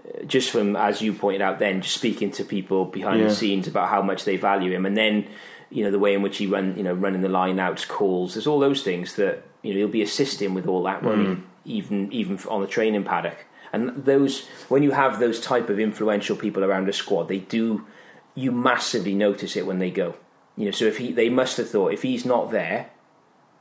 uh, 0.07 0.25
just 0.25 0.51
from 0.51 0.77
as 0.77 1.01
you 1.01 1.14
pointed 1.14 1.40
out, 1.40 1.59
then 1.59 1.81
just 1.81 1.94
speaking 1.94 2.31
to 2.33 2.44
people 2.44 2.85
behind 2.85 3.20
Yeah. 3.20 3.29
the 3.29 3.35
scenes 3.35 3.66
about 3.66 3.88
how 3.88 4.03
much 4.03 4.27
they 4.27 4.37
value 4.37 4.70
him, 4.70 4.85
and 4.85 4.94
then 4.94 5.29
you 5.70 5.83
know 5.83 5.90
the 5.90 5.98
way 5.98 6.12
in 6.12 6.20
which 6.20 6.37
he 6.37 6.46
run, 6.46 6.77
you 6.77 6.83
know, 6.83 6.92
running 6.92 7.22
the 7.22 7.31
line 7.31 7.59
outs, 7.59 7.87
calls. 7.87 8.35
There's 8.35 8.46
all 8.46 8.61
those 8.61 8.83
things 8.83 9.14
that 9.16 9.44
you 9.62 9.72
know 9.72 9.79
he'll 9.79 9.88
be 9.88 10.03
assisting 10.03 10.53
with 10.53 10.66
all 10.66 10.83
that, 10.83 11.03
won't? 11.03 11.42
Even 11.64 12.12
even 12.12 12.38
on 12.51 12.61
the 12.61 12.66
training 12.66 13.05
paddock. 13.05 13.46
And 13.72 14.04
those 14.04 14.46
when 14.68 14.82
you 14.82 14.90
have 14.92 15.18
those 15.18 15.40
type 15.40 15.68
of 15.70 15.80
influential 15.80 16.37
people 16.37 16.64
around 16.64 16.88
a 16.88 16.92
squad, 16.92 17.28
they 17.28 17.38
do 17.38 17.87
you 18.35 18.52
massively 18.52 19.14
notice 19.14 19.56
it 19.56 19.66
when 19.66 19.78
they 19.78 19.90
go. 19.90 20.14
You 20.56 20.66
know, 20.66 20.70
so 20.70 20.85
if 20.85 20.98
he 20.98 21.12
they 21.12 21.28
must 21.28 21.56
have 21.56 21.68
thought 21.70 21.92
if 21.92 22.02
he's 22.02 22.24
not 22.24 22.50
there 22.50 22.90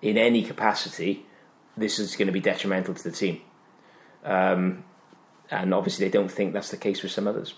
in 0.02 0.18
any 0.18 0.44
capacity, 0.44 1.26
this 1.78 2.00
is 2.00 2.16
going 2.16 2.28
to 2.28 2.32
be 2.34 2.40
detrimental 2.42 2.94
to 2.94 3.04
the 3.04 3.12
team. 3.12 3.42
Um, 4.24 4.84
and 5.50 5.74
obviously, 5.74 6.06
they 6.06 6.12
don't 6.12 6.32
think 6.32 6.54
that's 6.54 6.72
the 6.72 6.78
case 6.78 7.04
with 7.04 7.12
some 7.12 7.28
others. 7.28 7.54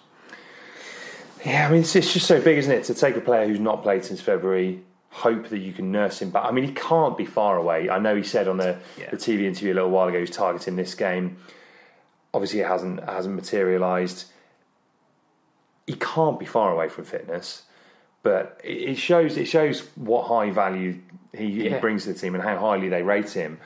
Yeah, 1.45 1.67
I 1.67 1.71
mean, 1.71 1.81
it's, 1.81 1.95
it's 1.95 2.13
just 2.13 2.25
so 2.25 2.41
big, 2.41 2.57
isn't 2.57 2.71
it? 2.71 2.83
To 2.85 2.93
take 2.93 3.15
a 3.17 3.21
player 3.21 3.47
who's 3.47 3.59
not 3.59 3.83
played 3.83 4.05
since 4.05 4.21
February, 4.21 4.81
hope 5.09 5.49
that 5.49 5.59
you 5.59 5.73
can 5.73 5.91
nurse 5.91 6.21
him 6.21 6.31
back. 6.31 6.45
I 6.45 6.51
mean, 6.51 6.63
he 6.63 6.71
can't 6.73 7.17
be 7.17 7.25
far 7.25 7.57
away. 7.57 7.89
I 7.89 7.99
know 7.99 8.15
he 8.15 8.23
said 8.23 8.47
on 8.47 8.57
the, 8.57 8.79
Yeah. 8.97 9.09
the 9.11 9.17
TV 9.17 9.43
interview 9.43 9.73
a 9.73 9.75
little 9.75 9.89
while 9.89 10.07
ago 10.07 10.19
he's 10.19 10.31
targeting 10.31 10.75
this 10.75 10.95
game. 10.95 11.37
Obviously, 12.33 12.61
it 12.61 12.67
hasn't 12.67 13.03
hasn't 13.03 13.35
materialised. 13.35 14.25
He 15.85 15.93
can't 15.93 16.39
be 16.39 16.45
far 16.45 16.71
away 16.71 16.89
from 16.89 17.03
fitness, 17.03 17.63
but 18.23 18.59
it, 18.63 18.95
shows 18.95 19.37
it 19.37 19.45
shows 19.45 19.81
what 19.95 20.27
high 20.27 20.49
value 20.49 20.99
he, 21.33 21.69
he 21.69 21.75
brings 21.79 22.03
to 22.05 22.13
the 22.13 22.19
team 22.19 22.35
and 22.35 22.43
how 22.43 22.57
highly 22.57 22.89
they 22.89 23.03
rate 23.03 23.31
him. 23.31 23.59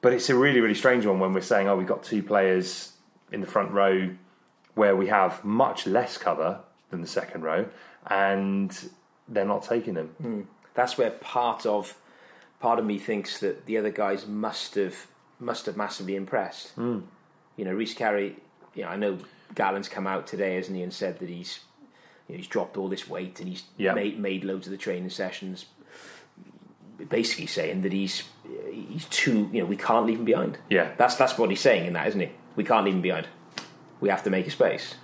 but 0.00 0.12
it's 0.12 0.28
a 0.28 0.34
really 0.36 0.60
really 0.60 0.74
strange 0.74 1.06
one 1.06 1.20
when 1.20 1.32
we're 1.32 1.40
saying, 1.40 1.68
oh, 1.68 1.76
we've 1.76 1.86
got 1.86 2.02
two 2.02 2.22
players 2.22 2.92
in 3.32 3.40
the 3.40 3.46
front 3.46 3.70
row 3.72 4.10
where 4.74 4.94
we 4.94 5.06
have 5.06 5.42
much 5.44 5.86
less 5.86 6.18
cover 6.18 6.60
than 6.90 7.00
the 7.00 7.06
second 7.06 7.42
row, 7.42 7.66
and 8.08 8.90
they're 9.28 9.44
not 9.44 9.64
taking 9.64 9.94
them. 9.94 10.46
That's 10.74 10.98
where 10.98 11.10
part 11.10 11.64
of 11.64 11.96
part 12.60 12.78
of 12.78 12.84
me 12.84 12.98
thinks 12.98 13.38
that 13.40 13.66
the 13.66 13.78
other 13.78 13.90
guys 13.90 14.26
must 14.26 14.74
have 14.74 15.06
must 15.38 15.66
have 15.66 15.76
massively 15.76 16.16
impressed. 16.16 16.70
Hmm. 16.70 17.00
You 17.56 17.64
know, 17.64 17.72
Rhys 17.72 17.94
Carre. 17.94 18.32
You 18.74 18.82
know, 18.82 18.88
I 18.88 18.96
know 18.96 19.18
Gatland's 19.54 19.88
come 19.88 20.06
out 20.06 20.26
today, 20.26 20.56
hasn't 20.56 20.76
he, 20.76 20.82
and 20.82 20.92
said 20.92 21.18
that 21.20 21.28
he's 21.28 21.60
you 22.28 22.34
know, 22.34 22.38
he's 22.38 22.48
dropped 22.48 22.76
all 22.76 22.88
this 22.88 23.08
weight 23.08 23.38
and 23.40 23.48
he's 23.48 23.64
Yeah. 23.78 23.94
made 23.94 24.18
made 24.18 24.44
loads 24.44 24.66
of 24.66 24.70
the 24.72 24.76
training 24.76 25.10
sessions. 25.10 25.66
Basically 27.10 27.46
saying 27.46 27.82
that 27.82 27.92
he's 27.92 28.22
he's 28.70 29.04
too. 29.06 29.50
You 29.52 29.60
know, 29.60 29.66
we 29.66 29.76
can't 29.76 30.06
leave 30.06 30.18
him 30.18 30.24
behind. 30.24 30.58
Yeah. 30.70 30.92
that's 30.96 31.14
that's 31.16 31.36
what 31.38 31.50
he's 31.50 31.60
saying 31.60 31.86
in 31.86 31.92
that, 31.92 32.06
isn't 32.08 32.20
he? 32.20 32.30
We 32.56 32.64
can't 32.64 32.84
leave 32.84 32.94
him 32.94 33.02
behind. 33.02 33.28
We 34.00 34.08
have 34.08 34.22
to 34.24 34.30
make 34.30 34.46
a 34.46 34.50
space. 34.50 34.94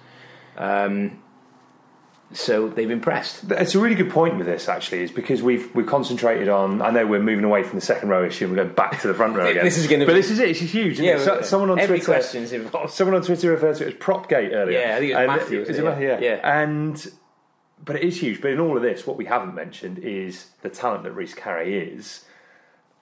Um, 0.56 1.21
so 2.34 2.68
they've 2.68 2.90
impressed. 2.90 3.50
It's 3.50 3.74
a 3.74 3.78
really 3.80 3.94
good 3.94 4.10
point 4.10 4.36
with 4.38 4.46
this, 4.46 4.68
actually, 4.68 5.02
is 5.02 5.10
because 5.10 5.42
we've 5.42 5.74
we've 5.74 5.86
concentrated 5.86 6.48
on. 6.48 6.80
I 6.82 6.90
know 6.90 7.06
we're 7.06 7.20
moving 7.22 7.44
away 7.44 7.62
from 7.62 7.78
the 7.78 7.84
second 7.84 8.08
row 8.08 8.24
issue 8.24 8.46
and 8.46 8.56
we're 8.56 8.64
going 8.64 8.74
back 8.74 9.00
to 9.02 9.08
the 9.08 9.14
front 9.14 9.36
row 9.36 9.46
again. 9.50 9.64
This 9.64 9.78
is 9.78 9.86
gonna 9.86 10.04
but 10.06 10.12
be- 10.14 10.20
this 10.20 10.30
is 10.30 10.38
it. 10.38 10.48
It's 10.50 10.60
huge. 10.60 10.94
Isn't 10.94 11.04
Yeah, 11.04 11.16
it? 11.16 11.20
So, 11.20 11.34
but 11.36 11.46
someone 11.46 11.70
on 11.70 11.78
every 11.78 11.98
Twitter, 11.98 12.12
question's 12.20 12.52
involved. 12.52 12.92
someone 12.92 13.16
on 13.16 13.22
Twitter 13.22 13.50
referred 13.50 13.76
to 13.76 13.84
it 13.84 13.88
as 13.88 13.94
Propgate 13.94 14.52
earlier. 14.52 14.78
Yeah, 14.80 14.96
I 14.96 14.98
think 14.98 15.10
it 15.10 15.14
was 15.14 15.18
And 15.18 15.26
Matthew, 15.28 15.60
Is 15.62 15.68
wasn't 15.68 15.76
it 15.76 15.88
it? 15.88 15.90
Matthew? 15.90 16.06
Yeah. 16.08 16.18
Yeah. 16.20 16.60
And 16.62 17.12
but 17.84 17.96
it 17.96 18.02
is 18.02 18.20
huge. 18.20 18.40
But 18.40 18.52
in 18.52 18.60
all 18.60 18.76
of 18.76 18.82
this, 18.82 19.06
what 19.06 19.16
we 19.16 19.24
haven't 19.24 19.54
mentioned 19.54 19.98
is 19.98 20.46
the 20.62 20.68
talent 20.70 21.02
that 21.04 21.12
Rhys 21.12 21.34
Carre 21.34 21.62
is, 21.62 22.24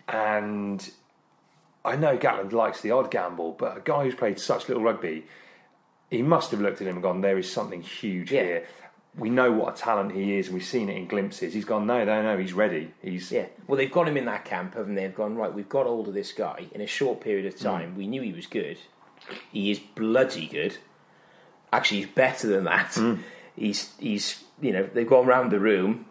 and 0.08 0.90
I 1.84 1.96
know 1.96 2.16
Gatland 2.18 2.52
likes 2.52 2.80
the 2.80 2.90
odd 2.90 3.10
gamble, 3.10 3.52
but 3.52 3.76
a 3.76 3.80
guy 3.80 4.04
who's 4.04 4.14
played 4.14 4.38
such 4.38 4.68
little 4.68 4.82
rugby, 4.82 5.24
he 6.10 6.22
must 6.22 6.50
have 6.50 6.60
looked 6.60 6.80
at 6.80 6.86
him 6.86 6.94
and 6.96 7.02
gone, 7.02 7.20
"There 7.20 7.38
is 7.38 7.50
something 7.52 7.82
huge 7.82 8.32
Yeah. 8.32 8.42
here." 8.42 8.64
We 9.16 9.28
know 9.28 9.50
what 9.50 9.74
a 9.74 9.76
talent 9.76 10.12
he 10.12 10.38
is, 10.38 10.46
and 10.46 10.54
we've 10.54 10.64
seen 10.64 10.88
it 10.88 10.96
in 10.96 11.08
glimpses. 11.08 11.52
He's 11.52 11.64
gone, 11.64 11.86
no, 11.86 12.04
no, 12.04 12.22
no, 12.22 12.38
he's 12.38 12.52
ready. 12.52 12.92
He's 13.02 13.32
Yeah. 13.32 13.46
Well, 13.66 13.76
they've 13.76 13.90
got 13.90 14.06
him 14.06 14.16
in 14.16 14.24
that 14.26 14.44
camp, 14.44 14.74
haven't 14.74 14.94
they? 14.94 15.02
They've 15.06 15.14
gone 15.14 15.36
right. 15.36 15.52
We've 15.52 15.68
got 15.68 15.86
hold 15.86 16.08
of 16.08 16.14
this 16.14 16.32
guy 16.32 16.66
in 16.72 16.80
a 16.80 16.86
short 16.86 17.20
period 17.20 17.46
of 17.46 17.54
hmm. 17.54 17.64
time. 17.64 17.96
We 17.96 18.06
knew 18.06 18.22
he 18.22 18.32
was 18.32 18.46
good. 18.46 18.78
He 19.52 19.70
is 19.70 19.78
bloody 19.78 20.46
good. 20.46 20.76
Actually, 21.72 22.02
he's 22.02 22.10
better 22.10 22.48
than 22.48 22.64
that. 22.64 22.94
Hmm. 22.94 23.16
He's 23.56 23.94
he's 23.98 24.44
you 24.60 24.72
know 24.72 24.88
they've 24.92 25.08
gone 25.08 25.26
round 25.26 25.50
the 25.50 25.60
room. 25.60 26.06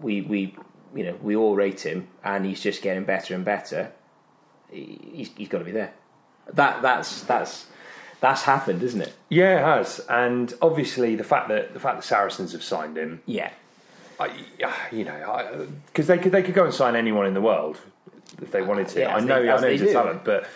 We 0.00 0.20
we 0.22 0.56
you 0.94 1.04
know 1.04 1.18
we 1.22 1.36
all 1.36 1.54
rate 1.54 1.86
him, 1.86 2.08
and 2.24 2.44
he's 2.44 2.60
just 2.60 2.82
getting 2.82 3.04
better 3.04 3.34
and 3.34 3.44
better. 3.44 3.92
He- 4.70 5.00
He's, 5.16 5.30
he's 5.36 5.48
got 5.48 5.58
to 5.58 5.64
be 5.64 5.70
there. 5.70 5.94
That 6.52 6.82
that's 6.82 7.22
that's 7.22 7.66
that's 8.28 8.42
happened, 8.42 8.82
isn't 8.82 9.00
it? 9.00 9.12
yeah, 9.28 9.58
it 9.60 9.64
has. 9.64 10.00
And 10.08 10.52
obviously, 10.60 11.14
the 11.16 11.24
fact 11.24 11.48
that 11.48 11.72
the 11.74 11.80
fact 11.80 11.96
that 11.98 12.02
Saracens 12.04 12.52
have 12.52 12.62
signed 12.62 12.96
him, 12.96 13.22
Yeah. 13.26 13.50
I, 14.18 14.30
you 14.90 15.04
know, 15.04 15.66
because 15.86 16.06
they 16.06 16.16
could 16.18 16.32
they 16.32 16.42
could 16.42 16.54
go 16.54 16.64
and 16.64 16.72
sign 16.72 16.96
anyone 16.96 17.26
in 17.26 17.34
the 17.34 17.40
world 17.42 17.78
if 18.40 18.50
they 18.50 18.62
wanted 18.62 18.88
to. 18.88 19.00
Yeah, 19.00 19.14
I 19.14 19.18
as 19.18 19.24
know, 19.24 19.42
they- 19.42 19.48
I 19.50 19.54
as 19.54 19.60
know 19.60 19.66
they 19.66 19.72
he's 19.74 19.82
a 19.82 19.86
do. 19.86 19.92
talent, 19.92 20.24
but 20.24 20.46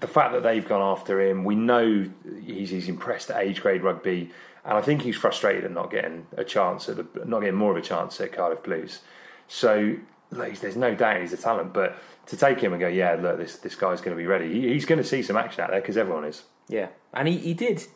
the 0.00 0.06
fact 0.06 0.32
that 0.32 0.44
they've 0.44 0.66
gone 0.66 0.80
after 0.80 1.20
him, 1.20 1.42
we 1.44 1.56
know 1.56 2.08
he's, 2.46 2.70
he's 2.70 2.88
impressed 2.88 3.30
at 3.30 3.42
age 3.42 3.60
grade 3.60 3.82
rugby, 3.82 4.30
and 4.64 4.78
I 4.78 4.80
think 4.80 5.02
he's 5.02 5.16
frustrated 5.16 5.64
at 5.64 5.72
not 5.72 5.90
getting 5.90 6.26
a 6.36 6.44
chance 6.44 6.88
at 6.88 6.96
the, 6.96 7.24
not 7.24 7.40
getting 7.40 7.56
more 7.56 7.72
of 7.72 7.76
a 7.76 7.82
chance 7.82 8.20
at 8.20 8.32
Cardiff 8.32 8.62
Blues. 8.62 9.00
So 9.48 9.96
like, 10.30 10.60
there's 10.60 10.76
no 10.76 10.94
doubt 10.94 11.20
he's 11.20 11.32
a 11.32 11.36
talent, 11.36 11.72
but 11.72 11.96
to 12.26 12.36
take 12.36 12.60
him 12.60 12.72
and 12.72 12.80
go, 12.80 12.88
yeah, 12.88 13.14
look, 13.14 13.38
this 13.38 13.56
this 13.56 13.74
guy's 13.74 14.00
going 14.00 14.16
to 14.16 14.20
be 14.20 14.26
ready. 14.26 14.52
He, 14.52 14.68
he's 14.68 14.84
going 14.84 15.00
to 15.00 15.04
see 15.04 15.22
some 15.22 15.36
action 15.36 15.62
out 15.62 15.70
there 15.70 15.80
because 15.80 15.96
everyone 15.96 16.24
is. 16.24 16.42
Yeah. 16.68 16.88
And 17.12 17.28
he, 17.28 17.38
he 17.38 17.54
did 17.54 17.86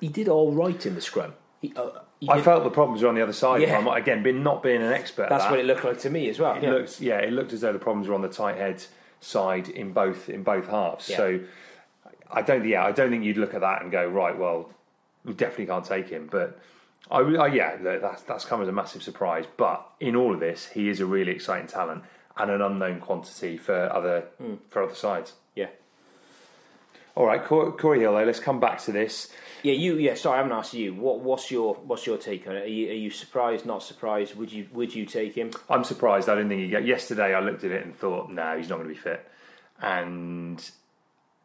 he 0.00 0.08
did 0.08 0.28
all 0.28 0.52
right 0.52 0.84
in 0.84 0.94
the 0.94 1.00
scrum. 1.00 1.34
He, 1.62 1.72
uh, 1.76 1.90
he 2.20 2.28
I 2.28 2.40
felt 2.42 2.64
the 2.64 2.70
problems 2.70 3.02
were 3.02 3.08
on 3.08 3.14
the 3.14 3.22
other 3.22 3.32
side. 3.32 3.62
Yeah. 3.62 3.94
Again, 3.94 4.22
being 4.22 4.42
not 4.42 4.62
being 4.62 4.82
an 4.82 4.92
expert. 4.92 5.24
at 5.24 5.28
that's 5.30 5.44
that. 5.44 5.50
what 5.50 5.60
it 5.60 5.66
looked 5.66 5.84
like 5.84 6.00
to 6.00 6.10
me 6.10 6.28
as 6.28 6.38
well. 6.38 6.56
It 6.56 6.62
yeah. 6.62 6.70
looks 6.70 7.00
yeah, 7.00 7.18
it 7.18 7.32
looked 7.32 7.52
as 7.52 7.60
though 7.60 7.72
the 7.72 7.78
problems 7.78 8.08
were 8.08 8.14
on 8.14 8.22
the 8.22 8.28
tight 8.28 8.56
head 8.56 8.84
side 9.20 9.68
in 9.68 9.92
both 9.92 10.28
in 10.28 10.42
both 10.42 10.68
halves. 10.68 11.08
Yeah. 11.08 11.16
So 11.16 11.40
I 12.30 12.42
don't 12.42 12.66
yeah, 12.66 12.84
I 12.84 12.92
don't 12.92 13.10
think 13.10 13.24
you'd 13.24 13.38
look 13.38 13.54
at 13.54 13.60
that 13.60 13.82
and 13.82 13.92
go 13.92 14.06
right. 14.06 14.36
Well, 14.36 14.70
we 15.24 15.34
definitely 15.34 15.66
can't 15.66 15.84
take 15.84 16.08
him. 16.08 16.28
But 16.30 16.58
I, 17.10 17.18
I 17.20 17.46
yeah, 17.48 17.76
that's 17.76 18.22
that's 18.22 18.44
come 18.44 18.62
as 18.62 18.68
a 18.68 18.72
massive 18.72 19.02
surprise. 19.02 19.44
But 19.56 19.86
in 20.00 20.16
all 20.16 20.34
of 20.34 20.40
this, 20.40 20.66
he 20.68 20.88
is 20.88 21.00
a 21.00 21.06
really 21.06 21.32
exciting 21.32 21.68
talent 21.68 22.04
and 22.36 22.50
an 22.50 22.60
unknown 22.60 23.00
quantity 23.00 23.56
for 23.56 23.92
other 23.92 24.22
hmm. 24.38 24.54
for 24.70 24.82
other 24.82 24.94
sides. 24.94 25.34
Yeah. 25.54 25.68
All 27.14 27.24
right, 27.24 27.42
Cory 27.42 28.00
Hill. 28.00 28.12
Though, 28.12 28.24
let's 28.24 28.40
come 28.40 28.60
back 28.60 28.82
to 28.82 28.92
this. 28.92 29.32
Yeah, 29.62 29.72
you. 29.72 29.96
Yeah, 29.96 30.14
sorry, 30.14 30.34
I 30.34 30.42
haven't 30.42 30.52
asked 30.52 30.74
you. 30.74 30.94
What, 30.94 31.20
what's 31.20 31.50
your 31.50 31.74
What's 31.76 32.06
your 32.06 32.18
take 32.18 32.46
on 32.46 32.56
it? 32.56 32.64
Are 32.64 32.68
you, 32.68 32.90
are 32.90 32.94
you 32.94 33.10
surprised? 33.10 33.64
Not 33.64 33.82
surprised? 33.82 34.36
Would 34.36 34.52
you 34.52 34.68
Would 34.72 34.94
you 34.94 35.06
take 35.06 35.34
him? 35.34 35.50
I'm 35.70 35.84
surprised. 35.84 36.28
I 36.28 36.34
didn't 36.34 36.50
think 36.50 36.60
he 36.60 36.68
get. 36.68 36.84
Yesterday, 36.84 37.34
I 37.34 37.40
looked 37.40 37.64
at 37.64 37.70
it 37.70 37.84
and 37.84 37.96
thought, 37.96 38.30
no, 38.30 38.58
he's 38.58 38.68
not 38.68 38.76
going 38.76 38.88
to 38.88 38.94
be 38.94 39.00
fit. 39.00 39.26
And 39.80 40.70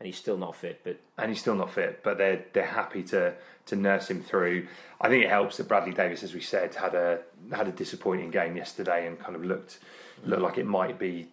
And 0.02 0.08
he's 0.08 0.18
still 0.18 0.36
not 0.38 0.56
fit, 0.56 0.82
but 0.84 1.00
and 1.20 1.30
he's 1.30 1.40
still 1.40 1.54
not 1.54 1.72
fit, 1.72 2.02
but 2.02 2.18
they're 2.18 2.44
they're 2.54 2.66
happy 2.66 3.04
to 3.04 3.36
to 3.68 3.76
nurse 3.76 4.10
him 4.10 4.24
through. 4.24 4.66
I 5.00 5.10
think 5.10 5.24
it 5.24 5.30
helps 5.30 5.58
that 5.58 5.68
Bradley 5.68 5.94
Davies, 5.94 6.24
as 6.24 6.34
we 6.34 6.42
said, 6.42 6.74
had 6.74 6.96
a 6.96 7.20
had 7.52 7.68
a 7.68 7.72
disappointing 7.72 8.32
game 8.32 8.58
yesterday 8.58 9.06
and 9.06 9.20
kind 9.20 9.36
of 9.36 9.46
looked 9.46 9.78
looked 10.26 10.42
like 10.42 10.58
it 10.58 10.66
might 10.66 10.98
be 10.98 11.28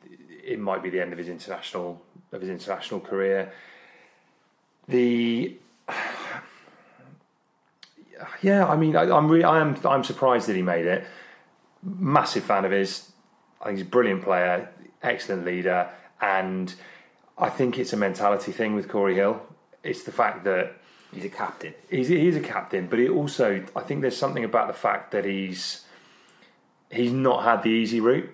it 0.44 0.58
might 0.58 0.82
be 0.82 0.90
the 0.90 1.00
end 1.00 1.12
of 1.12 1.18
his 1.18 1.30
international 1.30 2.02
of 2.30 2.42
his 2.42 2.50
international 2.50 3.00
career. 3.00 3.54
The 4.86 5.56
yeah, 8.42 8.66
I 8.66 8.76
mean, 8.76 8.96
I, 8.96 9.10
I'm 9.10 9.30
re- 9.30 9.44
I 9.44 9.62
am 9.62 9.78
I'm 9.86 10.04
surprised 10.04 10.46
that 10.48 10.56
he 10.56 10.62
made 10.62 10.84
it. 10.84 11.06
Massive 11.82 12.44
fan 12.44 12.66
of 12.66 12.70
his. 12.70 13.10
I 13.62 13.68
think 13.68 13.78
he's 13.78 13.86
a 13.86 13.90
brilliant 13.90 14.24
player, 14.24 14.68
excellent 15.02 15.46
leader, 15.46 15.88
and 16.20 16.74
I 17.38 17.50
think 17.50 17.78
it's 17.78 17.92
a 17.92 17.96
mentality 17.96 18.52
thing 18.52 18.74
with 18.74 18.88
Cory 18.88 19.14
Hill. 19.14 19.40
It's 19.82 20.02
the 20.02 20.12
fact 20.12 20.44
that 20.44 20.74
he's 21.12 21.24
a 21.24 21.28
captain. 21.28 21.74
he's 21.88 22.08
he's 22.08 22.36
a 22.36 22.40
captain, 22.40 22.88
but 22.88 22.98
it 22.98 23.10
also 23.10 23.64
I 23.76 23.80
think 23.82 24.02
there's 24.02 24.16
something 24.16 24.44
about 24.44 24.66
the 24.66 24.74
fact 24.74 25.12
that 25.12 25.24
he's 25.24 25.84
he's 26.90 27.12
not 27.12 27.44
had 27.44 27.62
the 27.62 27.70
easy 27.70 28.00
route. 28.00 28.30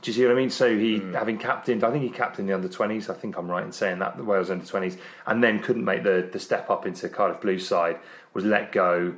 Do 0.00 0.10
you 0.10 0.14
see 0.14 0.24
what 0.24 0.32
I 0.32 0.34
mean? 0.34 0.50
So 0.50 0.78
he 0.78 0.96
hmm. 0.96 1.12
having 1.12 1.36
captained, 1.36 1.84
I 1.84 1.90
think 1.90 2.04
he 2.04 2.10
captained 2.10 2.48
the 2.48 2.54
under 2.54 2.68
twenties. 2.68 3.10
I 3.10 3.14
think 3.14 3.36
I'm 3.36 3.50
right 3.50 3.64
in 3.64 3.72
saying 3.72 3.98
that 3.98 4.16
the 4.16 4.24
Wales 4.24 4.50
under 4.50 4.64
twenties, 4.64 4.96
and 5.26 5.44
then 5.44 5.60
couldn't 5.60 5.84
make 5.84 6.02
the 6.02 6.28
the 6.32 6.38
step 6.38 6.70
up 6.70 6.86
into 6.86 7.08
Cardiff 7.08 7.40
Blues 7.40 7.66
side. 7.66 7.98
Was 8.32 8.44
let 8.44 8.72
go, 8.72 9.14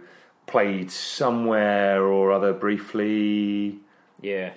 played 0.46 0.90
somewhere 0.90 2.04
or 2.04 2.32
other 2.32 2.52
briefly 2.52 3.78
Yeah. 4.22 4.52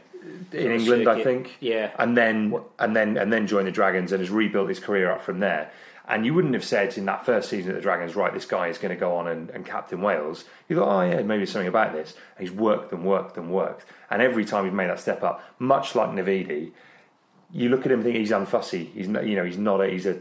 in 0.51 0.71
England, 0.71 1.07
I 1.07 1.23
think. 1.23 1.57
Yeah. 1.59 1.91
and 1.99 2.15
then 2.15 2.55
and 2.79 2.95
then 2.95 3.17
and 3.17 3.31
then 3.33 3.47
joined 3.47 3.67
the 3.67 3.71
Dragons 3.71 4.11
and 4.11 4.21
has 4.21 4.29
rebuilt 4.29 4.69
his 4.69 4.79
career 4.79 5.11
up 5.11 5.21
from 5.21 5.39
there. 5.39 5.71
And 6.07 6.23
you 6.23 6.35
wouldn't 6.35 6.53
have 6.53 6.63
said 6.63 6.95
in 6.99 7.05
that 7.05 7.25
first 7.25 7.49
season 7.49 7.71
at 7.71 7.75
the 7.75 7.81
Dragons, 7.81 8.15
right, 8.15 8.31
this 8.31 8.45
guy 8.45 8.67
is 8.67 8.77
going 8.77 8.93
to 8.93 8.99
go 8.99 9.15
on 9.15 9.27
and, 9.27 9.49
and 9.49 9.65
captain 9.65 10.01
Wales. 10.01 10.45
You 10.69 10.75
thought, 10.75 10.87
oh 10.87 11.01
yeah, 11.01 11.23
maybe 11.23 11.47
something 11.47 11.67
about 11.67 11.93
this. 11.93 12.13
And 12.37 12.47
he's 12.47 12.55
worked 12.55 12.91
and 12.91 13.03
worked 13.03 13.37
and 13.37 13.49
worked, 13.49 13.85
and 14.11 14.21
every 14.21 14.45
time 14.45 14.65
he's 14.65 14.73
made 14.73 14.89
that 14.89 14.99
step 14.99 15.23
up, 15.23 15.43
much 15.57 15.95
like 15.95 16.09
Navidi, 16.09 16.71
you 17.51 17.69
look 17.69 17.85
at 17.85 17.91
him 17.91 17.99
and 17.99 18.03
think 18.03 18.17
he's 18.17 18.31
unfussy. 18.31 18.91
He's 18.93 19.07
not, 19.07 19.25
you 19.25 19.35
know, 19.35 19.45
he's 19.45 19.57
not 19.57 19.81
a, 19.81 19.87
he's 19.87 20.05
a 20.05 20.19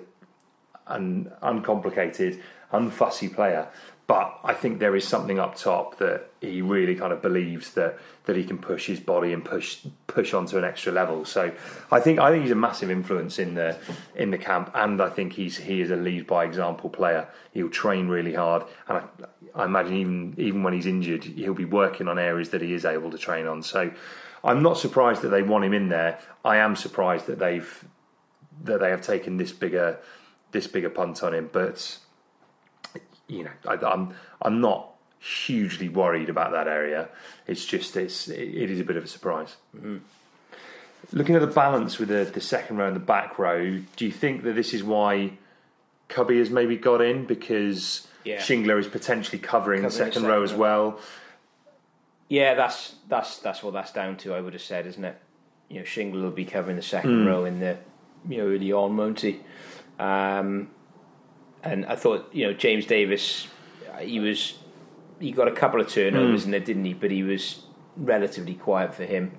an 0.87 1.30
uncomplicated, 1.42 2.40
unfussy 2.72 3.33
player. 3.33 3.68
But 4.06 4.38
I 4.44 4.52
think 4.52 4.80
there 4.80 4.94
is 4.94 5.08
something 5.08 5.38
up 5.38 5.56
top 5.56 5.96
that 5.96 6.30
he 6.42 6.60
really 6.60 6.94
kind 6.94 7.10
of 7.10 7.22
believes 7.22 7.72
that 7.72 7.98
that 8.26 8.36
he 8.36 8.44
can 8.44 8.58
push 8.58 8.86
his 8.86 9.00
body 9.00 9.32
and 9.32 9.42
push 9.42 9.78
push 10.06 10.34
onto 10.34 10.58
an 10.58 10.64
extra 10.64 10.92
level. 10.92 11.24
So 11.24 11.52
I 11.90 12.00
think 12.00 12.18
I 12.18 12.30
think 12.30 12.42
he's 12.42 12.52
a 12.52 12.57
massive 12.57 12.90
influence 12.90 13.38
in 13.38 13.55
the 13.55 13.78
in 14.14 14.30
the 14.30 14.36
camp, 14.36 14.70
and 14.74 15.00
I 15.00 15.09
think 15.09 15.32
he's 15.32 15.57
he 15.57 15.80
is 15.80 15.90
a 15.90 15.96
lead 15.96 16.26
by 16.26 16.44
example 16.44 16.90
player. 16.90 17.28
He'll 17.52 17.70
train 17.70 18.09
really 18.09 18.34
hard, 18.34 18.64
and 18.88 18.98
I, 18.98 19.62
I 19.62 19.64
imagine 19.64 19.96
even 19.96 20.34
even 20.36 20.62
when 20.62 20.74
he's 20.74 20.86
injured, 20.86 21.24
he'll 21.24 21.55
be 21.55 21.64
working 21.64 22.07
on 22.07 22.18
areas 22.18 22.50
that 22.50 22.61
he 22.61 22.74
is 22.74 22.84
able 22.84 23.11
to 23.11 23.18
train 23.18 23.46
on. 23.46 23.62
So 23.62 23.90
I'm 24.42 24.62
not 24.62 24.76
surprised 24.76 25.22
that 25.22 25.28
they 25.28 25.42
want 25.42 25.64
him 25.64 25.72
in 25.72 25.88
there. 25.88 26.18
I 26.44 26.59
am 26.59 26.76
surprised 26.76 27.26
that 27.26 27.38
they've 27.38 27.84
that 28.64 28.80
they 28.80 28.90
have 28.90 29.00
taken 29.00 29.38
this 29.38 29.52
bigger 29.52 29.98
this 30.52 30.66
bigger 30.66 30.90
punt 30.90 31.22
on 31.22 31.32
him, 31.32 31.48
but 31.50 31.98
you 33.29 33.45
know, 33.45 33.51
I, 33.66 33.75
I'm 33.75 34.14
I'm 34.43 34.61
not 34.61 34.91
hugely 35.18 35.89
worried 35.89 36.29
about 36.29 36.53
that 36.53 36.68
area. 36.68 37.09
It's 37.47 37.64
just 37.64 37.97
it's 37.97 38.29
it, 38.29 38.70
is 38.70 38.81
a 38.81 38.85
bit 38.85 38.97
of 38.97 39.05
a 39.05 39.09
surprise. 39.09 39.57
Looking 41.12 41.35
at 41.35 41.41
the 41.41 41.47
balance 41.47 41.99
with 41.99 42.09
the, 42.09 42.25
the 42.33 42.41
second 42.41 42.79
row 42.79 42.87
and 42.87 42.97
the 42.97 43.01
back 43.01 43.39
row, 43.39 43.79
do 43.97 44.05
you 44.05 44.11
think 44.11 44.43
that 44.45 44.55
this 44.55 44.72
is 44.72 44.83
why 44.83 45.33
Cubby 46.09 46.39
has 46.39 46.51
maybe 46.51 46.77
got 46.77 47.01
in 47.03 47.27
because 47.27 48.07
Yeah. 48.25 48.39
Shingler 48.39 48.79
is 48.79 48.87
potentially 48.89 49.39
covering, 49.39 49.83
the 49.83 49.89
Covering 49.89 50.09
the 50.09 50.12
second 50.12 50.29
row 50.29 50.43
as 50.43 50.55
well? 50.55 50.99
Yeah, 52.29 52.55
that's 52.55 52.95
that's 53.09 53.39
that's 53.39 53.62
what 53.62 53.75
that's 53.75 53.93
down 53.93 54.16
to. 54.18 54.35
I 54.35 54.41
would 54.41 54.55
have 54.55 54.62
said, 54.62 54.87
isn't 54.87 55.05
it? 55.05 55.16
You 55.68 55.81
know, 55.81 55.85
Shingler 55.85 56.22
will 56.22 56.31
be 56.31 56.45
covering 56.45 56.77
the 56.77 56.83
second 56.83 57.27
row 57.27 57.45
in 57.45 57.61
the 57.61 57.77
you 58.29 58.39
know 58.39 58.47
early 58.49 58.72
on, 58.72 58.97
won't 58.97 59.20
he? 59.20 59.41
Um, 59.99 60.70
and 61.64 61.86
I 61.86 61.96
thought 61.96 62.28
you 62.32 62.46
know 62.46 62.52
James 62.52 62.86
Davies, 62.86 63.46
he 64.00 64.20
was 64.20 64.54
he 65.20 65.30
got 65.32 65.48
a 65.48 65.52
couple 65.52 65.80
of 65.80 65.88
turnovers 65.88 66.42
Mm. 66.42 66.44
in 66.46 66.50
there, 66.50 66.60
didn't 66.60 66.84
he? 66.84 66.94
But 66.94 67.10
he 67.10 67.22
was 67.22 67.62
relatively 67.96 68.54
quiet 68.54 68.94
for 68.94 69.04
him. 69.04 69.32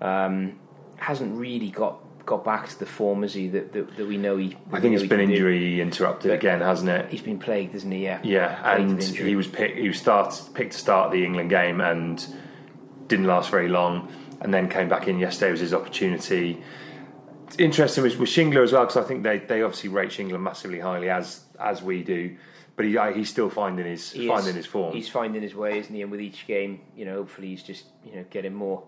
Um, 0.00 0.58
hasn't 0.96 1.36
really 1.38 1.70
got 1.70 1.98
got 2.26 2.44
back 2.44 2.68
to 2.68 2.78
the 2.78 2.86
form, 2.86 3.22
has 3.22 3.34
he? 3.34 3.48
That 3.48 3.72
that, 3.72 3.96
that 3.96 4.06
we 4.06 4.16
know 4.16 4.36
he. 4.36 4.56
I 4.72 4.80
think 4.80 4.94
it's 4.94 5.02
been 5.02 5.18
can 5.20 5.28
do. 5.28 5.34
injury 5.34 5.80
interrupted 5.80 6.30
again, 6.30 6.60
hasn't 6.60 6.88
it? 6.90 7.10
He's 7.10 7.22
been 7.22 7.38
plagued, 7.38 7.74
isn't 7.74 7.90
he? 7.90 8.04
Yeah. 8.04 8.20
Yeah, 8.22 8.74
and 8.76 9.02
he 9.02 9.36
was 9.36 9.46
picked. 9.48 9.78
He 9.78 9.88
was 9.88 9.98
start 9.98 10.40
picked 10.54 10.72
to 10.72 10.78
start 10.78 11.10
the 11.10 11.24
England 11.24 11.50
game 11.50 11.80
and 11.80 12.24
didn't 13.08 13.26
last 13.26 13.50
very 13.50 13.68
long, 13.68 14.08
and 14.40 14.54
then 14.54 14.68
came 14.68 14.88
back 14.88 15.08
in 15.08 15.18
yesterday 15.18 15.50
was 15.50 15.60
his 15.60 15.74
opportunity. 15.74 16.62
Interesting 17.58 18.04
with, 18.04 18.18
with 18.18 18.28
Shingler 18.28 18.62
as 18.62 18.72
well 18.72 18.82
because 18.82 18.96
I 18.96 19.02
think 19.02 19.22
they, 19.22 19.38
they 19.38 19.62
obviously 19.62 19.88
rate 19.90 20.10
Shingler 20.10 20.40
massively 20.40 20.80
highly 20.80 21.10
as 21.10 21.42
as 21.58 21.82
we 21.82 22.02
do, 22.02 22.36
but 22.76 22.84
he 22.86 22.98
he's 23.14 23.28
still 23.30 23.50
finding 23.50 23.86
his 23.86 24.12
He 24.12 24.24
is- 24.24 24.28
finding 24.30 24.54
his 24.54 24.66
form. 24.66 24.94
He's 24.94 25.08
finding 25.08 25.42
his 25.42 25.54
way, 25.54 25.78
isn't 25.78 25.94
he? 25.94 26.02
And 26.02 26.10
with 26.10 26.20
each 26.20 26.46
game, 26.46 26.80
you 26.96 27.04
know, 27.04 27.14
hopefully 27.14 27.48
he's 27.48 27.62
just 27.62 27.84
you 28.04 28.14
know 28.16 28.24
getting 28.30 28.54
more, 28.54 28.84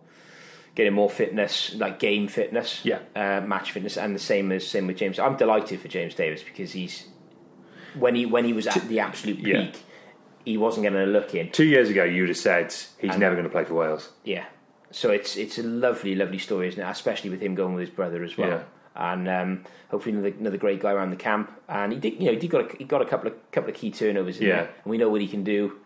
getting 0.74 0.92
more 0.94 1.10
fitness, 1.10 1.74
like 1.76 1.98
game 1.98 2.28
fitness, 2.28 2.80
Yeah. 2.84 3.00
uh, 3.16 3.40
match 3.40 3.72
fitness, 3.72 3.96
and 3.98 4.14
the 4.14 4.18
same 4.20 4.52
as 4.52 4.66
same 4.66 4.86
with 4.86 4.96
James. 4.96 5.18
I'm 5.18 5.36
delighted 5.36 5.80
for 5.80 5.88
James 5.88 6.14
Davies 6.14 6.42
because 6.42 6.72
he's 6.72 7.06
when 7.98 8.14
he 8.14 8.26
when 8.26 8.44
he 8.44 8.52
was 8.52 8.66
at 8.66 8.88
the 8.88 9.00
absolute 9.00 9.36
peak, 9.38 9.46
Yeah. 9.46 9.70
he 10.44 10.56
wasn't 10.56 10.84
going 10.84 10.94
to 10.94 11.04
look 11.12 11.34
in. 11.34 11.50
Two 11.50 11.64
years 11.64 11.90
ago, 11.90 12.04
you 12.04 12.22
would 12.22 12.30
have 12.30 12.38
said 12.38 12.72
he's 12.98 13.10
And- 13.10 13.20
never 13.20 13.34
going 13.34 13.44
to 13.46 13.50
play 13.50 13.64
for 13.64 13.74
Wales. 13.74 14.10
Yeah. 14.24 14.44
So 14.92 15.10
it's 15.10 15.36
it's 15.36 15.58
a 15.58 15.62
lovely, 15.62 16.14
lovely 16.14 16.38
story, 16.38 16.68
isn't 16.68 16.80
it? 16.80 16.88
Especially 16.88 17.30
with 17.30 17.40
him 17.40 17.54
going 17.54 17.74
with 17.74 17.80
his 17.88 17.94
brother 17.94 18.22
as 18.22 18.36
well. 18.36 18.48
Yeah. 18.48 18.62
And 18.94 19.26
um, 19.26 19.64
hopefully 19.90 20.14
another, 20.14 20.34
another 20.38 20.58
great 20.58 20.80
guy 20.80 20.92
around 20.92 21.10
the 21.10 21.16
camp. 21.16 21.50
And 21.66 21.92
he 21.92 21.98
did, 21.98 22.14
you 22.20 22.26
know, 22.26 22.32
he 22.32 22.36
did 22.38 22.50
got 22.50 22.74
a, 22.74 22.76
he 22.76 22.84
got 22.84 23.00
a 23.02 23.06
couple 23.06 23.28
of 23.28 23.50
couple 23.50 23.70
of 23.70 23.76
key 23.76 23.90
turnovers 23.90 24.38
in 24.38 24.46
Yeah. 24.46 24.54
there, 24.56 24.70
and 24.84 24.90
we 24.90 24.98
know 24.98 25.08
what 25.08 25.20
he 25.22 25.26
can 25.28 25.42
do 25.44 25.78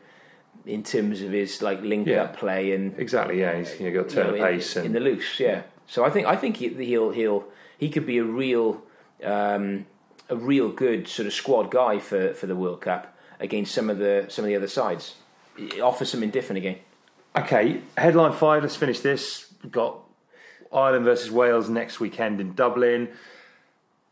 in 0.65 0.83
terms 0.83 1.23
of 1.23 1.31
his 1.31 1.63
like 1.63 1.81
link 1.83 2.09
Yeah. 2.09 2.25
up 2.25 2.37
play 2.37 2.73
and 2.75 2.99
Exactly. 2.99 3.39
Yeah, 3.41 3.57
he's 3.57 3.79
you 3.79 3.89
know, 3.91 4.03
got 4.03 4.11
you 4.11 4.17
know, 4.17 4.25
turn 4.31 4.35
in, 4.35 4.43
pace 4.43 4.75
and 4.77 4.87
in 4.87 4.93
the 4.93 5.01
loose. 5.01 5.39
Yeah. 5.39 5.63
So 5.87 6.05
I 6.05 6.11
think 6.11 6.27
I 6.27 6.35
think 6.35 6.57
he, 6.57 6.69
he'll 6.71 7.13
he'll 7.13 7.45
he 7.79 7.89
could 7.89 8.07
be 8.07 8.19
a 8.19 8.25
real 8.25 8.83
um, 9.23 9.87
a 10.29 10.35
real 10.37 10.69
good 10.71 11.07
sort 11.07 11.27
of 11.27 11.33
squad 11.33 11.71
guy 11.71 12.01
for, 12.01 12.35
for 12.35 12.47
the 12.49 12.57
World 12.57 12.81
Cup 12.81 13.17
against 13.39 13.73
some 13.73 13.89
of 13.89 13.99
the 13.99 14.27
some 14.29 14.45
of 14.45 14.49
the 14.49 14.57
other 14.57 14.67
sides. 14.67 15.15
It 15.57 15.81
offers 15.81 16.11
something 16.11 16.31
different 16.31 16.59
again. 16.59 16.79
Okay, 17.37 17.83
headline 17.97 18.33
five. 18.33 18.63
Let's 18.63 18.77
finish 18.77 19.01
this. 19.01 19.53
We've 19.63 19.73
got 19.73 19.99
Ireland 20.73 21.05
versus 21.05 21.31
Wales 21.31 21.69
next 21.69 22.01
weekend 22.01 22.41
in 22.41 22.55
Dublin. 22.55 23.09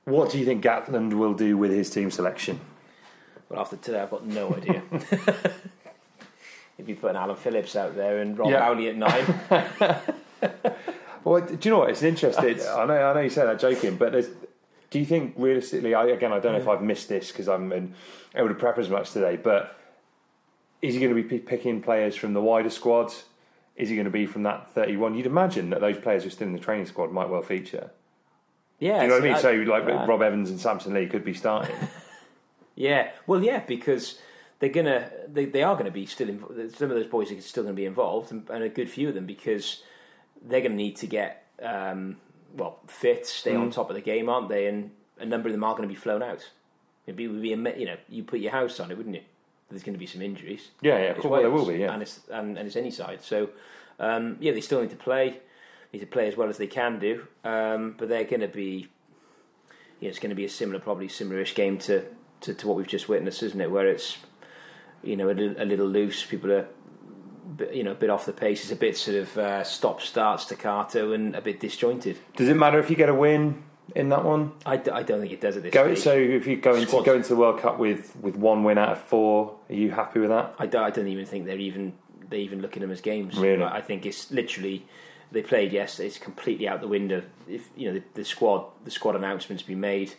What 0.04 0.30
do 0.30 0.38
you 0.38 0.44
think 0.44 0.62
Gatland 0.62 1.14
will 1.14 1.34
do 1.34 1.56
with 1.56 1.70
his 1.70 1.88
team 1.88 2.10
selection? 2.10 2.60
Well, 3.48 3.60
after 3.60 3.76
today, 3.76 4.00
I've 4.00 4.10
got 4.10 4.26
no 4.26 4.54
idea. 4.54 4.82
He'd 6.76 6.86
be 6.86 6.94
putting 6.94 7.16
Alan 7.16 7.36
Phillips 7.36 7.76
out 7.76 7.96
there 7.96 8.18
and 8.18 8.36
Rob 8.36 8.50
Yeah. 8.50 8.60
Howley 8.60 8.88
at 8.88 8.96
nine. 8.96 10.02
Well, 11.24 11.40
do 11.40 11.58
you 11.62 11.70
know 11.70 11.78
what? 11.78 11.90
It's 11.90 12.02
interesting. 12.02 12.60
I 12.60 12.84
know, 12.84 13.10
I 13.10 13.14
know 13.14 13.20
you 13.20 13.30
say 13.30 13.46
that 13.46 13.58
joking, 13.58 13.96
but 13.96 14.12
there's, 14.12 14.28
do 14.90 14.98
you 14.98 15.06
think 15.06 15.34
realistically? 15.38 15.94
I, 15.94 16.08
again, 16.08 16.32
I 16.32 16.38
don't 16.38 16.52
know 16.52 16.58
if 16.58 16.66
mm. 16.66 16.76
I've 16.76 16.82
missed 16.82 17.08
this 17.08 17.32
because 17.32 17.48
I'm 17.48 17.72
in, 17.72 17.94
able 18.34 18.48
to 18.48 18.54
prep 18.54 18.78
as 18.78 18.90
much 18.90 19.12
today. 19.12 19.36
But 19.36 19.74
is 20.86 20.94
he 20.94 21.00
going 21.00 21.14
to 21.14 21.22
be 21.22 21.38
picking 21.38 21.80
players 21.82 22.14
from 22.16 22.32
the 22.34 22.40
wider 22.40 22.70
squad? 22.70 23.12
Is 23.76 23.88
he 23.88 23.96
going 23.96 24.04
to 24.04 24.10
be 24.10 24.26
from 24.26 24.42
that 24.44 24.70
31? 24.72 25.14
You'd 25.14 25.26
imagine 25.26 25.70
that 25.70 25.80
those 25.80 25.98
players 25.98 26.22
who 26.22 26.28
are 26.28 26.30
still 26.30 26.46
in 26.46 26.52
the 26.52 26.58
training 26.60 26.86
squad 26.86 27.10
might 27.10 27.28
well 27.28 27.42
feature. 27.42 27.90
yeah, 28.78 28.98
Do 28.98 29.02
you 29.02 29.08
know 29.08 29.14
what 29.14 29.22
I 29.22 29.26
mean? 29.26 29.34
I- 29.34 29.40
So, 29.40 29.52
like 29.52 29.84
yeah. 29.88 30.06
Rob 30.06 30.22
Evans 30.22 30.50
and 30.50 30.60
Samson 30.60 30.94
Lee 30.94 31.06
could 31.06 31.24
be 31.24 31.34
starting. 31.34 31.74
Yeah, 32.76 33.10
well, 33.28 33.40
yeah, 33.40 33.60
because 33.60 34.18
they're 34.58 34.68
gonna 34.68 35.08
they, 35.28 35.44
they 35.44 35.62
are 35.62 35.74
going 35.74 35.84
to 35.86 35.92
be 35.92 36.06
still 36.06 36.26
inv- 36.26 36.76
some 36.76 36.90
of 36.90 36.96
those 36.96 37.06
boys 37.06 37.30
are 37.30 37.40
still 37.40 37.62
going 37.62 37.74
to 37.76 37.80
be 37.80 37.86
involved, 37.86 38.32
and, 38.32 38.50
and 38.50 38.64
a 38.64 38.68
good 38.68 38.90
few 38.90 39.08
of 39.08 39.14
them 39.14 39.26
because 39.26 39.84
they're 40.44 40.60
going 40.60 40.72
to 40.72 40.76
need 40.76 40.96
to 40.96 41.06
get 41.06 41.46
um, 41.62 42.16
well 42.52 42.80
fit, 42.88 43.28
stay 43.28 43.52
Mm. 43.52 43.60
on 43.60 43.70
top 43.70 43.90
of 43.90 43.94
the 43.94 44.02
game, 44.02 44.28
aren't 44.28 44.48
they? 44.48 44.66
And 44.66 44.90
a 45.20 45.24
number 45.24 45.48
of 45.48 45.52
them 45.52 45.62
are 45.62 45.76
going 45.76 45.88
to 45.88 45.94
be 45.94 45.94
flown 45.94 46.20
out. 46.20 46.50
It'd 47.06 47.16
be, 47.16 47.28
would 47.28 47.42
be 47.42 47.50
you 47.50 47.56
know 47.86 47.96
you 48.08 48.24
put 48.24 48.40
your 48.40 48.50
house 48.50 48.80
on 48.80 48.90
it, 48.90 48.96
wouldn't 48.96 49.14
you? 49.14 49.22
There's 49.70 49.82
going 49.82 49.94
to 49.94 49.98
be 49.98 50.06
some 50.06 50.22
injuries. 50.22 50.68
Yeah, 50.82 50.98
yeah, 50.98 51.04
of 51.10 51.16
course, 51.16 51.30
well, 51.30 51.40
there 51.40 51.50
will 51.50 51.66
be, 51.66 51.78
yeah. 51.78 51.92
and 51.92 52.02
it's 52.02 52.20
and, 52.30 52.58
and 52.58 52.66
it's 52.66 52.76
any 52.76 52.90
side. 52.90 53.22
So 53.22 53.50
um, 53.98 54.36
yeah, 54.40 54.52
they 54.52 54.60
still 54.60 54.80
need 54.80 54.90
to 54.90 54.96
play, 54.96 55.38
need 55.92 56.00
to 56.00 56.06
play 56.06 56.28
as 56.28 56.36
well 56.36 56.48
as 56.48 56.58
they 56.58 56.66
can 56.66 56.98
do, 56.98 57.26
um, 57.44 57.94
but 57.98 58.08
they're 58.08 58.24
going 58.24 58.40
to 58.40 58.48
be 58.48 58.88
yeah, 60.00 60.10
it's 60.10 60.18
going 60.18 60.30
to 60.30 60.36
be 60.36 60.44
a 60.44 60.50
similar, 60.50 60.80
probably 60.80 61.08
similar-ish 61.08 61.54
game 61.54 61.78
to, 61.78 62.04
to, 62.42 62.52
to 62.52 62.68
what 62.68 62.76
we've 62.76 62.86
just 62.86 63.08
witnessed, 63.08 63.42
isn't 63.42 63.60
it? 63.60 63.70
Where 63.70 63.86
it's 63.86 64.18
you 65.02 65.16
know 65.16 65.30
a 65.30 65.32
little, 65.32 65.62
a 65.62 65.64
little 65.64 65.86
loose, 65.86 66.24
people 66.24 66.52
are 66.52 66.68
you 67.72 67.82
know 67.82 67.92
a 67.92 67.94
bit 67.94 68.10
off 68.10 68.26
the 68.26 68.32
pace. 68.32 68.62
It's 68.62 68.72
a 68.72 68.76
bit 68.76 68.96
sort 68.96 69.16
of 69.16 69.38
uh, 69.38 69.64
stop-start 69.64 70.40
staccato 70.40 71.12
and 71.12 71.34
a 71.34 71.40
bit 71.40 71.60
disjointed. 71.60 72.18
Does 72.36 72.48
it 72.48 72.56
matter 72.56 72.78
if 72.78 72.90
you 72.90 72.96
get 72.96 73.08
a 73.08 73.14
win 73.14 73.62
in 73.94 74.08
that 74.08 74.24
one? 74.24 74.52
I, 74.64 74.76
d- 74.76 74.90
I 74.90 75.02
don't 75.02 75.20
think 75.20 75.32
it 75.32 75.40
does 75.40 75.56
at 75.56 75.62
this 75.62 75.72
Go, 75.72 75.94
stage. 75.94 76.04
so 76.04 76.12
if 76.14 76.46
you 76.46 76.56
go 76.56 76.74
into 76.74 77.02
go 77.02 77.14
into 77.14 77.28
the 77.28 77.36
World 77.36 77.60
Cup 77.60 77.78
with, 77.78 78.14
with 78.16 78.36
one 78.36 78.64
win 78.64 78.78
out 78.78 78.90
of 78.90 79.00
four, 79.02 79.56
are 79.68 79.74
you 79.74 79.90
happy 79.90 80.20
with 80.20 80.30
that? 80.30 80.54
I 80.58 80.66
don't, 80.66 80.96
even 81.06 81.26
think 81.26 81.46
they're 81.46 81.58
even 81.58 81.94
they 82.28 82.38
even 82.40 82.62
look 82.62 82.76
at 82.76 82.80
them 82.80 82.90
as 82.90 83.00
games. 83.00 83.36
Really? 83.36 83.62
I 83.62 83.78
I 83.78 83.80
think 83.80 84.06
it's 84.06 84.30
literally 84.30 84.86
they 85.32 85.42
played 85.42 85.72
yesterday. 85.72 86.06
It's 86.08 86.18
completely 86.18 86.68
out 86.68 86.80
the 86.80 86.88
window. 86.88 87.22
If 87.48 87.68
you 87.76 87.88
know 87.88 87.94
the, 87.94 88.02
the 88.14 88.24
squad, 88.24 88.66
the 88.84 88.90
squad 88.90 89.16
announcements 89.16 89.62
been 89.62 89.80
made, 89.80 90.14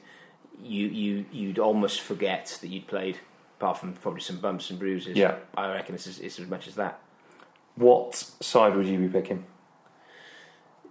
you 0.61 0.87
you 0.87 1.25
you'd 1.31 1.59
almost 1.59 2.01
forget 2.01 2.57
that 2.61 2.67
you'd 2.67 2.87
played. 2.87 3.19
Apart 3.57 3.77
from 3.77 3.93
probably 3.93 4.19
some 4.19 4.37
bumps 4.39 4.69
and 4.69 4.77
bruises. 4.77 5.15
Yeah. 5.15 5.37
I 5.55 5.71
reckon 5.71 5.95
it's 5.95 6.07
as, 6.07 6.19
it's 6.19 6.39
as 6.39 6.47
much 6.47 6.67
as 6.67 6.75
that. 6.75 6.99
What 7.75 8.13
side 8.15 8.75
would 8.75 8.85
you 8.85 8.97
be 8.97 9.07
picking? 9.07 9.45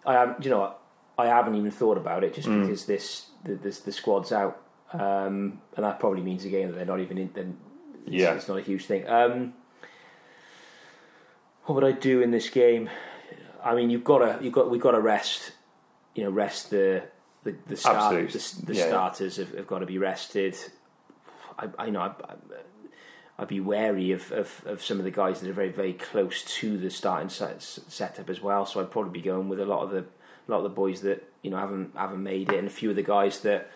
I 0.07 0.17
am. 0.17 0.37
You 0.41 0.51
know 0.51 0.61
what? 0.61 0.81
I 1.17 1.27
haven't 1.27 1.55
even 1.55 1.71
thought 1.71 1.97
about 1.97 2.25
it 2.25 2.35
just 2.35 2.49
Mm. 2.49 2.63
because 2.63 2.87
this 2.87 3.27
the, 3.45 3.55
this 3.55 3.81
the 3.81 3.93
squad's 3.93 4.33
out, 4.33 4.61
um, 4.93 5.61
and 5.77 5.85
that 5.85 6.01
probably 6.01 6.23
means 6.23 6.45
again 6.45 6.69
that 6.69 6.75
they're 6.77 6.85
not 6.85 7.01
even 7.01 7.19
in. 7.19 7.31
Then 7.35 7.59
it's, 8.07 8.15
Yeah. 8.15 8.35
it's 8.35 8.49
not 8.49 8.59
a 8.59 8.63
huge 8.63 8.87
thing. 8.87 9.07
Um, 9.09 9.55
what 11.65 11.77
would 11.77 11.85
I 11.85 11.93
do 11.93 12.21
in 12.21 12.31
this 12.31 12.51
game? 12.51 12.91
I 13.63 13.75
mean, 13.75 13.91
you've 13.91 14.05
got 14.05 14.19
to 14.19 14.39
you've 14.45 14.53
got 14.53 14.71
we've 14.71 14.81
got 14.81 14.93
to 14.93 15.01
rest. 15.01 15.53
You 16.15 16.25
know, 16.25 16.31
rest 16.31 16.71
the 16.71 17.03
the 17.43 17.55
the, 17.67 17.77
start, 17.77 18.15
the, 18.15 18.63
the 18.67 18.75
Yeah, 18.75 18.81
yeah. 18.85 18.89
starters 18.89 19.37
have, 19.37 19.53
have 19.55 19.67
got 19.67 19.81
to 19.81 19.87
be 19.87 19.99
rested. 19.99 20.57
I, 21.59 21.69
I 21.79 21.91
know. 21.91 22.01
I, 22.01 22.07
I, 22.07 22.35
I'd 23.37 23.49
be 23.49 23.59
wary 23.59 24.13
of, 24.13 24.31
of, 24.31 24.63
of 24.65 24.81
some 24.81 24.99
of 24.99 25.05
the 25.05 25.11
guys 25.11 25.41
that 25.41 25.51
are 25.51 25.55
very 25.55 25.71
very 25.71 25.93
close 25.93 26.45
to 26.61 26.79
the 26.79 26.89
starting 26.91 27.29
set, 27.31 27.61
setup 27.63 28.31
as 28.31 28.41
well. 28.41 28.65
So 28.65 28.81
I'd 28.81 28.91
probably 28.93 29.11
be 29.11 29.23
going 29.23 29.49
with 29.49 29.59
a 29.61 29.65
lot 29.67 29.83
of 29.83 29.91
the 29.91 30.05
a 30.47 30.51
lot 30.51 30.59
of 30.59 30.63
the 30.65 30.69
boys 30.71 31.01
that 31.03 31.29
you 31.43 31.51
know 31.51 31.57
haven't 31.57 31.97
haven't 31.97 32.23
made 32.23 32.51
it, 32.53 32.59
and 32.59 32.67
a 32.67 32.71
few 32.71 32.91
of 32.91 32.97
the 32.97 33.03
guys 33.03 33.41
that 33.41 33.71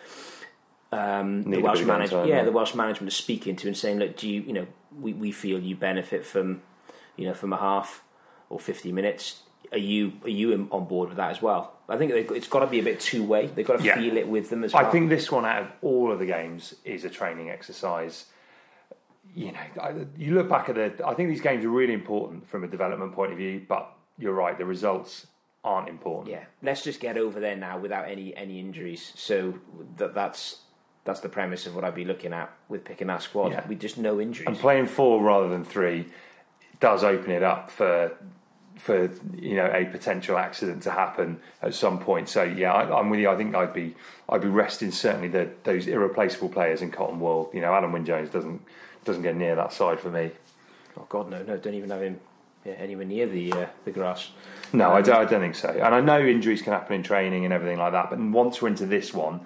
um, 0.91 1.43
the 1.43 1.59
Welsh 1.61 1.81
management, 1.83 2.23
time, 2.23 2.27
yeah, 2.27 2.37
yeah. 2.37 2.43
the 2.43 2.51
Welsh 2.51 2.73
management 2.73 3.11
is 3.11 3.17
speaking 3.17 3.55
to 3.57 3.67
and 3.67 3.77
saying, 3.77 3.99
look, 3.99 4.17
do 4.17 4.27
you 4.27 4.41
you 4.41 4.53
know 4.53 4.67
we, 4.99 5.13
we 5.13 5.31
feel 5.31 5.59
you 5.59 5.75
benefit 5.75 6.25
from 6.25 6.61
you 7.15 7.27
know 7.27 7.33
from 7.33 7.53
a 7.53 7.57
half 7.57 8.03
or 8.49 8.59
fifty 8.59 8.91
minutes. 8.91 9.43
Are 9.71 9.77
you 9.77 10.13
are 10.23 10.29
you 10.29 10.67
on 10.71 10.85
board 10.85 11.09
with 11.09 11.17
that 11.17 11.29
as 11.31 11.41
well? 11.41 11.73
I 11.87 11.97
think 11.97 12.11
it's 12.11 12.47
got 12.47 12.59
to 12.59 12.67
be 12.67 12.79
a 12.79 12.83
bit 12.83 12.99
two 12.99 13.23
way. 13.23 13.47
They've 13.47 13.65
got 13.65 13.79
to 13.79 13.83
Yeah. 13.85 13.95
feel 13.95 14.17
it 14.17 14.27
with 14.27 14.49
them 14.49 14.63
as 14.63 14.73
well. 14.73 14.85
I 14.85 14.89
think 14.89 15.09
this 15.09 15.31
one 15.31 15.45
out 15.45 15.61
of 15.61 15.71
all 15.81 16.11
of 16.11 16.17
the 16.19 16.25
games 16.25 16.75
is 16.83 17.03
a 17.03 17.09
training 17.09 17.49
exercise. 17.49 18.25
You 19.35 19.51
know, 19.51 20.07
you 20.17 20.33
look 20.33 20.49
back 20.49 20.69
at 20.69 20.75
the. 20.75 21.07
I 21.07 21.13
think 21.13 21.29
these 21.29 21.41
games 21.41 21.63
are 21.63 21.69
really 21.69 21.93
important 21.93 22.49
from 22.49 22.63
a 22.63 22.67
development 22.67 23.13
point 23.13 23.31
of 23.31 23.37
view, 23.37 23.63
but 23.67 23.91
you're 24.17 24.33
right, 24.33 24.57
the 24.57 24.65
results 24.65 25.27
aren't 25.63 25.89
important. 25.89 26.29
Yeah, 26.29 26.45
let's 26.61 26.83
just 26.83 26.99
get 26.99 27.17
over 27.17 27.39
there 27.39 27.55
now 27.55 27.77
without 27.77 28.09
any 28.09 28.35
any 28.35 28.59
injuries. 28.59 29.11
So 29.15 29.59
that 29.97 30.13
that's 30.13 30.57
that's 31.03 31.19
the 31.19 31.29
premise 31.29 31.65
of 31.65 31.75
what 31.75 31.83
I'd 31.83 31.95
be 31.95 32.05
looking 32.05 32.33
at 32.33 32.51
with 32.67 32.85
picking 32.85 33.09
our 33.09 33.19
squad. 33.19 33.51
Yeah. 33.51 33.67
With 33.67 33.79
just 33.79 33.97
no 33.97 34.19
injuries. 34.21 34.47
And 34.47 34.57
playing 34.57 34.87
four 34.87 35.21
rather 35.21 35.49
than 35.49 35.63
three 35.63 36.07
does 36.79 37.03
open 37.03 37.31
it 37.31 37.43
up 37.43 37.69
for 37.69 38.15
for 38.77 39.09
you 39.35 39.55
know 39.55 39.69
a 39.73 39.85
potential 39.85 40.37
accident 40.37 40.83
to 40.83 40.91
happen 40.91 41.39
at 41.61 41.73
some 41.73 41.99
point. 41.99 42.29
So 42.29 42.43
yeah, 42.43 42.73
I, 42.73 42.99
I'm 42.99 43.09
with 43.09 43.19
you. 43.19 43.29
I 43.29 43.35
think 43.35 43.53
I'd 43.55 43.73
be 43.73 43.95
I'd 44.29 44.41
be 44.41 44.47
resting 44.47 44.91
certainly 44.91 45.27
the, 45.27 45.49
those 45.63 45.87
irreplaceable 45.87 46.49
players 46.49 46.81
in 46.81 46.91
Cotton 46.91 47.19
Wool. 47.19 47.49
You 47.53 47.61
know, 47.61 47.71
Alun 47.71 47.91
Wyn 47.91 48.05
Jones 48.05 48.29
doesn't 48.29 48.61
doesn't 49.03 49.23
get 49.23 49.35
near 49.35 49.55
that 49.55 49.73
side 49.73 49.99
for 49.99 50.09
me. 50.09 50.31
oh 50.97 51.05
God, 51.09 51.29
no, 51.29 51.43
no, 51.43 51.57
don't 51.57 51.73
even 51.73 51.89
have 51.89 52.01
him 52.01 52.19
yeah, 52.65 52.73
anywhere 52.73 53.05
near 53.05 53.27
the 53.27 53.53
uh, 53.53 53.65
the 53.85 53.91
grass. 53.91 54.31
No, 54.71 54.91
I, 54.91 55.01
don't, 55.01 55.15
I 55.15 55.25
don't 55.25 55.41
think 55.41 55.55
so. 55.55 55.69
And 55.69 55.95
I 55.95 56.01
know 56.01 56.19
injuries 56.21 56.61
can 56.61 56.73
happen 56.73 56.95
in 56.95 57.03
training 57.03 57.43
and 57.43 57.53
everything 57.53 57.79
like 57.79 57.93
that. 57.93 58.09
But 58.09 58.19
once 58.19 58.61
we're 58.61 58.67
into 58.67 58.85
this 58.85 59.13
one, 59.13 59.41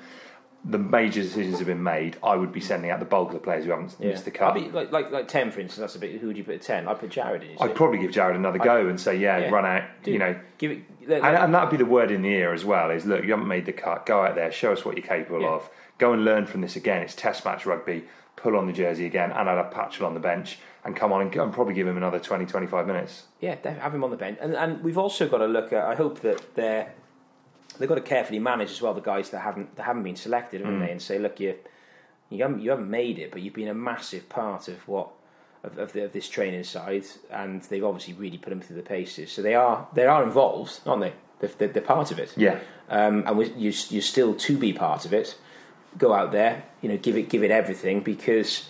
the 0.65 0.77
major 0.77 1.21
decisions 1.21 1.59
have 1.59 1.67
been 1.67 1.83
made, 1.83 2.17
I 2.23 2.35
would 2.35 2.51
be 2.51 2.59
sending 2.59 2.89
out 2.89 2.99
the 2.99 3.05
bulk 3.05 3.29
of 3.29 3.33
the 3.35 3.39
players 3.39 3.65
who 3.65 3.71
haven't 3.71 3.99
missed 3.99 4.25
the 4.25 4.31
cut. 4.31 4.55
I'd 4.55 4.63
be 4.63 4.69
like, 4.71 4.91
like 4.91 5.11
like 5.11 5.27
ten 5.27 5.51
for 5.51 5.59
instance. 5.59 5.79
That's 5.79 5.95
a 5.95 5.99
bit. 5.99 6.19
Who 6.19 6.27
would 6.27 6.37
you 6.37 6.43
put 6.43 6.55
at 6.55 6.61
ten? 6.61 6.87
I'd 6.87 6.99
put 6.99 7.09
Jarrod 7.09 7.43
in. 7.43 7.57
I'd 7.59 7.75
probably 7.75 7.99
give 7.99 8.11
Jarrod 8.11 8.35
another 8.35 8.59
go 8.59 8.87
and 8.87 8.99
say, 8.99 9.17
yeah, 9.17 9.37
yeah. 9.39 9.49
run 9.49 9.65
out. 9.65 9.83
Dude, 10.03 10.13
you 10.13 10.19
know, 10.19 10.39
give 10.57 10.71
it. 10.71 10.83
Let, 11.07 11.21
and, 11.23 11.35
and 11.35 11.53
that'd 11.53 11.69
be 11.69 11.77
the 11.77 11.85
word 11.85 12.11
in 12.11 12.21
the 12.21 12.29
ear 12.29 12.53
as 12.53 12.63
well. 12.63 12.91
Is 12.91 13.05
look, 13.05 13.23
you 13.23 13.31
haven't 13.31 13.47
made 13.47 13.65
the 13.65 13.73
cut. 13.73 14.05
Go 14.05 14.23
out 14.23 14.35
there, 14.35 14.51
show 14.51 14.71
us 14.71 14.85
what 14.85 14.95
you're 14.97 15.05
capable 15.05 15.41
Yeah. 15.41 15.49
of. 15.49 15.69
Go 15.97 16.13
and 16.13 16.23
learn 16.25 16.45
from 16.45 16.61
this 16.61 16.75
again. 16.75 17.01
It's 17.01 17.13
Test 17.15 17.45
match 17.45 17.65
rugby. 17.65 18.05
Pull 18.35 18.55
on 18.57 18.65
the 18.65 18.73
jersey 18.73 19.05
again, 19.05 19.31
and 19.31 19.49
I'd 19.49 19.57
have 19.57 19.71
Patchell 19.71 20.05
on 20.05 20.13
the 20.15 20.19
bench 20.19 20.57
and 20.85 20.95
come 20.95 21.11
on 21.13 21.21
and, 21.21 21.35
and 21.35 21.53
probably 21.53 21.73
give 21.73 21.87
him 21.87 21.97
another 21.97 22.19
20, 22.19 22.45
25 22.45 22.87
minutes. 22.87 23.23
yeah, 23.39 23.55
have 23.79 23.93
him 23.95 24.03
on 24.03 24.09
the 24.11 24.17
bench, 24.17 24.37
and 24.41 24.55
and 24.55 24.83
we've 24.83 24.97
also 24.97 25.27
got 25.27 25.37
to 25.39 25.47
look 25.47 25.71
at. 25.73 25.83
I 25.85 25.95
hope 25.95 26.19
that 26.21 26.55
they're 26.55 26.93
they've 27.79 27.89
got 27.89 27.95
to 27.95 28.01
carefully 28.01 28.39
manage 28.39 28.71
as 28.71 28.81
well 28.81 28.93
the 28.93 29.01
guys 29.01 29.29
that 29.31 29.39
haven't 29.39 29.75
that 29.75 29.83
haven't 29.83 30.03
been 30.03 30.15
selected, 30.15 30.61
haven't 30.61 30.79
Mm. 30.79 30.85
they? 30.85 30.91
And 30.91 31.01
say, 31.01 31.19
look, 31.19 31.39
you 31.39 31.55
you 32.29 32.43
haven't 32.43 32.61
you 32.61 32.69
haven't 32.71 32.89
made 32.89 33.19
it, 33.19 33.31
but 33.31 33.41
you've 33.41 33.53
been 33.53 33.67
a 33.69 33.73
massive 33.73 34.29
part 34.29 34.67
of 34.67 34.87
what. 34.87 35.09
Of, 35.65 35.77
of, 35.77 35.93
the, 35.93 36.03
of 36.03 36.11
this 36.11 36.27
training 36.27 36.65
side, 36.65 37.05
and 37.31 37.61
they've 37.61 37.85
obviously 37.85 38.13
really 38.15 38.37
put 38.37 38.49
them 38.49 38.59
through 38.59 38.75
the 38.75 38.81
paces. 38.81 39.31
So 39.31 39.41
they 39.41 39.55
are 39.55 39.87
they 39.93 40.05
are 40.05 40.21
involved, 40.21 40.81
aren't 40.85 41.03
they? 41.03 41.13
They're, 41.39 41.51
they're, 41.57 41.67
they're 41.69 41.81
part 41.81 42.11
of 42.11 42.19
it. 42.19 42.33
Yeah. 42.35 42.59
um, 42.89 43.23
and 43.25 43.37
we, 43.37 43.45
you, 43.53 43.71
you're 43.87 44.01
still 44.01 44.33
to 44.35 44.57
be 44.57 44.73
part 44.73 45.05
of 45.05 45.13
it. 45.13 45.37
Go 45.97 46.11
out 46.13 46.33
there, 46.33 46.63
you 46.81 46.89
know, 46.89 46.97
give 46.97 47.15
it 47.15 47.29
give 47.29 47.43
it 47.45 47.49
everything 47.51 48.01
because 48.01 48.67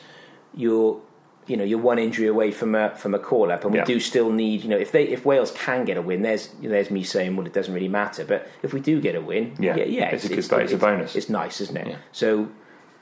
you're 0.54 1.02
you 1.48 1.58
know 1.58 1.64
you're 1.64 1.80
one 1.80 2.00
injury 2.00 2.28
away 2.28 2.52
from 2.52 2.76
a 2.76 2.96
from 2.96 3.14
a 3.14 3.20
call 3.20 3.52
up, 3.52 3.64
and 3.64 3.72
we 3.74 3.80
Yeah. 3.80 3.86
do 3.86 4.00
still 4.00 4.32
need 4.32 4.64
you 4.64 4.70
know 4.70 4.78
if 4.78 4.92
they 4.92 5.04
if 5.04 5.26
Wales 5.26 5.52
can 5.52 5.86
get 5.86 5.98
a 5.98 6.02
win, 6.02 6.22
there's 6.22 6.50
you 6.62 6.70
know, 6.70 6.74
there's 6.76 6.90
me 6.92 7.04
saying 7.04 7.36
well 7.36 7.46
it 7.46 7.54
doesn't 7.54 7.74
really 7.74 7.88
matter, 7.90 8.24
but 8.26 8.48
if 8.62 8.74
we 8.74 8.80
do 8.80 9.02
get 9.02 9.16
a 9.16 9.22
win, 9.22 9.56
Yeah. 9.60 9.76
yeah, 9.76 9.84
yeah 9.86 10.10
It's 10.10 10.26
a 10.26 10.30
good 10.30 10.48
bo- 10.50 10.58
it's 10.58 10.74
a 10.74 10.78
bonus. 10.78 11.16
It's 11.16 11.30
nice, 11.30 11.60
isn't 11.62 11.78
it? 11.78 11.88
Yeah. 11.88 11.96
So 12.12 12.28
you 12.38 12.50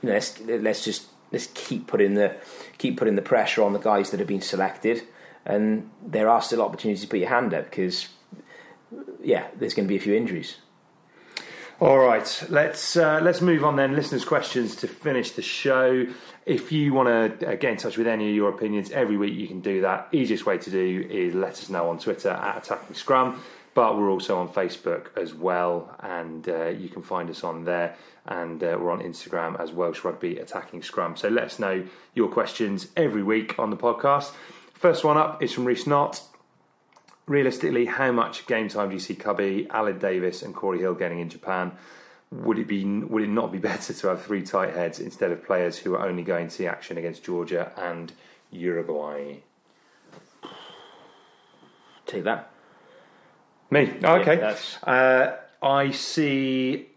know, 0.04 0.14
let's 0.14 0.40
let's 0.42 0.84
just 0.84 1.08
let's 1.32 1.48
keep 1.54 1.88
putting 1.88 2.16
the 2.16 2.36
keep 2.78 2.98
putting 2.98 3.16
the 3.16 3.22
pressure 3.22 3.64
on 3.64 3.74
the 3.74 3.80
guys 3.80 4.10
that 4.10 4.20
have 4.20 4.28
been 4.28 4.42
selected, 4.42 5.04
and 5.46 5.90
there 6.06 6.28
are 6.30 6.42
still 6.42 6.62
opportunities 6.62 7.02
to 7.02 7.08
put 7.08 7.20
your 7.20 7.30
hand 7.30 7.54
up 7.54 7.66
because 7.70 8.10
yeah, 9.24 9.46
there's 9.58 9.74
going 9.74 9.86
to 9.88 9.90
be 9.90 9.96
a 9.98 10.02
few 10.02 10.16
injuries. 10.16 10.58
All 11.80 11.98
right, 11.98 12.44
let's 12.50 12.96
uh, 12.96 13.20
let's 13.24 13.42
move 13.42 13.64
on 13.64 13.76
then. 13.76 13.96
Listeners' 13.96 14.24
questions 14.24 14.76
to 14.78 14.88
finish 14.88 15.32
the 15.32 15.42
show. 15.42 16.06
If 16.46 16.72
you 16.72 16.94
want 16.94 17.40
to 17.40 17.52
uh, 17.52 17.56
get 17.56 17.72
in 17.72 17.78
touch 17.78 17.98
with 17.98 18.08
any 18.08 18.30
of 18.30 18.36
your 18.36 18.50
opinions 18.50 18.92
every 18.92 19.18
week, 19.18 19.36
you 19.36 19.48
can 19.48 19.62
do 19.62 19.82
that. 19.82 20.08
Easiest 20.12 20.46
way 20.46 20.58
to 20.58 20.70
do 20.70 21.08
is 21.10 21.36
let 21.36 21.52
us 21.52 21.70
know 21.70 21.90
on 21.90 22.00
Twitter 22.00 22.30
at 22.30 22.64
Attacking 22.64 22.96
Scrum, 22.96 23.42
but 23.74 23.98
we're 23.98 24.10
also 24.10 24.38
on 24.38 24.50
Facebook 24.50 25.16
as 25.16 25.34
well, 25.34 25.96
and 26.00 26.50
uh, 26.50 26.68
you 26.68 26.90
can 26.90 27.04
find 27.04 27.30
us 27.30 27.44
on 27.44 27.66
there. 27.66 27.96
And 28.26 28.64
uh, 28.64 28.78
we're 28.80 28.92
on 28.92 29.02
Instagram 29.02 29.60
as 29.60 29.72
Welsh 29.72 30.04
Rugby 30.04 30.38
Attacking 30.38 30.84
Scrum. 30.84 31.16
So 31.16 31.28
let 31.28 31.46
us 31.46 31.58
know 31.58 31.84
your 32.14 32.30
questions 32.30 32.88
every 32.96 33.24
week 33.24 33.58
on 33.58 33.72
the 33.72 33.78
podcast. 33.78 34.32
First 34.74 35.04
one 35.04 35.18
up 35.18 35.42
is 35.42 35.52
from 35.54 35.66
Reese 35.66 35.88
Knott 35.88 36.22
realistically, 37.32 37.86
how 37.86 38.12
much 38.12 38.46
game 38.46 38.68
time 38.68 38.90
do 38.90 38.94
you 38.94 39.00
see 39.00 39.16
Cubby, 39.16 39.68
Aled 39.72 40.00
Davies, 40.00 40.44
and 40.44 40.54
Cory 40.54 40.80
Hill 40.80 40.94
getting 40.96 41.20
in 41.20 41.30
Japan? 41.30 41.72
Would 42.32 42.60
it 42.60 42.68
be 42.68 42.86
would 42.86 43.24
it 43.24 43.30
not 43.30 43.52
be 43.52 43.58
better 43.72 43.94
to 43.94 44.08
have 44.08 44.24
three 44.24 44.42
tight 44.44 44.74
heads 44.74 45.00
instead 45.00 45.32
of 45.32 45.44
players 45.46 45.78
who 45.78 45.96
are 45.96 46.08
only 46.08 46.24
going 46.24 46.48
to 46.48 46.54
see 46.54 46.68
action 46.68 46.98
against 46.98 47.24
Georgia 47.24 47.72
and 47.78 48.14
Uruguay? 48.52 49.38
Take 52.06 52.24
that. 52.26 52.52
Me, 53.70 53.90
okay. 54.04 54.36
that's- 54.36 54.78
uh, 54.84 55.38
I 55.62 55.92
see. 55.92 56.90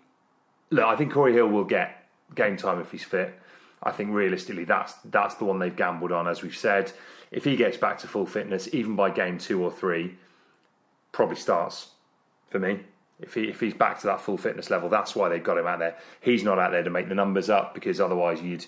Look, 0.71 0.85
I 0.85 0.97
think 0.97 1.13
Cory 1.13 1.33
Hill 1.35 1.47
will 1.49 1.65
get 1.65 2.09
game 2.35 2.57
time 2.57 2.81
if 2.81 2.91
he's 2.91 3.05
fit. 3.05 3.39
I 3.83 3.93
think 3.93 4.13
realistically, 4.13 4.65
that's 4.65 4.95
that's 5.05 5.35
the 5.37 5.45
one 5.45 5.59
they've 5.59 5.75
gambled 5.77 6.11
on. 6.11 6.27
As 6.27 6.43
we've 6.43 6.57
said, 6.57 6.91
if 7.31 7.45
he 7.45 7.55
gets 7.55 7.77
back 7.77 7.99
to 7.99 8.09
full 8.09 8.27
fitness, 8.27 8.69
even 8.73 8.97
by 8.97 9.11
game 9.11 9.39
two 9.39 9.63
or 9.63 9.71
three, 9.71 10.17
probably 11.13 11.37
starts 11.37 11.91
for 12.51 12.59
me. 12.59 12.81
If 13.25 13.35
he 13.35 13.45
if 13.45 13.61
he's 13.61 13.75
back 13.75 14.01
to 14.01 14.07
that 14.09 14.21
full 14.21 14.37
fitness 14.37 14.71
level, 14.71 14.89
that's 14.89 15.17
why 15.17 15.29
they've 15.29 15.43
got 15.43 15.57
him 15.57 15.67
out 15.67 15.79
there. 15.79 15.97
He's 16.21 16.45
not 16.45 16.59
out 16.59 16.73
there 16.73 16.83
to 16.83 16.91
make 16.91 17.09
the 17.09 17.15
numbers 17.15 17.49
up 17.49 17.75
because 17.75 18.01
otherwise 18.01 18.43
you'd 18.43 18.67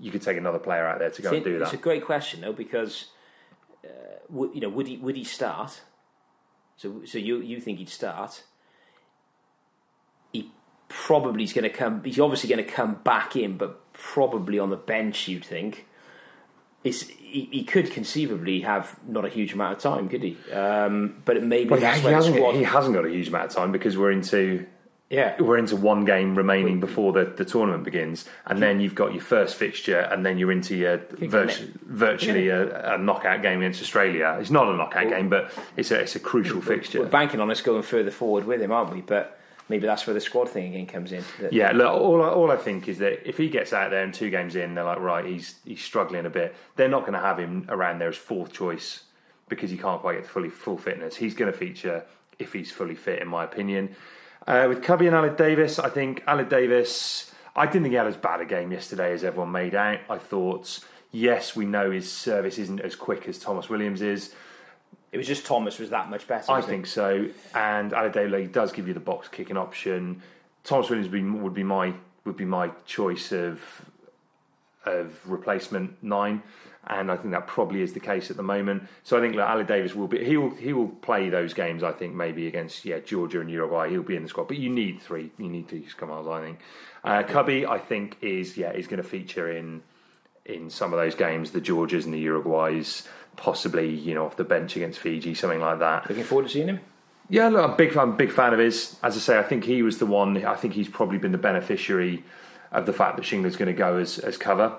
you 0.00 0.10
could 0.10 0.22
take 0.22 0.36
another 0.36 0.58
player 0.58 0.86
out 0.86 0.98
there 0.98 1.10
to 1.10 1.22
go 1.22 1.32
and 1.32 1.44
do 1.44 1.50
It's 1.56 1.58
that. 1.60 1.74
It's 1.74 1.80
a 1.80 1.82
great 1.82 2.04
question 2.04 2.40
though 2.40 2.52
because 2.52 3.06
uh, 3.84 3.88
would, 4.30 4.54
you 4.54 4.60
know 4.62 4.70
would 4.70 4.86
he 4.86 4.96
would 4.96 5.16
he 5.16 5.24
start? 5.24 5.82
So 6.76 7.02
so 7.04 7.18
you 7.18 7.40
you 7.40 7.60
think 7.60 7.78
he'd 7.78 7.90
start? 7.90 8.44
He 10.32 10.50
probably 10.88 11.44
is 11.44 11.52
going 11.52 11.64
to 11.64 11.70
come. 11.70 12.02
He's 12.02 12.18
obviously 12.18 12.48
going 12.48 12.64
to 12.64 12.70
come 12.70 12.94
back 13.04 13.36
in, 13.36 13.58
but 13.58 13.92
probably 13.92 14.58
on 14.58 14.70
the 14.70 14.76
bench. 14.76 15.28
You'd 15.28 15.44
think. 15.44 15.86
It's, 16.84 17.02
he, 17.08 17.48
he 17.52 17.64
could 17.64 17.90
conceivably 17.92 18.60
have 18.60 18.98
not 19.06 19.24
a 19.24 19.28
huge 19.28 19.52
amount 19.52 19.76
of 19.76 19.82
time, 19.82 20.08
could 20.08 20.22
he? 20.22 20.36
Um, 20.52 21.22
but 21.24 21.42
maybe 21.42 21.70
Well, 21.70 21.80
that's 21.80 21.98
he, 22.00 22.04
where 22.04 22.14
hasn't, 22.14 22.36
squad. 22.36 22.54
he 22.56 22.64
hasn't 22.64 22.94
got 22.94 23.04
a 23.06 23.08
huge 23.10 23.28
amount 23.28 23.46
of 23.46 23.52
time 23.56 23.72
because 23.72 23.96
we're 23.96 24.10
into 24.10 24.66
yeah, 25.10 25.36
we're 25.42 25.58
into 25.58 25.76
one 25.76 26.06
game 26.06 26.34
remaining 26.34 26.80
before 26.80 27.12
the, 27.12 27.26
the 27.26 27.44
tournament 27.44 27.84
begins, 27.84 28.24
and 28.46 28.62
then 28.62 28.80
you've 28.80 28.94
got 28.94 29.12
your 29.12 29.20
first 29.20 29.56
fixture, 29.56 30.00
and 30.00 30.24
then 30.24 30.38
you're 30.38 30.50
into 30.50 30.74
your 30.74 31.02
virtu- 31.18 31.70
virtually 31.84 32.48
a, 32.48 32.94
a 32.94 32.96
knockout 32.96 33.42
game 33.42 33.58
against 33.60 33.82
Australia. 33.82 34.38
It's 34.40 34.48
not 34.50 34.68
a 34.68 34.74
knockout 34.74 35.10
game, 35.10 35.28
but 35.28 35.52
it's 35.76 35.90
a 35.90 36.00
it's 36.00 36.16
a 36.16 36.18
crucial 36.18 36.62
fixture. 36.62 37.00
we're 37.00 37.08
banking 37.08 37.40
on 37.40 37.50
us 37.50 37.60
going 37.60 37.82
further 37.82 38.10
forward 38.10 38.46
with 38.46 38.62
him, 38.62 38.72
aren't 38.72 38.94
we? 38.94 39.02
But 39.02 39.38
maybe 39.68 39.86
that's 39.86 40.06
where 40.06 40.14
the 40.14 40.20
squad 40.20 40.48
thing 40.48 40.74
again 40.74 40.86
comes 40.86 41.12
in. 41.12 41.24
That- 41.40 41.52
Yeah, 41.52 41.72
look, 41.72 41.88
all 41.92 42.22
I, 42.22 42.28
all 42.28 42.50
I 42.50 42.56
think 42.56 42.88
is 42.88 42.98
that 42.98 43.28
if 43.28 43.36
he 43.38 43.48
gets 43.48 43.72
out 43.72 43.90
there 43.90 44.02
and 44.04 44.12
two 44.12 44.30
games 44.30 44.56
in, 44.56 44.74
they're 44.74 44.84
like, 44.84 44.98
right, 45.00 45.24
he's 45.24 45.56
he's 45.64 45.82
struggling 45.82 46.26
a 46.26 46.30
bit. 46.30 46.54
They're 46.76 46.88
not 46.88 47.00
going 47.02 47.14
to 47.14 47.20
have 47.20 47.38
him 47.38 47.66
around 47.68 47.98
there 48.00 48.08
as 48.08 48.16
fourth 48.16 48.52
choice 48.52 49.04
because 49.48 49.70
he 49.70 49.76
can't 49.76 50.00
quite 50.00 50.14
get 50.16 50.26
fully 50.26 50.48
full 50.50 50.78
fitness. 50.78 51.16
He's 51.16 51.34
going 51.34 51.50
to 51.52 51.56
feature 51.56 52.04
if 52.38 52.52
he's 52.52 52.70
fully 52.72 52.94
fit, 52.94 53.20
in 53.20 53.28
my 53.28 53.44
opinion. 53.44 53.94
Uh, 54.46 54.66
with 54.68 54.82
Cubby 54.82 55.06
and 55.06 55.14
Aled 55.14 55.36
Davies, 55.36 55.78
I 55.78 55.88
think 55.88 56.24
Aled 56.26 56.48
Davies. 56.48 57.30
I 57.54 57.66
didn't 57.66 57.82
think 57.82 57.92
he 57.92 57.96
had 57.96 58.06
as 58.06 58.16
bad 58.16 58.40
a 58.40 58.46
game 58.46 58.72
yesterday 58.72 59.12
as 59.12 59.22
everyone 59.24 59.52
made 59.52 59.74
out. 59.74 59.98
I 60.08 60.16
thought, 60.18 60.80
yes, 61.10 61.54
we 61.54 61.66
know 61.66 61.90
his 61.90 62.10
service 62.10 62.56
isn't 62.58 62.80
as 62.80 62.96
quick 62.96 63.28
as 63.28 63.38
Tomos 63.38 63.68
Williams 63.68 64.00
is. 64.00 64.34
It 65.12 65.18
was 65.18 65.26
just 65.26 65.44
Tomos 65.44 65.78
was 65.78 65.90
that 65.90 66.08
much 66.08 66.26
better. 66.26 66.50
I 66.50 66.62
think 66.62 66.86
so. 66.86 67.28
And 67.54 67.92
Aladele 67.92 68.50
does 68.50 68.72
give 68.72 68.88
you 68.88 68.94
the 68.94 69.00
box 69.00 69.28
kicking 69.28 69.58
option. 69.58 70.22
Tomos 70.64 70.88
Williams 70.88 71.10
would 71.10 71.22
be, 71.22 71.22
would 71.22 71.54
be 71.54 71.62
my 71.64 71.92
would 72.24 72.36
be 72.36 72.44
my 72.44 72.70
choice 72.86 73.30
of 73.32 73.60
of 74.84 75.20
replacement 75.28 76.02
nine, 76.02 76.42
and 76.86 77.10
I 77.10 77.16
think 77.16 77.32
that 77.32 77.46
probably 77.46 77.82
is 77.82 77.92
the 77.92 78.00
case 78.00 78.30
at 78.30 78.36
the 78.36 78.42
moment. 78.42 78.84
So 79.04 79.16
I 79.16 79.20
think 79.20 79.36
that 79.36 79.48
Aled 79.48 79.66
Davies 79.66 79.94
will 79.94 80.08
be 80.08 80.24
he 80.24 80.36
will 80.36 80.54
he 80.54 80.72
will 80.72 80.88
play 80.88 81.28
those 81.28 81.52
games. 81.52 81.82
I 81.82 81.92
think 81.92 82.14
maybe 82.14 82.46
against 82.46 82.84
yeah 82.84 83.00
Georgia 83.00 83.40
and 83.40 83.50
Uruguay 83.50 83.90
he'll 83.90 84.02
be 84.02 84.16
in 84.16 84.22
the 84.22 84.28
squad, 84.28 84.48
but 84.48 84.56
you 84.56 84.70
need 84.70 85.00
three. 85.00 85.30
You 85.36 85.48
need 85.48 85.68
three 85.68 85.86
Kamals. 85.98 86.32
I 86.32 86.40
think 86.40 86.60
uh, 87.04 87.22
Cubby 87.24 87.66
I 87.66 87.78
think 87.78 88.16
is 88.22 88.56
yeah 88.56 88.72
is 88.72 88.86
going 88.86 89.02
to 89.02 89.08
feature 89.08 89.50
in 89.50 89.82
in 90.44 90.70
some 90.70 90.92
of 90.92 90.98
those 90.98 91.14
games, 91.14 91.52
the 91.52 91.60
Georgias 91.60 92.04
and 92.04 92.12
the 92.12 92.18
Uruguays, 92.18 93.06
possibly 93.36 93.88
you 93.88 94.14
know 94.14 94.26
off 94.26 94.36
the 94.36 94.44
bench 94.44 94.76
against 94.76 94.98
Fiji, 94.98 95.34
something 95.34 95.60
like 95.60 95.78
that. 95.78 96.08
Looking 96.08 96.24
forward 96.24 96.46
to 96.46 96.52
seeing 96.52 96.68
him. 96.68 96.80
Yeah, 97.28 97.48
look, 97.48 97.64
I'm 97.64 97.70
a 97.70 97.76
big, 97.76 97.96
I'm 97.96 98.16
big 98.16 98.30
fan 98.30 98.52
of 98.52 98.58
his. 98.58 98.96
As 99.02 99.16
I 99.16 99.20
say, 99.20 99.38
I 99.38 99.42
think 99.42 99.64
he 99.64 99.82
was 99.82 99.98
the 99.98 100.06
one. 100.06 100.44
I 100.44 100.54
think 100.54 100.74
he's 100.74 100.88
probably 100.88 101.18
been 101.18 101.32
the 101.32 101.38
beneficiary 101.38 102.24
of 102.72 102.84
the 102.86 102.92
fact 102.92 103.16
that 103.16 103.24
Shingler's 103.24 103.56
going 103.56 103.68
to 103.68 103.72
go 103.72 103.96
as 103.96 104.18
as 104.18 104.36
cover. 104.36 104.74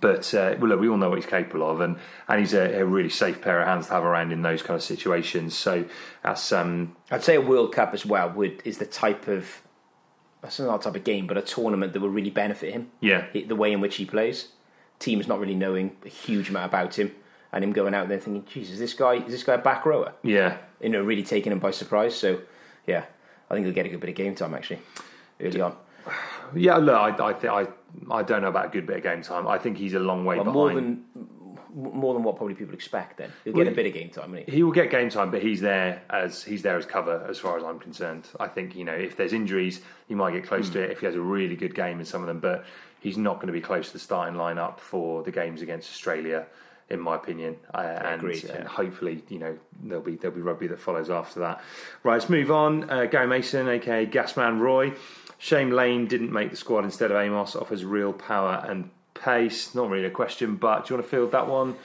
But 0.00 0.32
uh, 0.34 0.56
well, 0.58 0.70
look, 0.70 0.80
we 0.80 0.88
all 0.88 0.96
know 0.96 1.08
what 1.10 1.18
he's 1.18 1.26
capable 1.30 1.68
of, 1.68 1.80
and, 1.80 1.96
and 2.28 2.40
he's 2.40 2.54
a, 2.54 2.80
a 2.80 2.84
really 2.84 3.08
safe 3.08 3.40
pair 3.40 3.60
of 3.60 3.68
hands 3.68 3.86
to 3.86 3.92
have 3.92 4.04
around 4.04 4.32
in 4.32 4.42
those 4.42 4.62
kind 4.62 4.76
of 4.76 4.82
situations. 4.82 5.54
So 5.54 5.84
that's 6.22 6.50
um, 6.50 6.96
I'd 7.10 7.22
say 7.22 7.36
a 7.36 7.40
World 7.40 7.72
Cup 7.72 7.94
as 7.94 8.04
well 8.04 8.30
would 8.30 8.62
is 8.64 8.78
the 8.78 8.86
type 8.86 9.28
of 9.28 9.62
that's 10.42 10.58
not 10.60 10.82
type 10.82 10.96
of 10.96 11.04
game, 11.04 11.26
but 11.26 11.36
a 11.36 11.42
tournament 11.42 11.92
that 11.92 12.00
will 12.00 12.08
really 12.08 12.30
benefit 12.30 12.72
him. 12.72 12.90
yeah, 13.00 13.26
The 13.32 13.56
way 13.56 13.72
in 13.72 13.80
which 13.80 13.96
he 13.96 14.04
plays, 14.04 14.48
teams 14.98 15.26
not 15.26 15.40
really 15.40 15.54
knowing 15.54 15.96
a 16.04 16.08
huge 16.08 16.50
amount 16.50 16.66
about 16.66 16.98
him, 16.98 17.12
and 17.56 17.64
him 17.64 17.72
going 17.72 17.94
out 17.94 18.08
there 18.08 18.20
thinking, 18.20 18.44
"Jesus, 18.44 18.74
is 18.74 18.78
this 18.78 18.92
guy 18.92 19.14
is 19.14 19.32
this 19.32 19.42
guy 19.42 19.54
a 19.54 19.58
back 19.58 19.86
rower?" 19.86 20.12
yeah. 20.22 20.58
You 20.78 20.90
know, 20.90 21.02
really 21.02 21.22
taking 21.22 21.52
him 21.52 21.58
by 21.58 21.70
surprise. 21.70 22.14
So, 22.14 22.42
yeah, 22.86 23.06
I 23.50 23.54
think 23.54 23.64
he'll 23.64 23.74
get 23.74 23.86
a 23.86 23.88
good 23.88 23.98
bit 23.98 24.10
of 24.10 24.14
game 24.14 24.34
time 24.34 24.52
actually 24.52 24.80
early 25.40 25.62
on. 25.62 25.74
Yeah, 26.54 26.76
look, 26.76 26.94
I, 26.94 27.28
I, 27.30 27.32
think 27.32 27.52
I, 27.52 27.66
I 28.10 28.22
don't 28.22 28.42
know 28.42 28.48
about 28.48 28.66
a 28.66 28.68
good 28.68 28.86
bit 28.86 28.98
of 28.98 29.02
game 29.02 29.22
time. 29.22 29.48
I 29.48 29.56
think 29.56 29.78
he's 29.78 29.94
a 29.94 29.98
long 29.98 30.26
way 30.26 30.36
Well, 30.36 30.44
behind. 30.44 30.54
more 30.54 30.74
than 30.74 31.04
more 31.74 32.14
than 32.14 32.22
what 32.22 32.36
probably 32.36 32.54
people 32.54 32.74
expect. 32.74 33.16
Then 33.16 33.32
he'll 33.44 33.54
Well, 33.54 33.64
get 33.64 33.72
a 33.72 33.76
bit 33.76 33.86
of 33.86 33.94
game 33.94 34.10
time. 34.10 34.34
He? 34.34 34.56
He 34.56 34.62
will 34.62 34.72
get 34.72 34.90
game 34.90 35.08
time, 35.08 35.30
but 35.30 35.42
he's 35.42 35.62
there 35.62 36.02
as 36.10 36.44
he's 36.44 36.60
there 36.60 36.76
as 36.76 36.84
cover, 36.84 37.26
as 37.26 37.38
far 37.38 37.56
as 37.56 37.64
I'm 37.64 37.78
concerned. 37.78 38.28
I 38.38 38.48
think 38.48 38.76
you 38.76 38.84
know 38.84 38.94
if 38.94 39.16
there's 39.16 39.32
injuries, 39.32 39.80
he 40.08 40.14
might 40.14 40.32
get 40.32 40.46
close 40.46 40.68
to 40.70 40.78
hmm. 40.78 40.84
it 40.84 40.90
if 40.90 41.00
he 41.00 41.06
has 41.06 41.14
a 41.14 41.20
really 41.22 41.56
good 41.56 41.74
game 41.74 42.00
in 42.00 42.04
some 42.04 42.20
of 42.20 42.26
them, 42.26 42.38
but 42.38 42.66
he's 43.00 43.16
not 43.16 43.36
going 43.36 43.46
to 43.46 43.52
be 43.54 43.62
close 43.62 43.86
to 43.86 43.92
the 43.94 43.98
starting 43.98 44.36
lineup 44.36 44.78
for 44.78 45.22
the 45.22 45.32
games 45.32 45.62
against 45.62 45.88
Australia 45.90 46.46
in 46.88 47.00
my 47.00 47.16
opinion. 47.16 47.56
Uh, 47.74 47.78
and, 47.78 48.20
agreed, 48.20 48.44
and 48.44 48.66
hopefully, 48.66 49.22
you 49.28 49.38
know, 49.38 49.58
there'll 49.82 50.02
be 50.02 50.16
there'll 50.16 50.36
be 50.36 50.42
rugby 50.42 50.66
that 50.68 50.80
follows 50.80 51.10
after 51.10 51.40
that. 51.40 51.60
Right, 52.02 52.14
let's 52.14 52.28
move 52.28 52.50
on. 52.50 52.88
Uh, 52.88 53.06
Gary 53.06 53.26
Mason, 53.26 53.68
aka 53.68 54.06
Gasman 54.06 54.60
Roy. 54.60 54.92
Shame 55.38 55.70
Lane 55.70 56.06
didn't 56.06 56.32
make 56.32 56.50
the 56.50 56.56
squad 56.56 56.84
instead 56.84 57.10
of 57.10 57.16
Amos. 57.18 57.56
Offers 57.56 57.84
real 57.84 58.12
power 58.12 58.64
and 58.68 58.90
pace. 59.14 59.74
Not 59.74 59.90
really 59.90 60.06
a 60.06 60.10
question, 60.10 60.56
but 60.56 60.86
do 60.86 60.94
you 60.94 60.98
want 60.98 61.10
to 61.10 61.16
field 61.16 61.32
that 61.32 61.48
one? 61.48 61.76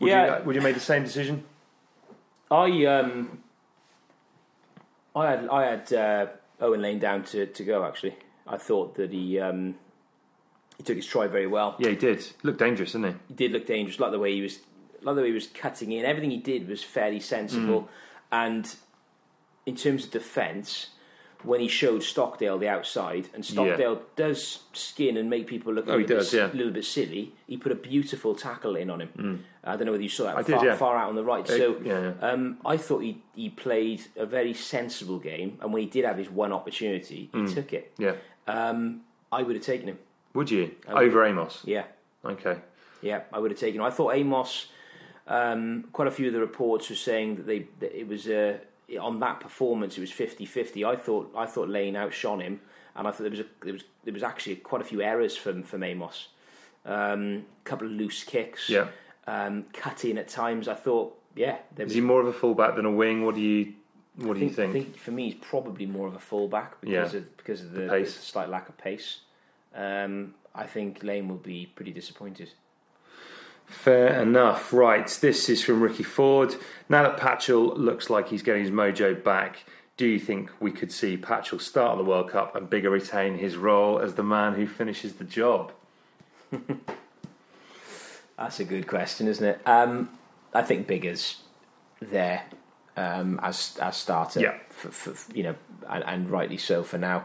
Would 0.00 0.08
Yeah. 0.08 0.38
You, 0.38 0.44
would 0.44 0.54
you 0.54 0.62
make 0.62 0.74
the 0.74 0.80
same 0.80 1.02
decision? 1.02 1.44
I 2.50 2.84
um, 2.84 3.42
I 5.14 5.30
had 5.30 5.48
I 5.48 5.64
had 5.64 5.92
uh, 5.92 6.26
Owen 6.60 6.82
Lane 6.82 6.98
down 6.98 7.24
to, 7.24 7.46
to 7.46 7.64
go. 7.64 7.84
Actually, 7.84 8.16
I 8.46 8.56
thought 8.56 8.94
that 8.96 9.10
he 9.10 9.40
um, 9.40 9.76
he 10.78 10.82
took 10.84 10.96
his 10.96 11.06
try 11.06 11.26
very 11.26 11.46
well. 11.46 11.76
Yeah, 11.78 11.90
he 11.90 11.96
did. 11.96 12.26
Looked 12.42 12.58
dangerous, 12.58 12.92
didn't 12.92 13.12
he? 13.12 13.18
He 13.28 13.34
did 13.34 13.52
look 13.52 13.66
dangerous, 13.66 13.98
like 14.00 14.10
the 14.12 14.18
way 14.18 14.34
he 14.34 14.42
was, 14.42 14.58
like 15.02 15.16
the 15.16 15.22
way 15.22 15.28
he 15.28 15.34
was 15.34 15.46
cutting 15.48 15.92
in. 15.92 16.04
Everything 16.04 16.30
he 16.30 16.36
did 16.38 16.68
was 16.68 16.82
fairly 16.82 17.20
sensible. 17.20 17.82
Mm. 17.82 17.88
And 18.32 18.74
in 19.64 19.76
terms 19.76 20.04
of 20.06 20.10
defence, 20.10 20.90
when 21.42 21.60
he 21.60 21.68
showed 21.68 22.02
Stockdale 22.02 22.58
the 22.58 22.68
outside, 22.68 23.28
and 23.34 23.44
Stockdale 23.44 24.02
does 24.16 24.60
skin 24.72 25.16
and 25.16 25.30
make 25.30 25.46
people 25.46 25.72
look 25.72 25.86
a 25.86 25.92
Oh, 25.92 25.96
little, 25.96 26.16
does, 26.18 26.30
bit, 26.30 26.38
yeah. 26.38 26.48
Mm. 26.48 26.54
little 26.54 26.72
bit 26.72 26.84
silly, 26.84 27.32
he 27.46 27.56
put 27.56 27.72
a 27.72 27.76
beautiful 27.76 28.34
tackle 28.34 28.74
in 28.76 28.90
on 28.90 29.00
him. 29.00 29.44
I 29.62 29.76
don't 29.76 29.86
know 29.86 29.92
whether 29.92 30.02
you 30.02 30.08
saw 30.08 30.24
that 30.24 30.36
I 30.38 30.42
did, 30.42 30.56
far, 30.56 30.66
yeah. 30.66 30.76
far 30.76 30.96
out 30.96 31.08
on 31.08 31.14
the 31.16 31.24
right. 31.24 31.44
Uh, 31.44 31.56
So 31.56 31.76
yeah, 31.84 32.12
yeah. 32.20 32.28
Um, 32.28 32.58
I 32.64 32.76
thought 32.76 33.00
he 33.00 33.22
he 33.34 33.48
played 33.50 34.02
a 34.16 34.26
very 34.26 34.54
sensible 34.54 35.18
game, 35.18 35.58
and 35.60 35.72
when 35.72 35.82
he 35.82 35.88
did 35.88 36.04
have 36.04 36.18
his 36.18 36.30
one 36.30 36.52
opportunity, 36.52 37.30
Mm. 37.32 37.48
he 37.48 37.54
took 37.54 37.72
it. 37.72 37.92
Yeah. 37.98 38.14
Um, 38.46 39.02
I 39.32 39.42
would 39.42 39.56
have 39.56 39.64
taken 39.64 39.88
him. 39.88 39.98
Would 40.36 40.50
you 40.50 40.70
over 40.88 41.24
Amos? 41.24 41.62
Yeah. 41.64 41.84
Okay. 42.24 42.58
Yeah, 43.02 43.22
I 43.32 43.38
would 43.38 43.50
have 43.50 43.58
taken. 43.60 43.80
I 43.80 43.90
thought 43.90 44.14
Amos. 44.14 44.66
Um, 45.26 45.86
quite 45.92 46.06
a 46.06 46.10
few 46.12 46.28
of 46.28 46.34
the 46.34 46.40
reports 46.40 46.88
were 46.88 46.94
saying 46.96 47.36
that 47.36 47.46
they 47.46 47.66
that 47.80 47.98
it 47.98 48.06
was 48.06 48.28
uh, 48.28 48.58
on 49.00 49.18
that 49.20 49.40
performance 49.40 49.96
it 49.98 50.00
was 50.00 50.10
50-50. 50.12 50.84
I 50.86 50.94
thought 50.94 51.32
I 51.36 51.46
thought 51.46 51.68
Lane 51.68 51.96
outshone 51.96 52.40
him, 52.40 52.60
and 52.94 53.08
I 53.08 53.10
thought 53.10 53.22
there 53.22 53.30
was 53.30 53.40
a, 53.40 53.46
there 53.62 53.72
was 53.72 53.84
there 54.04 54.14
was 54.14 54.22
actually 54.22 54.56
quite 54.56 54.82
a 54.82 54.84
few 54.84 55.00
errors 55.00 55.36
from 55.36 55.62
from 55.62 55.82
Amos. 55.82 56.28
Um, 56.84 57.44
a 57.64 57.68
couple 57.68 57.86
of 57.88 57.92
loose 57.94 58.22
kicks. 58.22 58.68
Yeah. 58.68 58.88
Um, 59.26 59.64
cut 59.72 60.04
in 60.04 60.18
at 60.18 60.28
times. 60.28 60.68
I 60.68 60.74
thought, 60.74 61.18
yeah, 61.34 61.56
there 61.74 61.84
Is 61.86 61.90
was. 61.90 61.94
he 61.94 62.00
more 62.00 62.20
of 62.20 62.28
a 62.28 62.32
fullback 62.32 62.76
than 62.76 62.84
a 62.86 62.92
wing? 62.92 63.24
What 63.24 63.34
do 63.34 63.40
you 63.40 63.72
What 64.14 64.34
do 64.34 64.40
think, 64.40 64.50
you 64.50 64.56
think? 64.56 64.70
I 64.70 64.72
think 64.72 64.96
for 64.98 65.10
me, 65.10 65.30
he's 65.30 65.40
probably 65.40 65.86
more 65.86 66.06
of 66.06 66.14
a 66.14 66.20
fullback 66.20 66.80
because 66.80 67.12
Yeah. 67.14 67.18
of 67.20 67.36
because 67.36 67.62
of 67.62 67.72
the, 67.72 67.80
The 67.82 67.88
pace. 67.88 68.14
the 68.14 68.22
slight 68.22 68.48
lack 68.48 68.68
of 68.68 68.78
pace. 68.78 69.22
Um, 69.76 70.34
I 70.54 70.64
think 70.64 71.04
Lane 71.04 71.28
will 71.28 71.36
be 71.36 71.66
pretty 71.66 71.92
disappointed. 71.92 72.50
Fair 73.66 74.22
enough. 74.22 74.72
Right, 74.72 75.06
this 75.20 75.48
is 75.48 75.62
from 75.62 75.82
Ricky 75.82 76.02
Ford. 76.04 76.54
Now 76.88 77.02
that 77.02 77.18
Patchell 77.18 77.76
looks 77.76 78.08
like 78.08 78.28
he's 78.28 78.42
getting 78.42 78.62
his 78.62 78.70
mojo 78.70 79.22
back, 79.22 79.64
do 79.96 80.06
you 80.06 80.18
think 80.18 80.50
we 80.60 80.70
could 80.70 80.92
see 80.92 81.16
Patchell 81.16 81.60
start 81.60 81.98
the 81.98 82.04
World 82.04 82.30
Cup 82.30 82.54
and 82.54 82.70
Biggar 82.70 82.90
retain 82.90 83.38
his 83.38 83.56
role 83.56 83.98
as 83.98 84.14
the 84.14 84.22
man 84.22 84.54
who 84.54 84.66
finishes 84.66 85.14
the 85.14 85.24
job? 85.24 85.72
That's 88.38 88.60
a 88.60 88.64
good 88.64 88.86
question, 88.86 89.26
isn't 89.28 89.44
it? 89.44 89.60
Um, 89.66 90.10
I 90.54 90.62
think 90.62 90.86
Biggar's 90.86 91.42
there 92.00 92.44
um, 92.96 93.40
as 93.42 93.76
as 93.80 93.96
starter. 93.96 94.40
Yeah. 94.40 94.58
For, 94.68 94.90
for, 94.90 95.32
you 95.34 95.42
know, 95.42 95.54
and, 95.88 96.04
and 96.04 96.30
rightly 96.30 96.58
so 96.58 96.82
for 96.82 96.98
now. 96.98 97.24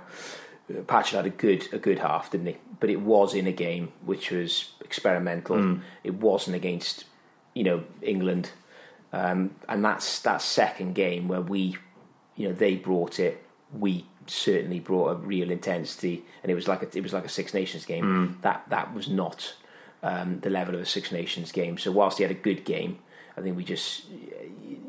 Patchell 0.70 1.18
had 1.18 1.26
a 1.26 1.30
good 1.30 1.68
a 1.74 1.78
good 1.78 1.99
half, 1.99 2.32
didn't 2.32 2.47
he? 2.47 2.57
But 2.80 2.89
it 2.89 3.01
was 3.01 3.34
in 3.34 3.47
a 3.47 3.51
game 3.51 3.91
which 4.05 4.32
was 4.32 4.72
experimental. 4.82 5.57
Hmm. 5.57 5.80
It 6.03 6.16
wasn't 6.16 6.55
against 6.55 7.05
you 7.53 7.64
know 7.64 7.84
England, 8.01 8.51
um, 9.14 9.55
and 9.68 9.84
that's 9.84 10.20
that 10.22 10.41
second 10.41 10.95
game 10.95 11.28
where 11.28 11.41
we, 11.41 11.78
you 12.36 12.47
know, 12.47 12.53
they 12.53 12.76
brought 12.76 13.20
it. 13.20 13.43
We 13.78 14.05
certainly 14.28 14.80
brought 14.80 15.09
a 15.09 15.16
real 15.16 15.51
intensity, 15.51 16.24
and 16.43 16.51
it 16.51 16.55
was 16.55 16.68
like 16.68 16.84
a, 16.84 16.97
it 16.97 17.01
was 17.01 17.14
like 17.14 17.26
a 17.26 17.30
Six 17.30 17.53
Nations 17.53 17.86
game. 17.86 18.03
Hmm. 18.03 18.41
That 18.41 18.66
that 18.70 18.93
was 18.93 19.09
not 19.09 19.55
um, 20.03 20.39
the 20.39 20.49
level 20.49 20.76
of 20.76 20.82
a 20.82 20.86
Six 20.86 21.12
Nations 21.12 21.51
game. 21.51 21.78
So 21.78 21.91
whilst 21.91 22.18
he 22.18 22.24
had 22.24 22.32
a 22.32 22.36
good 22.36 22.64
game, 22.66 22.99
I 23.38 23.41
think 23.41 23.57
we 23.57 23.64
just 23.64 24.05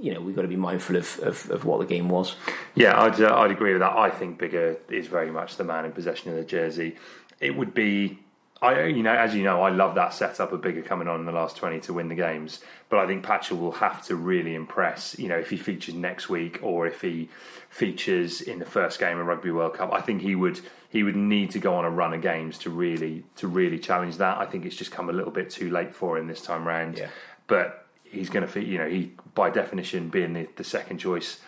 you 0.03 0.13
know 0.13 0.21
we've 0.21 0.35
got 0.35 0.43
to 0.43 0.49
be 0.49 0.57
mindful 0.57 0.97
of, 0.97 1.19
of, 1.21 1.51
of 1.51 1.65
what 1.65 1.79
the 1.79 1.87
game 1.87 2.09
was. 2.09 2.35
Yeah, 2.75 3.01
I'd, 3.01 3.21
uh, 3.21 3.39
I'd 3.39 3.53
agree 3.53 3.73
with 3.73 3.81
that. 3.81 3.97
I 3.97 4.11
think 4.11 4.39
Biggar 4.39 4.77
is 4.91 5.07
very 5.07 5.31
much 5.31 5.57
the 5.57 5.65
man 5.65 5.85
in 5.85 5.93
possession 5.93 6.33
of 6.33 6.37
the 6.37 6.45
jersey. 6.45 6.97
It 7.41 7.57
would 7.57 7.73
be, 7.73 8.19
I 8.61 8.85
you 8.87 9.05
know, 9.05 9.15
as 9.15 9.35
you 9.35 9.45
know, 9.45 9.63
I 9.63 9.71
love 9.71 9.95
that 9.95 10.13
setup 10.13 10.53
of 10.53 10.61
Biggar 10.61 10.85
coming 10.85 11.07
on 11.07 11.21
in 11.21 11.27
the 11.27 11.33
last 11.33 11.57
twenty 11.57 11.79
to 11.81 11.93
win 11.93 12.09
the 12.09 12.17
games. 12.17 12.61
But 12.89 12.99
I 12.99 13.07
think 13.07 13.25
Patchell 13.25 13.61
will 13.61 13.73
have 13.73 14.05
to 14.07 14.17
really 14.17 14.57
impress. 14.57 15.17
You 15.19 15.29
know, 15.29 15.39
if 15.39 15.51
he 15.51 15.57
features 15.57 15.95
next 15.95 16.29
week 16.29 16.59
or 16.63 16.87
if 16.89 17.01
he 17.01 17.29
features 17.71 18.41
in 18.41 18.59
the 18.59 18.67
first 18.67 18.99
game 18.99 19.19
of 19.19 19.27
Rugby 19.27 19.53
World 19.53 19.75
Cup, 19.75 19.93
I 19.93 20.01
think 20.01 20.21
he 20.21 20.35
would 20.35 20.61
he 20.89 21.05
would 21.05 21.17
need 21.17 21.53
to 21.53 21.61
go 21.61 21.77
on 21.77 21.85
a 21.85 21.91
run 21.91 22.13
of 22.13 22.23
games 22.23 22.59
to 22.59 22.71
really 22.71 23.23
to 23.37 23.47
really 23.47 23.79
challenge 23.79 24.17
that. 24.17 24.39
I 24.39 24.47
think 24.47 24.67
it's 24.67 24.77
just 24.77 24.91
come 24.91 25.09
a 25.09 25.13
little 25.13 25.33
bit 25.33 25.49
too 25.49 25.71
late 25.71 25.95
for 25.95 26.19
him 26.19 26.27
this 26.27 26.43
time 26.43 26.67
round. 26.67 26.99
Yeah. 26.99 27.09
But 27.47 27.82
he's 28.13 28.31
going 28.31 28.47
to, 28.47 28.65
you 28.65 28.79
know, 28.79 28.89
he 28.89 29.13
by 29.35 29.51
definition 29.51 30.09
being 30.09 30.33
the, 30.35 30.49
the 30.57 30.65
second 30.65 30.99
choice 30.99 31.41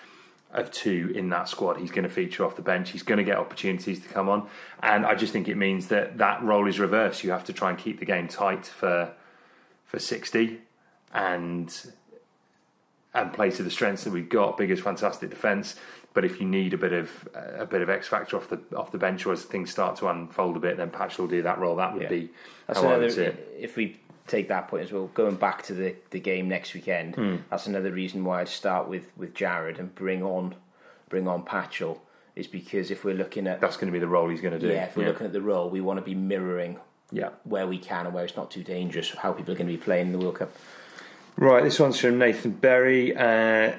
of 0.52 0.70
two 0.70 1.12
in 1.14 1.28
that 1.30 1.48
squad. 1.48 1.76
He's 1.78 1.90
going 1.90 2.04
to 2.04 2.08
feature 2.08 2.44
off 2.44 2.56
the 2.56 2.62
bench. 2.62 2.90
He's 2.90 3.02
going 3.02 3.18
to 3.18 3.24
get 3.24 3.36
opportunities 3.38 4.00
to 4.00 4.08
come 4.08 4.28
on, 4.28 4.48
and 4.82 5.04
I 5.04 5.14
just 5.14 5.32
think 5.32 5.48
it 5.48 5.56
means 5.56 5.88
that 5.88 6.18
that 6.18 6.42
role 6.42 6.66
is 6.68 6.78
reversed. 6.80 7.24
You 7.24 7.30
have 7.32 7.44
to 7.44 7.52
try 7.52 7.70
and 7.70 7.78
keep 7.78 7.98
the 8.00 8.06
game 8.06 8.28
tight 8.28 8.66
for 8.66 9.12
for 9.84 9.98
sixty, 9.98 10.60
and 11.12 11.72
and 13.12 13.32
play 13.32 13.50
to 13.50 13.62
the 13.62 13.70
strengths 13.70 14.04
that 14.04 14.12
we've 14.12 14.28
got. 14.28 14.56
Biggar's 14.56 14.80
fantastic 14.80 15.30
defence, 15.30 15.76
but 16.14 16.24
if 16.24 16.40
you 16.40 16.46
need 16.46 16.72
a 16.74 16.78
bit 16.78 16.92
of 16.92 17.28
a 17.34 17.66
bit 17.66 17.82
of 17.82 17.90
X 17.90 18.08
factor 18.08 18.36
off 18.36 18.48
the 18.48 18.60
off 18.76 18.90
the 18.92 18.98
bench, 18.98 19.26
or 19.26 19.32
as 19.32 19.42
things 19.44 19.70
start 19.70 19.96
to 19.96 20.08
unfold 20.08 20.56
a 20.56 20.60
bit, 20.60 20.76
then 20.76 20.90
Patch 20.90 21.18
will 21.18 21.28
do 21.28 21.42
that 21.42 21.58
role. 21.58 21.76
That 21.76 21.92
would 21.94 22.02
Yeah. 22.02 22.08
be 22.08 22.30
That's 22.66 22.78
how 22.80 22.86
I 22.86 22.88
another. 22.90 23.04
would 23.06 23.12
see 23.14 23.22
it. 23.22 23.56
If 23.58 23.76
we 23.76 23.98
take 24.26 24.48
that 24.48 24.68
point 24.68 24.84
as 24.84 24.92
well, 24.92 25.08
going 25.14 25.36
back 25.36 25.62
to 25.64 25.74
the, 25.74 25.94
the 26.10 26.20
game 26.20 26.48
next 26.48 26.72
weekend, 26.74 27.14
Hmm. 27.14 27.36
that's 27.50 27.66
another 27.66 27.90
reason 27.92 28.24
why 28.24 28.40
I'd 28.40 28.48
start 28.48 28.88
with, 28.88 29.10
with 29.16 29.34
Jarrod 29.34 29.78
and 29.78 29.94
bring 29.94 30.22
on 30.22 30.54
bring 31.10 31.28
on 31.28 31.44
Patchell 31.44 31.98
is 32.34 32.46
because 32.48 32.90
if 32.90 33.04
we're 33.04 33.14
looking 33.14 33.46
at 33.46 33.60
That's 33.60 33.76
going 33.76 33.86
to 33.86 33.92
be 33.92 34.00
the 34.00 34.08
role 34.08 34.28
he's 34.28 34.40
going 34.40 34.58
to 34.58 34.58
do. 34.58 34.72
yeah, 34.72 34.86
if 34.86 34.96
we're 34.96 35.06
looking 35.06 35.26
at 35.26 35.32
the 35.32 35.42
role, 35.42 35.70
we 35.70 35.80
want 35.80 35.98
to 35.98 36.04
be 36.04 36.14
mirroring 36.14 36.78
yeah. 37.12 37.28
where 37.44 37.66
we 37.68 37.78
can 37.78 38.06
and 38.06 38.14
where 38.14 38.24
it's 38.24 38.34
not 38.36 38.50
too 38.50 38.64
dangerous. 38.64 39.10
How 39.10 39.32
people 39.32 39.54
are 39.54 39.56
going 39.56 39.68
to 39.68 39.72
be 39.72 39.78
playing 39.78 40.06
in 40.08 40.12
the 40.12 40.18
World 40.18 40.36
Cup. 40.36 40.50
Right, 41.36 41.62
this 41.62 41.78
one's 41.78 42.00
from 42.00 42.18
Nathan 42.18 42.52
Berry. 42.52 43.14
Uh, 43.16 43.74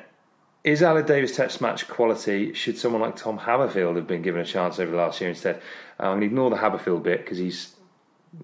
is 0.63 0.81
Aled 0.81 1.05
Davies 1.07 1.35
Test 1.35 1.59
match 1.59 1.87
quality? 1.87 2.53
Should 2.53 2.77
someone 2.77 3.01
like 3.01 3.15
Tom 3.17 3.39
Habberfield 3.39 3.95
have 3.97 4.07
been 4.07 4.21
given 4.21 4.41
a 4.41 4.45
chance 4.45 4.79
over 4.79 4.91
the 4.91 4.97
last 4.97 5.19
year 5.19 5.29
instead? 5.31 5.57
Uh, 5.99 6.03
I'm 6.03 6.11
going 6.11 6.21
to 6.21 6.25
ignore 6.27 6.49
the 6.49 6.57
Habberfield 6.57 7.03
bit 7.03 7.19
because 7.19 7.37
he's 7.37 7.74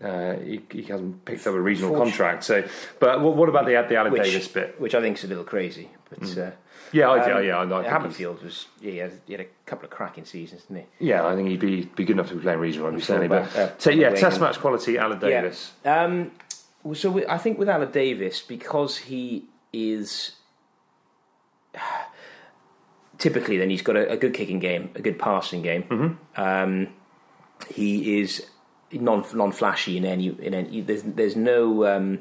uh, 0.04 0.36
he, 0.36 0.62
he 0.72 0.84
hasn't 0.84 1.26
picked 1.26 1.46
up 1.48 1.54
a 1.54 1.60
regional 1.62 1.96
contract. 1.96 2.44
So, 2.44 2.64
but 3.00 3.22
what, 3.22 3.36
what 3.36 3.50
about 3.50 3.66
the 3.66 3.74
the 3.74 3.96
Aled 3.96 4.12
Which, 4.12 4.24
Davies 4.24 4.48
bit? 4.48 4.80
which 4.80 4.96
I 4.96 5.02
think 5.02 5.18
is 5.18 5.24
a 5.24 5.28
little 5.28 5.44
crazy, 5.44 5.90
but 6.10 6.38
uh, 6.38 6.52
Yeah, 6.92 7.10
I, 7.10 7.32
um, 7.32 7.44
yeah, 7.44 7.58
I, 7.58 7.64
I 7.64 7.84
Habberfield 7.90 8.44
was 8.44 8.68
yeah, 8.82 8.92
he 8.92 8.98
had, 8.98 9.12
he 9.26 9.34
had 9.34 9.42
a 9.42 9.48
couple 9.66 9.86
of 9.86 9.92
cracking 9.92 10.26
seasons, 10.26 10.64
didn't 10.64 10.86
he? 11.00 11.08
yeah, 11.08 11.26
I 11.26 11.36
think 11.36 11.50
he'd 11.50 11.60
be 11.60 11.86
be 11.86 12.06
good 12.06 12.14
enough 12.14 12.30
to 12.30 12.36
be 12.36 12.42
playing 12.42 12.60
regional 12.60 12.88
rugby 12.88 13.02
certainly. 13.02 13.28
But 13.28 13.56
uh, 13.56 13.78
so 13.78 13.90
yeah, 13.90 14.10
Test 14.12 14.40
match 14.40 14.60
quality, 14.60 14.96
Aled 14.96 15.20
Davies. 15.20 15.72
Yeah. 15.84 16.04
Um, 16.04 16.32
so 16.94 17.12
with, 17.12 17.30
I 17.30 17.38
think 17.38 17.60
with 17.60 17.68
Aled 17.68 17.92
Davies, 17.92 18.42
because 18.42 18.98
he 18.98 19.46
is 19.74 20.34
typically 23.18 23.58
then 23.58 23.70
he's 23.70 23.82
got 23.82 23.96
a, 23.96 24.12
a 24.12 24.18
good 24.18 24.34
kicking 24.34 24.60
game, 24.60 24.90
a 24.96 25.02
good 25.02 25.20
passing 25.20 25.62
game. 25.62 25.84
Mm-hmm. 25.84 26.42
Um, 26.42 26.88
he 27.70 28.20
is 28.20 28.48
non 28.94 29.26
non 29.34 29.52
flashy 29.52 29.98
in 29.98 30.06
any 30.06 30.28
in 30.30 30.54
any. 30.54 30.82
There's 30.82 31.04
there's 31.04 31.36
no. 31.36 31.86
Um, 31.86 32.20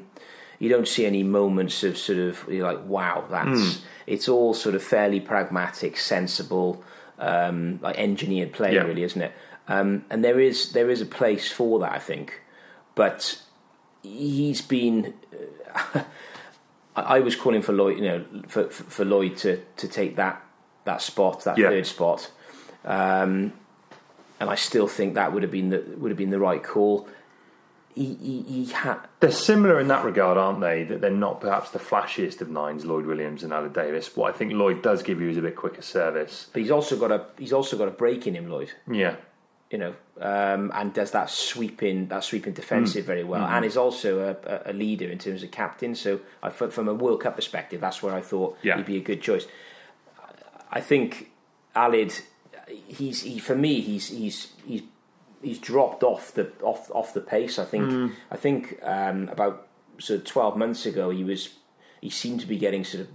you 0.59 0.69
don't 0.69 0.87
see 0.87 1.07
any 1.07 1.23
moments 1.23 1.83
of 1.83 1.97
sort 1.97 2.19
of 2.19 2.45
you're 2.47 2.71
like 2.71 2.85
wow 2.85 3.23
that's 3.31 3.77
Hmm. 3.77 3.83
it's 4.05 4.29
all 4.29 4.53
sort 4.53 4.75
of 4.75 4.83
fairly 4.83 5.19
pragmatic 5.19 5.97
sensible 5.97 6.83
um, 7.17 7.79
like 7.81 7.97
engineered 7.97 8.51
play 8.53 8.75
Yeah. 8.75 8.83
really 8.83 9.01
isn't 9.01 9.19
it 9.23 9.31
um, 9.67 10.05
and 10.11 10.23
there 10.23 10.39
is 10.39 10.71
there 10.73 10.91
is 10.91 11.01
a 11.01 11.05
place 11.07 11.51
for 11.51 11.79
that 11.79 11.91
I 11.93 11.97
think 11.97 12.41
but 12.93 13.41
he's 14.03 14.61
been 14.61 15.15
I 15.95 16.05
I 16.95 17.19
was 17.21 17.35
calling 17.35 17.63
for 17.63 17.73
Lloyd 17.73 17.97
you 17.97 18.03
know 18.03 18.25
for, 18.47 18.65
for 18.69 18.83
for 18.83 19.03
Lloyd 19.05 19.37
to, 19.37 19.63
to 19.77 19.87
take 19.87 20.15
that 20.17 20.43
that 20.85 21.01
spot 21.01 21.43
that 21.45 21.57
Yeah. 21.57 21.69
third 21.69 21.87
spot 21.87 22.29
um, 22.85 23.53
and 24.41 24.49
I 24.49 24.55
still 24.55 24.87
think 24.87 25.13
that 25.13 25.31
would 25.31 25.43
have 25.43 25.51
been 25.51 25.69
the 25.69 25.83
would 25.97 26.11
have 26.11 26.17
been 26.17 26.31
the 26.31 26.39
right 26.39 26.61
call 26.61 27.07
he, 27.93 28.15
he, 28.15 28.41
he 28.41 28.65
had 28.71 28.99
They're 29.19 29.31
similar 29.31 29.79
in 29.79 29.87
that 29.89 30.05
regard, 30.05 30.37
aren't 30.37 30.61
they? 30.61 30.83
That 30.83 31.01
they're 31.01 31.11
not 31.11 31.41
perhaps 31.41 31.71
the 31.71 31.79
flashiest 31.79 32.41
of 32.41 32.49
nines, 32.49 32.85
Lloyd 32.85 33.05
Williams 33.05 33.43
and 33.43 33.51
Aled 33.51 33.73
Davies. 33.73 34.15
What 34.15 34.33
I 34.33 34.37
think 34.37 34.53
Lloyd 34.53 34.81
does 34.81 35.03
give 35.03 35.19
you 35.19 35.29
is 35.29 35.37
a 35.37 35.41
bit 35.41 35.55
quicker 35.55 35.81
service. 35.81 36.47
But 36.53 36.61
he's 36.61 36.71
also 36.71 36.97
got 36.97 37.11
a 37.11 37.25
he's 37.37 37.53
also 37.53 37.77
got 37.77 37.87
a 37.87 37.91
break 37.91 38.27
in 38.27 38.35
him, 38.35 38.49
Lloyd. 38.49 38.71
Yeah, 38.89 39.17
you 39.69 39.77
know, 39.77 39.93
um, 40.19 40.71
and 40.73 40.93
does 40.93 41.11
that 41.11 41.29
sweeping 41.29 42.07
that 42.07 42.23
sweeping 42.23 42.53
defensive 42.53 43.05
very 43.05 43.23
well, 43.23 43.45
and 43.45 43.65
is 43.65 43.77
also 43.77 44.37
a, 44.45 44.71
a, 44.71 44.73
leader 44.73 45.09
in 45.09 45.17
terms 45.17 45.43
of 45.43 45.51
captain. 45.51 45.95
So, 45.95 46.21
I, 46.41 46.49
from 46.49 46.71
from 46.71 46.87
a 46.87 46.93
World 46.93 47.21
Cup 47.21 47.35
perspective, 47.35 47.81
that's 47.81 48.01
where 48.01 48.13
I 48.13 48.21
thought 48.21 48.57
Yeah. 48.63 48.77
he'd 48.77 48.85
be 48.85 48.97
a 48.97 49.01
good 49.01 49.21
choice. 49.21 49.47
I 50.71 50.79
think 50.79 51.31
Aled, 51.75 52.21
he's 52.87 53.21
he 53.23 53.39
for 53.39 53.55
me 53.55 53.81
he's 53.81 54.09
he's 54.09 54.53
he's 54.65 54.83
he's 55.41 55.59
dropped 55.59 56.03
off 56.03 56.33
the 56.33 56.51
off 56.61 56.89
off 56.91 57.13
the 57.13 57.21
pace. 57.21 57.59
I 57.59 57.65
think 57.65 58.13
I 58.29 58.37
think 58.37 58.79
um, 58.83 59.29
about 59.29 59.67
sort 59.99 60.19
of 60.19 60.25
twelve 60.25 60.57
months 60.57 60.85
ago 60.85 61.09
he 61.09 61.23
was 61.23 61.49
he 62.01 62.09
seemed 62.09 62.39
to 62.41 62.47
be 62.47 62.57
getting 62.57 62.83
sort 62.83 63.01
of 63.01 63.09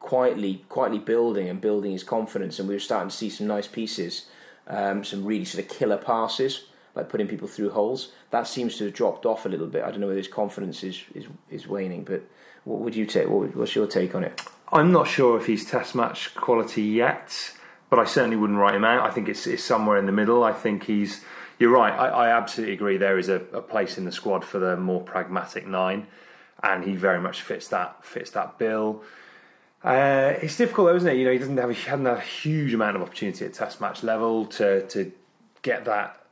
quietly 0.00 0.64
quietly 0.68 0.98
building 0.98 1.48
and 1.48 1.60
building 1.60 1.92
his 1.92 2.04
confidence, 2.04 2.58
and 2.58 2.68
we 2.68 2.74
were 2.74 2.80
starting 2.80 3.10
to 3.10 3.16
see 3.16 3.30
some 3.30 3.46
nice 3.46 3.66
pieces, 3.66 4.26
um, 4.66 5.04
some 5.04 5.24
really 5.24 5.44
sort 5.44 5.64
of 5.64 5.70
killer 5.70 5.98
passes. 5.98 6.64
Like 6.94 7.10
putting 7.10 7.28
people 7.28 7.46
through 7.46 7.70
holes, 7.70 8.10
that 8.30 8.48
seems 8.48 8.76
to 8.78 8.86
have 8.86 8.94
dropped 8.94 9.24
off 9.24 9.46
a 9.46 9.48
little 9.48 9.68
bit. 9.68 9.84
I 9.84 9.90
don't 9.92 10.00
know 10.00 10.08
whether 10.08 10.18
his 10.18 10.26
confidence 10.26 10.82
is, 10.82 11.04
is, 11.14 11.26
is 11.48 11.68
waning, 11.68 12.02
but 12.02 12.24
what 12.64 12.80
would 12.80 12.96
you 12.96 13.06
take? 13.06 13.28
What, 13.28 13.54
what's 13.54 13.76
your 13.76 13.86
take 13.86 14.16
on 14.16 14.24
it? 14.24 14.40
I'm 14.72 14.90
not 14.90 15.06
sure 15.06 15.38
if 15.38 15.46
he's 15.46 15.64
test 15.64 15.94
match 15.94 16.34
quality 16.34 16.82
yet, 16.82 17.52
but 17.90 17.98
I 17.98 18.04
certainly 18.04 18.36
wouldn't 18.36 18.58
write 18.58 18.74
him 18.74 18.84
out. 18.84 19.08
I 19.08 19.12
think 19.12 19.28
it's, 19.28 19.46
it's 19.46 19.64
somewhere 19.64 19.96
in 19.98 20.06
the 20.06 20.12
middle. 20.12 20.44
I 20.44 20.52
think 20.52 20.84
he's. 20.84 21.22
You're 21.58 21.72
right. 21.72 21.92
I, 21.92 22.08
I 22.08 22.28
absolutely 22.36 22.74
agree. 22.74 22.96
There 22.98 23.18
is 23.18 23.28
a, 23.28 23.36
a 23.52 23.60
place 23.62 23.98
in 23.98 24.04
the 24.04 24.12
squad 24.12 24.44
for 24.44 24.58
the 24.60 24.76
more 24.76 25.00
pragmatic 25.02 25.66
nine, 25.66 26.06
and 26.62 26.84
he 26.84 26.94
very 26.94 27.20
much 27.20 27.42
fits 27.42 27.66
that 27.68 28.04
fits 28.04 28.30
that 28.32 28.58
bill. 28.58 29.02
Uh, 29.82 30.34
it's 30.42 30.56
difficult, 30.56 30.88
though, 30.88 30.96
isn't 30.96 31.08
it? 31.08 31.16
You 31.16 31.24
know, 31.24 31.32
he 31.32 31.38
doesn't 31.38 31.56
have 31.56 31.70
a, 31.70 31.72
he 31.72 31.88
hasn't 31.88 32.06
had 32.08 32.16
a 32.18 32.20
huge 32.20 32.74
amount 32.74 32.96
of 32.96 33.02
opportunity 33.02 33.44
at 33.44 33.54
test 33.54 33.80
match 33.80 34.02
level 34.02 34.46
to 34.46 34.86
to 34.88 35.12
get 35.62 35.84
that 35.84 36.24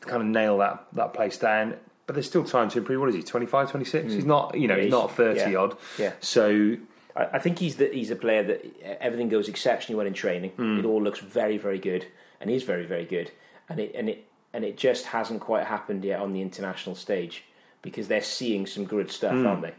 to 0.00 0.06
kind 0.06 0.22
of 0.22 0.28
nail 0.28 0.58
that 0.58 0.84
that 0.92 1.12
place 1.14 1.36
down. 1.36 1.76
But 2.06 2.14
there's 2.14 2.26
still 2.26 2.44
time 2.44 2.68
to 2.70 2.78
improve. 2.78 2.98
What 3.00 3.08
is 3.10 3.14
he? 3.14 3.22
25, 3.22 3.70
26? 3.70 4.12
He's 4.12 4.24
not. 4.24 4.58
You 4.58 4.66
know, 4.66 4.74
Yeah, 4.74 4.82
he's 4.82 4.84
he's- 4.92 5.00
not 5.00 5.16
thirty 5.16 5.52
yeah. 5.52 5.56
odd. 5.58 5.76
Yeah. 5.98 6.12
So 6.20 6.76
I, 7.16 7.24
I 7.34 7.38
think 7.38 7.58
he's 7.58 7.76
the, 7.76 7.88
he's 7.88 8.10
a 8.10 8.16
player 8.16 8.42
that 8.42 8.64
everything 9.00 9.28
goes 9.28 9.48
exceptionally 9.48 9.96
well 9.96 10.06
in 10.06 10.14
training. 10.14 10.52
It 10.78 10.84
all 10.84 11.02
looks 11.02 11.20
very 11.20 11.58
very 11.58 11.78
good, 11.78 12.06
and 12.40 12.50
he's 12.50 12.62
very 12.62 12.86
very 12.86 13.04
good. 13.04 13.30
And 13.68 13.80
it 13.80 13.94
and 13.94 14.08
it 14.08 14.26
and 14.52 14.64
it 14.64 14.76
just 14.76 15.06
hasn't 15.06 15.40
quite 15.40 15.66
happened 15.66 16.04
yet 16.04 16.20
on 16.20 16.32
the 16.32 16.42
international 16.42 16.94
stage 16.94 17.44
because 17.80 18.08
they're 18.08 18.22
seeing 18.22 18.66
some 18.66 18.84
good 18.84 19.10
stuff, 19.10 19.34
aren't 19.46 19.62
they? 19.62 19.74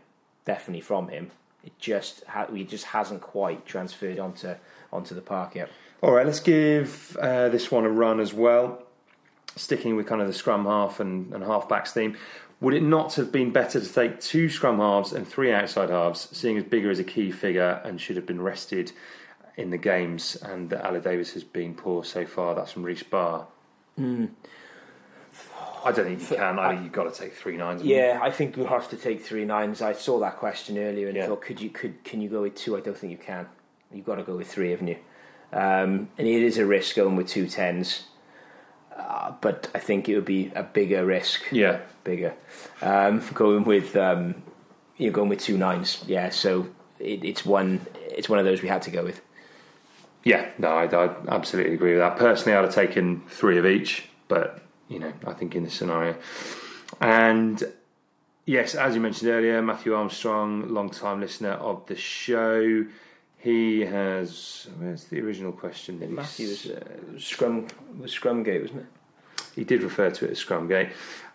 Definitely 0.46 0.82
from 0.82 1.08
him. 1.10 1.32
It 1.64 1.78
just 1.80 2.24
ha- 2.28 2.48
it 2.54 2.70
just 2.70 2.86
hasn't 2.86 3.22
quite 3.22 3.66
transferred 3.66 4.20
onto 4.20 4.56
onto 4.92 5.16
the 5.16 5.22
park 5.22 5.56
yet. 5.56 5.70
All 6.02 6.12
right, 6.12 6.26
let's 6.26 6.42
give 6.42 7.16
uh, 7.22 7.48
this 7.50 7.72
one 7.72 7.86
a 7.86 7.90
run 7.90 8.20
as 8.20 8.34
well. 8.34 8.84
Sticking 9.56 9.96
with 9.96 10.08
kind 10.08 10.20
of 10.22 10.28
the 10.28 10.34
scrum 10.34 10.66
half 10.66 11.00
and, 11.00 11.32
and 11.34 11.44
half 11.44 11.70
backs 11.70 11.94
theme, 11.94 12.18
would 12.64 12.74
it 12.74 12.82
not 12.82 13.14
have 13.16 13.30
been 13.32 13.52
better 13.52 13.80
to 13.80 13.94
take 13.94 14.20
two 14.22 14.50
scrum 14.50 14.78
halves 14.80 15.12
and 15.12 15.28
three 15.28 15.52
outside 15.52 15.90
halves, 15.90 16.30
seeing 16.32 16.58
as 16.58 16.64
Biggar 16.64 16.90
is 16.90 16.98
a 16.98 17.04
key 17.04 17.30
figure 17.30 17.82
and 17.84 18.00
should 18.00 18.16
have 18.16 18.26
been 18.26 18.42
rested 18.42 18.94
in 19.58 19.70
the 19.70 19.78
games, 19.78 20.36
and 20.38 20.70
that 20.70 20.82
Aled 20.84 21.04
Davies 21.04 21.34
has 21.34 21.44
been 21.44 21.76
poor 21.76 22.04
so 22.06 22.26
far? 22.26 22.56
That's 22.56 22.72
from 22.72 22.84
Reece 22.84 23.04
Barr. 23.04 23.46
I 25.86 25.92
don't 25.92 26.06
think 26.06 26.22
you 26.32 26.38
can. 26.38 26.58
I 26.58 26.70
think 26.70 26.84
you've 26.84 26.94
got 26.94 27.14
to 27.14 27.20
take 27.22 27.34
three 27.34 27.58
nines. 27.58 27.82
haven't 27.82 27.88
you? 27.90 27.96
Yeah, 27.98 28.20
I 28.22 28.32
think 28.32 28.56
we'll 28.56 28.68
have 28.68 28.90
to 28.92 28.96
take 28.96 29.22
three 29.22 29.44
nines. 29.44 29.82
I 29.82 29.92
saw 29.94 30.20
that 30.22 30.38
question 30.38 30.78
earlier 30.78 31.08
and 31.10 31.18
Yeah. 31.18 31.28
thought, 31.28 31.42
could 31.42 31.60
you 31.60 31.70
could 31.70 32.04
can 32.06 32.22
you 32.22 32.30
go 32.30 32.44
with 32.44 32.56
two? 32.56 32.78
I 32.78 32.80
don't 32.80 32.98
think 32.98 33.12
you 33.12 33.18
can. 33.18 33.48
You've 33.92 34.06
got 34.06 34.16
to 34.16 34.24
go 34.24 34.38
with 34.38 34.48
three, 34.48 34.72
haven't 34.72 34.88
you? 34.88 34.98
Um, 35.52 36.10
and 36.18 36.26
it 36.28 36.42
is 36.42 36.58
a 36.58 36.66
risk 36.66 36.96
going 36.96 37.16
with 37.18 37.28
two 37.28 37.48
tens, 37.48 38.06
uh, 38.98 39.34
but 39.42 39.70
I 39.74 39.80
think 39.80 40.10
it 40.10 40.16
would 40.16 40.26
be 40.26 40.52
a 40.56 40.64
bigger 40.64 41.06
risk. 41.06 41.42
Yeah. 41.52 41.82
bigger. 42.04 42.34
Um, 42.82 43.24
going 43.34 43.64
with 43.64 43.96
um, 43.96 44.36
you're 44.98 45.12
going 45.12 45.30
with 45.30 45.40
two 45.40 45.58
nines. 45.58 46.04
Yeah, 46.08 46.30
so 46.30 46.68
it, 47.00 47.24
it's 47.24 47.46
one. 47.46 47.82
It's 47.96 48.30
one 48.30 48.40
of 48.40 48.46
those 48.46 48.62
we 48.62 48.70
had 48.70 48.82
to 48.84 48.92
go 48.92 49.04
with. 49.04 49.22
Yeah, 50.24 50.50
no, 50.58 50.70
I, 50.70 50.86
I 50.86 51.16
absolutely 51.28 51.74
agree 51.74 51.92
with 51.92 52.00
that. 52.00 52.18
Personally, 52.18 52.58
I'd 52.58 52.64
have 52.64 52.74
taken 52.74 53.22
three 53.28 53.58
of 53.58 53.66
each, 53.66 54.08
but 54.28 54.62
you 54.88 55.00
know, 55.00 55.12
I 55.28 55.34
think 55.34 55.56
in 55.56 55.64
this 55.64 55.74
scenario, 55.74 56.16
and 57.02 57.62
yes, 58.46 58.76
as 58.76 58.96
you 58.96 59.02
mentioned 59.02 59.30
earlier, 59.32 59.62
Matthew 59.62 59.94
Armstrong, 59.94 60.70
long-time 60.70 61.20
listener 61.20 61.52
of 61.52 61.86
the 61.88 61.96
show, 61.96 62.86
he 63.44 63.82
has. 63.82 64.68
Where's 64.80 65.04
the 65.06 65.20
original 65.20 65.52
question? 65.52 66.00
That 66.00 66.10
he 66.10 66.16
Matthew 66.16 66.48
was 66.48 66.66
uh, 66.66 67.20
scrum 67.20 67.68
was 68.00 68.12
Scrumgate, 68.12 68.62
wasn't 68.62 68.80
it? 68.82 68.86
he 69.56 69.64
did 69.64 69.84
refer 69.84 70.10
to 70.10 70.26
it 70.26 70.32
as 70.32 70.44
Scrumgate. 70.44 70.92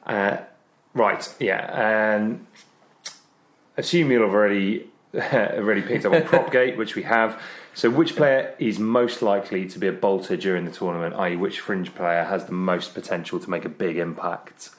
Uh, 0.06 0.38
right, 0.94 1.34
yeah. 1.38 2.16
Um, 2.16 2.46
assume 3.76 4.10
you'll 4.10 4.24
have 4.24 4.34
already 4.34 4.88
already 5.14 5.82
picked 5.82 6.04
up 6.04 6.12
on 6.12 6.22
Propgate, 6.24 6.76
which 6.76 6.94
we 6.94 7.02
have. 7.04 7.40
So, 7.74 7.90
which 7.90 8.16
player 8.16 8.54
is 8.58 8.78
most 8.78 9.22
likely 9.22 9.68
to 9.68 9.78
be 9.78 9.86
a 9.86 9.92
bolter 9.92 10.36
during 10.36 10.64
the 10.64 10.72
tournament? 10.72 11.14
I.e., 11.14 11.36
which 11.36 11.60
fringe 11.60 11.94
player 11.94 12.24
has 12.24 12.46
the 12.46 12.52
most 12.52 12.94
potential 12.94 13.38
to 13.38 13.48
make 13.48 13.64
a 13.64 13.68
big 13.68 13.98
impact? 13.98 14.70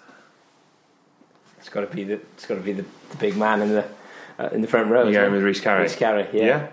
It's 1.59 1.69
got 1.69 1.81
to 1.81 1.95
be 1.95 2.03
the 2.03 2.13
it's 2.13 2.45
got 2.45 2.55
to 2.55 2.61
be 2.61 2.73
the, 2.73 2.85
the 3.11 3.17
big 3.17 3.37
man 3.37 3.61
in 3.61 3.69
the 3.69 3.85
uh, 4.37 4.49
in 4.51 4.61
the 4.61 4.67
front 4.67 4.89
row. 4.89 5.01
You're 5.01 5.11
isn't 5.11 5.21
going 5.21 5.33
it? 5.33 5.35
with 5.37 5.45
Rhys 5.45 5.61
Carre? 5.61 5.81
Rhys 5.81 5.95
Carre, 5.95 6.27
yeah, 6.33 6.45
yeah. 6.45 6.67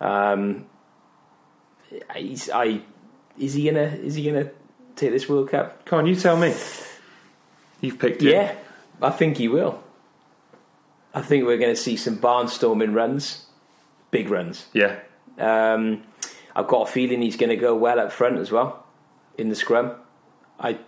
Um, 0.00 0.66
he's, 2.16 2.48
I 2.50 2.82
is 3.38 3.54
he 3.54 3.70
gonna 3.70 3.86
is 3.86 4.14
he 4.14 4.24
gonna 4.24 4.50
take 4.96 5.10
this 5.10 5.28
World 5.28 5.50
Cup? 5.50 5.84
Come 5.84 6.00
on, 6.00 6.06
you 6.06 6.16
tell 6.16 6.36
me. 6.36 6.54
You've 7.80 7.98
picked 7.98 8.22
it. 8.22 8.32
Yeah, 8.32 8.54
I 9.00 9.10
think 9.10 9.38
he 9.38 9.48
will. 9.48 9.82
I 11.12 11.22
think 11.22 11.44
we're 11.44 11.58
going 11.58 11.74
to 11.74 11.80
see 11.80 11.96
some 11.96 12.18
barnstorming 12.18 12.94
runs, 12.94 13.46
big 14.10 14.30
runs. 14.30 14.66
Yeah. 14.72 15.00
Um, 15.38 16.02
I've 16.54 16.68
got 16.68 16.88
a 16.88 16.92
feeling 16.92 17.22
he's 17.22 17.36
going 17.36 17.50
to 17.50 17.56
go 17.56 17.74
well 17.74 17.98
up 17.98 18.12
front 18.12 18.38
as 18.38 18.52
well 18.52 18.84
in 19.36 19.48
the 19.48 19.56
scrum. 19.56 19.92
I, 20.58 20.78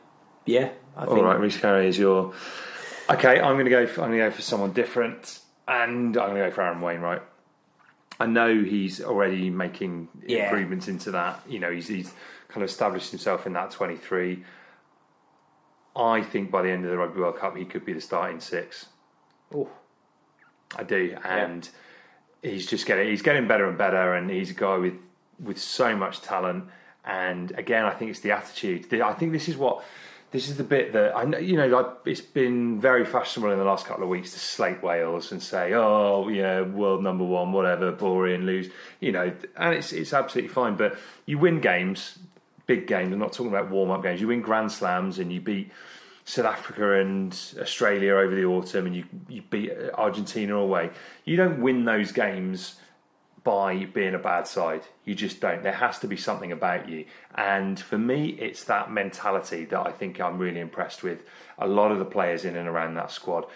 yeah, 0.47 0.71
I 0.97 1.07
think. 1.07 1.19
All 1.19 1.25
right, 1.25 1.41
Rhys 1.41 1.57
Carre 1.57 1.83
is 1.83 1.99
your. 1.99 2.35
Okay, 3.11 3.41
I'm 3.41 3.55
going 3.55 3.65
to 3.65 3.71
go. 3.71 3.87
For, 3.87 4.03
I'm 4.03 4.11
going 4.11 4.21
to 4.21 4.27
go 4.27 4.31
for 4.31 4.43
someone 4.43 4.73
different, 4.73 5.41
and 5.67 6.17
I'm 6.17 6.31
going 6.31 6.43
to 6.43 6.49
go 6.49 6.51
for 6.51 6.63
Aaron 6.63 6.81
Wainwright. 6.81 7.23
I 8.23 8.27
know 8.27 8.63
he's 8.63 9.03
already 9.03 9.51
making 9.51 10.09
Yeah. 10.27 10.45
improvements 10.45 10.87
into 10.89 11.11
that. 11.11 11.41
You 11.49 11.59
know, 11.59 11.71
he's, 11.71 11.89
he's 11.89 12.13
kind 12.49 12.63
of 12.63 12.69
established 12.71 13.11
himself 13.11 13.47
in 13.47 13.53
that 13.55 13.71
23. 13.73 14.45
I 15.97 16.23
think 16.23 16.51
by 16.51 16.63
the 16.63 16.71
end 16.71 16.85
of 16.85 16.91
the 16.91 16.99
Rugby 16.99 17.21
World 17.21 17.37
Cup, 17.37 17.57
he 17.57 17.65
could 17.65 17.85
be 17.85 17.93
the 17.93 18.01
starting 18.01 18.41
six. 18.41 18.87
Oh, 19.55 19.69
I 20.77 20.85
do, 20.85 21.17
and 21.23 21.69
he's 22.43 22.67
just 22.67 22.87
getting 22.87 23.09
he's 23.09 23.21
getting 23.21 23.47
better 23.47 23.69
and 23.69 23.77
better, 23.77 24.15
and 24.15 24.31
he's 24.31 24.51
a 24.51 24.55
guy 24.55 24.79
with 24.79 24.95
with 25.39 25.59
so 25.59 25.95
much 25.95 26.23
talent. 26.23 26.65
And 27.05 27.51
again, 27.59 27.85
I 27.85 27.91
think 27.91 28.11
it's 28.11 28.21
the 28.21 28.31
attitude. 28.31 28.93
I 29.03 29.13
think 29.13 29.33
this 29.33 29.49
is 29.49 29.57
what 29.57 29.85
this 30.33 30.49
is 30.49 30.57
the 30.57 30.65
bit 30.65 30.95
that 30.95 31.15
I 31.15 31.25
know. 31.25 31.39
You 31.39 31.57
know, 31.57 31.69
like 31.69 31.87
it's 32.07 32.23
been 32.23 32.81
very 32.81 33.05
fashionable 33.05 33.53
in 33.53 33.59
the 33.59 33.65
last 33.65 33.87
couple 33.87 34.03
of 34.03 34.09
weeks 34.09 34.33
to 34.33 34.39
slate 34.39 34.83
Wales 34.83 35.31
and 35.31 35.43
say, 35.43 35.75
"Oh, 35.75 36.29
yeah, 36.29 36.63
world 36.63 37.03
number 37.03 37.25
one, 37.25 37.53
whatever, 37.53 37.93
boring, 37.93 38.43
lose." 38.43 38.71
You 38.99 39.13
know, 39.13 39.33
and 39.57 39.75
it's 39.75 39.93
it's 39.93 40.15
absolutely 40.15 40.49
fine. 40.49 40.77
But 40.77 40.99
you 41.27 41.39
win 41.39 41.61
games, 41.61 42.19
big 42.67 42.87
games. 42.87 43.13
I'm 43.13 43.19
not 43.19 43.35
talking 43.35 43.53
about 43.53 43.71
warm 43.71 43.91
up 43.91 44.03
games. 44.03 44.23
You 44.23 44.29
win 44.29 44.41
Grand 44.41 44.73
Slams 44.73 45.19
and 45.19 45.31
you 45.31 45.41
beat 45.41 45.71
South 46.25 46.47
Africa 46.47 46.99
and 46.99 47.39
Australia 47.61 48.15
over 48.15 48.35
the 48.35 48.47
autumn, 48.47 48.87
and 48.87 48.97
you 48.97 49.05
you 49.29 49.43
beat 49.43 49.71
Argentina 49.95 50.57
away. 50.57 50.91
You 51.27 51.37
don't 51.37 51.61
win 51.61 51.85
those 51.85 52.11
games 52.11 52.77
by 53.45 53.87
being 53.87 54.15
a 54.15 54.19
bad 54.19 54.47
side. 54.47 54.83
You 55.05 55.15
just 55.15 55.41
don't. 55.41 55.63
There 55.63 55.73
has 55.73 55.99
to 56.01 56.07
be 56.07 56.17
something 56.17 56.53
about 56.53 56.89
you. 56.89 57.07
And 57.35 57.79
for 57.79 57.99
me, 57.99 58.31
it's 58.39 58.65
that 58.65 58.93
mentality 58.93 59.65
that 59.67 59.81
I 59.87 59.91
think 59.91 60.21
I'm 60.21 60.39
really 60.39 60.61
impressed 60.61 61.03
with. 61.03 61.25
A 61.59 61.67
lot 61.67 61.91
of 61.91 61.99
the 61.99 62.05
players 62.05 62.45
in 62.45 62.57
and 62.57 62.69
around 62.69 62.95
that 62.95 63.11
squad. 63.11 63.47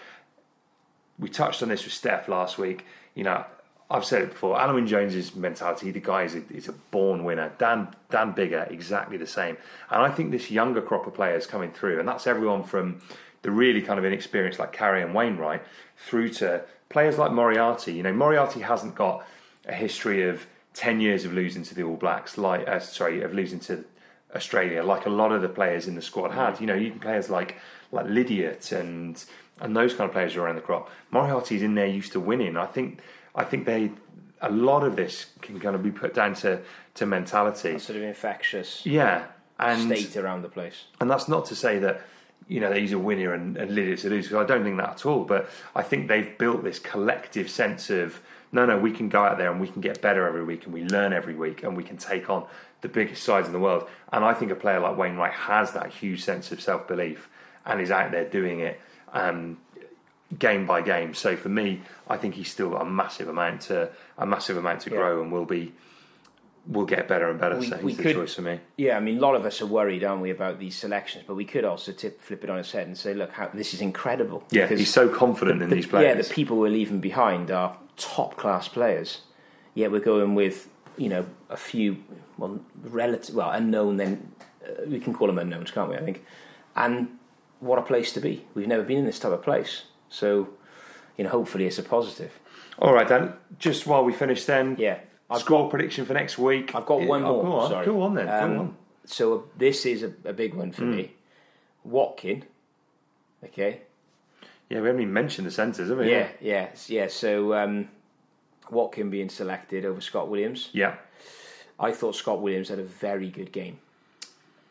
We 1.17 1.29
touched 1.29 1.63
on 1.63 1.69
this 1.69 1.83
with 1.83 1.93
Steph 1.93 2.27
last 2.27 2.57
week. 2.57 2.85
You 3.15 3.23
know, 3.23 3.45
I've 3.89 4.03
said 4.03 4.23
it 4.23 4.31
before. 4.31 4.57
Alun 4.57 4.87
Jones's 4.87 5.33
mentality, 5.35 5.91
the 5.91 6.01
guy 6.01 6.23
is 6.23 6.35
a, 6.35 6.43
is 6.53 6.67
a 6.67 6.73
born 6.73 7.23
winner. 7.23 7.53
Dan 7.57 7.95
Dan 8.09 8.33
Biggar, 8.33 8.69
exactly 8.69 9.15
the 9.17 9.27
same. 9.27 9.57
And 9.89 10.01
I 10.01 10.09
think 10.09 10.31
this 10.31 10.51
younger 10.51 10.81
crop 10.81 11.07
of 11.07 11.13
players 11.13 11.47
coming 11.47 11.71
through, 11.71 11.99
and 11.99 12.07
that's 12.07 12.27
everyone 12.27 12.63
from 12.63 13.01
the 13.43 13.51
really 13.51 13.81
kind 13.81 13.97
of 13.97 14.03
inexperienced 14.03 14.59
like 14.59 14.73
Carre 14.73 14.97
and 14.97 15.13
Wainwright 15.13 15.63
through 15.95 16.29
to 16.29 16.63
players 16.89 17.17
like 17.17 17.31
Moriarty. 17.31 17.93
You 17.93 18.03
know, 18.03 18.11
Moriarty 18.11 18.59
hasn't 18.59 18.93
got 18.93 19.25
a 19.67 19.73
history 19.73 20.27
of 20.27 20.47
ten 20.73 20.99
years 21.01 21.25
of 21.25 21.33
losing 21.33 21.63
to 21.63 21.75
the 21.75 21.83
All 21.83 21.95
Blacks, 21.95 22.37
like 22.37 22.67
uh, 22.67 22.79
sorry, 22.79 23.21
of 23.21 23.33
losing 23.33 23.59
to 23.61 23.83
Australia, 24.35 24.83
like 24.83 25.05
a 25.05 25.09
lot 25.09 25.31
of 25.31 25.41
the 25.41 25.49
players 25.49 25.87
in 25.87 25.95
the 25.95 26.01
squad 26.01 26.31
had. 26.31 26.59
You 26.59 26.67
know, 26.67 26.75
even 26.75 26.99
players 26.99 27.29
like 27.29 27.57
like 27.91 28.05
Lydiate 28.05 28.71
and 28.71 29.23
and 29.61 29.75
those 29.75 29.93
kind 29.93 30.07
of 30.07 30.13
players 30.13 30.35
are 30.35 30.41
around 30.45 30.55
the 30.55 30.61
crop. 30.61 30.89
Moriarty's 31.11 31.61
in 31.63 31.75
there 31.75 31.87
used 31.87 32.11
to 32.13 32.19
winning. 32.19 32.57
I 32.57 32.65
think 32.65 32.99
I 33.35 33.43
think 33.43 33.65
they 33.65 33.91
a 34.41 34.51
lot 34.51 34.83
of 34.83 34.95
this 34.95 35.27
can 35.41 35.59
kind 35.59 35.75
of 35.75 35.81
be 35.81 35.91
put 35.91 36.13
down 36.13 36.33
to 36.35 36.61
to 36.95 37.05
mentality. 37.05 37.79
sort 37.79 37.97
of 37.97 38.03
infectious. 38.03 38.85
Yeah, 38.85 39.25
And 39.59 39.81
state 39.81 40.15
around 40.17 40.41
the 40.43 40.49
place. 40.49 40.85
and 40.99 41.09
that's 41.09 41.27
not 41.27 41.45
to 41.45 41.55
say 41.55 41.79
that 41.79 42.01
you 42.47 42.59
know 42.59 42.69
that 42.69 42.77
he's 42.79 42.93
a 42.93 42.99
winner 42.99 43.33
and, 43.33 43.57
and 43.57 43.71
Lid 43.73 44.03
a 44.05 44.09
loser. 44.09 44.37
I 44.39 44.45
don't 44.45 44.63
think 44.63 44.77
that 44.77 44.89
at 44.89 45.05
all. 45.05 45.23
But 45.25 45.49
I 45.75 45.81
think 45.81 46.07
they've 46.07 46.37
built 46.37 46.63
this 46.63 46.79
collective 46.79 47.49
sense 47.49 47.89
of 47.89 48.21
no, 48.51 48.65
no, 48.65 48.77
we 48.77 48.91
can 48.91 49.09
go 49.09 49.23
out 49.23 49.37
there 49.37 49.51
and 49.51 49.59
we 49.59 49.67
can 49.67 49.81
get 49.81 50.01
better 50.01 50.25
every 50.27 50.43
week, 50.43 50.65
and 50.65 50.73
we 50.73 50.83
learn 50.83 51.13
every 51.13 51.35
week, 51.35 51.63
and 51.63 51.75
we 51.75 51.83
can 51.83 51.97
take 51.97 52.29
on 52.29 52.45
the 52.81 52.87
biggest 52.87 53.23
sides 53.23 53.47
in 53.47 53.53
the 53.53 53.59
world. 53.59 53.87
And 54.13 54.23
I 54.23 54.33
think 54.33 54.51
a 54.51 54.55
player 54.55 54.79
like 54.79 54.97
Wainwright 54.97 55.33
has 55.33 55.71
that 55.73 55.89
huge 55.91 56.23
sense 56.23 56.51
of 56.51 56.61
self 56.61 56.87
belief 56.87 57.29
and 57.65 57.81
is 57.81 57.91
out 57.91 58.11
there 58.11 58.25
doing 58.29 58.59
it. 58.61 58.79
Um, 59.13 59.57
game 60.37 60.65
by 60.65 60.81
game. 60.81 61.13
So 61.13 61.37
for 61.37 61.47
me, 61.47 61.81
I 62.09 62.17
think 62.17 62.35
he's 62.35 62.51
still 62.51 62.71
got 62.71 62.81
a 62.81 62.85
massive 62.85 63.29
amount 63.29 63.61
to 63.61 63.89
a 64.17 64.25
massive 64.25 64.57
amount 64.57 64.81
to 64.81 64.89
Yeah. 64.89 64.97
grow, 64.97 65.21
and 65.21 65.31
will 65.31 65.45
be 65.45 65.73
will 66.67 66.85
get 66.85 67.07
better 67.07 67.29
and 67.29 67.39
better. 67.39 67.57
We- 67.57 67.67
so 67.67 67.77
we 67.77 67.91
he's 67.91 67.97
the 67.97 68.03
could- 68.03 68.15
choice 68.15 68.33
for 68.35 68.41
me. 68.41 68.59
Yeah, 68.77 68.97
I 68.97 68.99
mean, 68.99 69.17
a 69.17 69.21
lot 69.21 69.35
of 69.35 69.45
us 69.45 69.61
are 69.61 69.65
worried, 69.65 70.03
aren't 70.03 70.21
we, 70.21 70.29
about 70.31 70.59
these 70.59 70.75
selections? 70.75 71.23
But 71.27 71.35
we 71.35 71.45
could 71.45 71.63
also 71.63 71.91
tip, 71.91 72.21
flip 72.21 72.43
it 72.43 72.49
on 72.49 72.59
its 72.59 72.71
head 72.71 72.87
and 72.87 72.97
say, 72.97 73.13
look, 73.13 73.31
how, 73.31 73.47
this 73.53 73.73
is 73.73 73.81
incredible. 73.81 74.43
Yeah, 74.51 74.63
Because 74.63 74.79
he's 74.79 74.93
so 74.93 75.07
confident 75.09 75.61
in 75.61 75.69
the- 75.69 75.75
these 75.75 75.87
players. 75.87 76.05
Yeah, 76.15 76.21
the 76.21 76.29
people 76.33 76.57
we're 76.57 76.71
leaving 76.71 76.99
behind 76.99 77.51
are 77.51 77.77
top 77.95 78.35
class 78.37 78.67
players. 78.67 79.21
Yet 79.75 79.91
we're 79.91 79.99
going 80.01 80.35
with, 80.35 80.67
you 80.97 81.07
know, 81.09 81.25
a 81.49 81.57
few, 81.57 81.97
well, 82.37 82.59
relative, 82.83 83.35
well, 83.35 83.51
unknown. 83.51 83.97
Then 83.97 84.31
uh, 84.65 84.83
we 84.87 84.99
can 84.99 85.13
call 85.13 85.27
them 85.27 85.37
unknowns, 85.39 85.71
can't 85.71 85.89
we? 85.89 85.95
I 85.95 86.01
think. 86.01 86.25
And 86.75 87.07
what 87.59 87.79
a 87.79 87.81
place 87.81 88.11
to 88.13 88.19
be. 88.19 88.45
We've 88.55 88.67
never 88.67 88.83
been 88.83 88.97
in 88.97 89.05
this 89.05 89.19
type 89.19 89.31
of 89.31 89.41
place, 89.43 89.83
so 90.09 90.49
you 91.17 91.23
know, 91.23 91.29
hopefully 91.31 91.65
it's 91.65 91.79
a 91.79 91.83
positive. 91.83 92.31
All 92.79 92.93
right, 92.93 93.07
Dan. 93.07 93.33
Just 93.57 93.87
while 93.87 94.03
we 94.03 94.13
finish, 94.13 94.45
then, 94.45 94.75
Yeah, 94.77 94.99
I've 95.29 95.41
score 95.41 95.69
prediction 95.69 96.05
for 96.05 96.13
next 96.13 96.37
week. 96.37 96.73
I've 96.75 96.85
got 96.85 97.01
one 97.01 97.23
Oh, 97.23 97.33
more. 97.33 97.43
Go 97.43 97.51
on, 97.59 97.69
sorry. 97.69 97.85
go 97.85 98.01
on 98.01 98.13
then. 98.15 98.29
Um, 98.29 98.53
go 98.53 98.59
on. 98.61 98.75
So 99.05 99.43
this 99.57 99.85
is 99.85 100.03
a, 100.03 100.13
a 100.25 100.33
big 100.33 100.53
one 100.53 100.71
for 100.71 100.83
Hmm. 100.83 100.95
me. 100.95 101.11
Watkin. 101.83 102.43
Okay. 103.43 103.81
Yeah, 104.69 104.81
we 104.81 104.87
haven't 104.87 105.01
even 105.01 105.13
mentioned 105.13 105.47
the 105.47 105.51
centres, 105.51 105.89
have 105.89 105.97
we? 105.97 106.11
Yeah, 106.11 106.27
yeah, 106.41 106.69
yeah. 106.87 107.07
So 107.07 107.53
um, 107.53 107.87
Watkin 108.69 109.09
being 109.09 109.29
selected 109.29 109.85
over 109.85 110.01
Scott 110.01 110.27
Williams. 110.29 110.69
Yeah. 110.73 110.95
I 111.79 111.91
thought 111.91 112.15
Scott 112.15 112.41
Williams 112.41 112.69
had 112.69 112.79
a 112.79 112.83
very 112.83 113.29
good 113.29 113.51
game. 113.51 113.79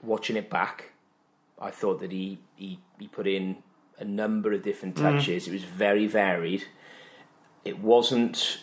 Watching 0.03 0.37
it 0.37 0.51
back, 0.51 0.91
I 1.61 1.71
thought 1.71 2.01
that 2.01 2.13
he 2.13 2.39
he, 2.57 2.79
he 2.99 3.09
put 3.09 3.27
in 3.27 3.57
a 3.99 4.05
number 4.05 4.53
of 4.53 4.63
different 4.63 4.97
touches. 4.97 5.49
It 5.49 5.53
was 5.53 5.65
very 5.65 6.07
varied. 6.07 6.65
It 7.65 7.79
wasn't 7.79 8.61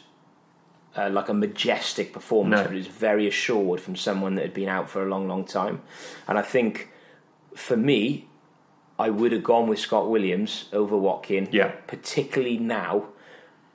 uh, 0.95 1.09
like 1.09 1.29
a 1.29 1.33
majestic 1.33 2.13
performance, 2.13 2.59
No. 2.61 2.63
but 2.65 2.73
it 2.73 2.77
was 2.77 2.87
very 2.87 3.27
assured 3.27 3.81
from 3.81 3.95
someone 3.95 4.35
that 4.35 4.41
had 4.43 4.53
been 4.53 4.69
out 4.69 4.89
for 4.89 5.03
a 5.03 5.09
long, 5.09 5.27
long 5.27 5.43
time. 5.45 5.81
And 6.27 6.37
I 6.37 6.41
think 6.41 6.89
for 7.55 7.75
me, 7.77 8.27
I 8.99 9.09
would 9.09 9.31
have 9.31 9.43
gone 9.43 9.67
with 9.67 9.79
Scott 9.79 10.09
Williams 10.09 10.69
over 10.71 10.95
Watkin, 10.95 11.49
Yeah. 11.51 11.71
particularly 11.87 12.57
now 12.57 13.05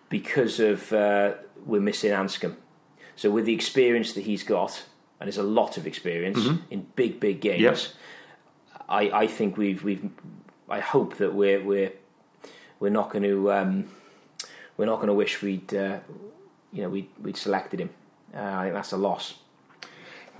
because 0.08 0.60
of 0.60 0.92
uh, 0.92 1.34
we're 1.66 1.80
missing 1.80 2.12
Anscombe. 2.12 2.56
So 3.16 3.30
with 3.30 3.46
the 3.46 3.52
experience 3.54 4.12
that 4.12 4.22
he's 4.22 4.44
got, 4.44 4.84
and 5.20 5.26
there's 5.26 5.38
a 5.38 5.42
lot 5.42 5.76
of 5.76 5.86
experience 5.86 6.48
in 6.70 6.86
big, 6.94 7.18
big 7.18 7.40
games, 7.40 7.60
Yep. 7.62 7.78
I, 8.88 9.10
I 9.24 9.26
think 9.26 9.56
we've 9.56 9.82
we've 9.84 10.08
I 10.70 10.80
hope 10.80 11.16
that 11.16 11.34
we're 11.34 11.62
we're 11.62 11.92
we're 12.80 12.90
not 12.90 13.10
going 13.10 13.24
to 13.24 13.52
um, 13.52 13.84
we're 14.76 14.86
not 14.86 14.96
going 14.96 15.08
to 15.08 15.14
wish 15.14 15.42
we'd 15.42 15.74
uh, 15.74 15.98
you 16.72 16.82
know 16.82 16.88
we'd 16.88 17.08
we'd 17.22 17.36
selected 17.36 17.80
him. 17.80 17.90
Uh, 18.34 18.40
I 18.40 18.62
think 18.64 18.74
that's 18.74 18.92
a 18.92 18.96
loss. 18.96 19.34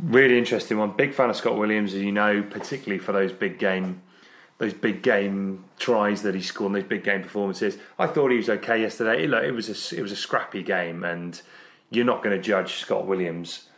Really 0.01 0.39
interesting 0.39 0.79
one. 0.79 0.93
Big 0.93 1.13
fan 1.13 1.31
of 1.31 1.37
Scott 1.37 1.59
Williams, 1.59 1.93
as 1.95 2.03
you 2.03 2.13
know, 2.13 2.43
particularly 2.43 2.99
for 2.99 3.13
those 3.13 3.33
big 3.33 3.59
game, 3.59 4.03
those 4.59 4.73
big 4.73 5.03
game 5.03 5.65
tries 5.79 6.23
that 6.23 6.35
he 6.35 6.43
scored, 6.43 6.73
and 6.73 6.77
those 6.77 6.89
big 6.89 7.03
game 7.03 7.23
performances. 7.23 7.79
I 7.99 8.07
thought 8.07 8.31
he 8.31 8.37
was 8.37 8.49
okay 8.49 8.81
yesterday. 8.81 9.27
Look, 9.27 9.43
it 9.43 9.53
was 9.53 9.69
a 9.69 9.97
it 9.97 10.03
was 10.03 10.13
a 10.13 10.17
scrappy 10.17 10.63
game, 10.63 11.03
and 11.03 11.41
you're 11.91 12.05
not 12.05 12.23
going 12.23 12.37
to 12.37 12.43
judge 12.43 12.75
Scott 12.75 13.07
Williams. 13.07 13.69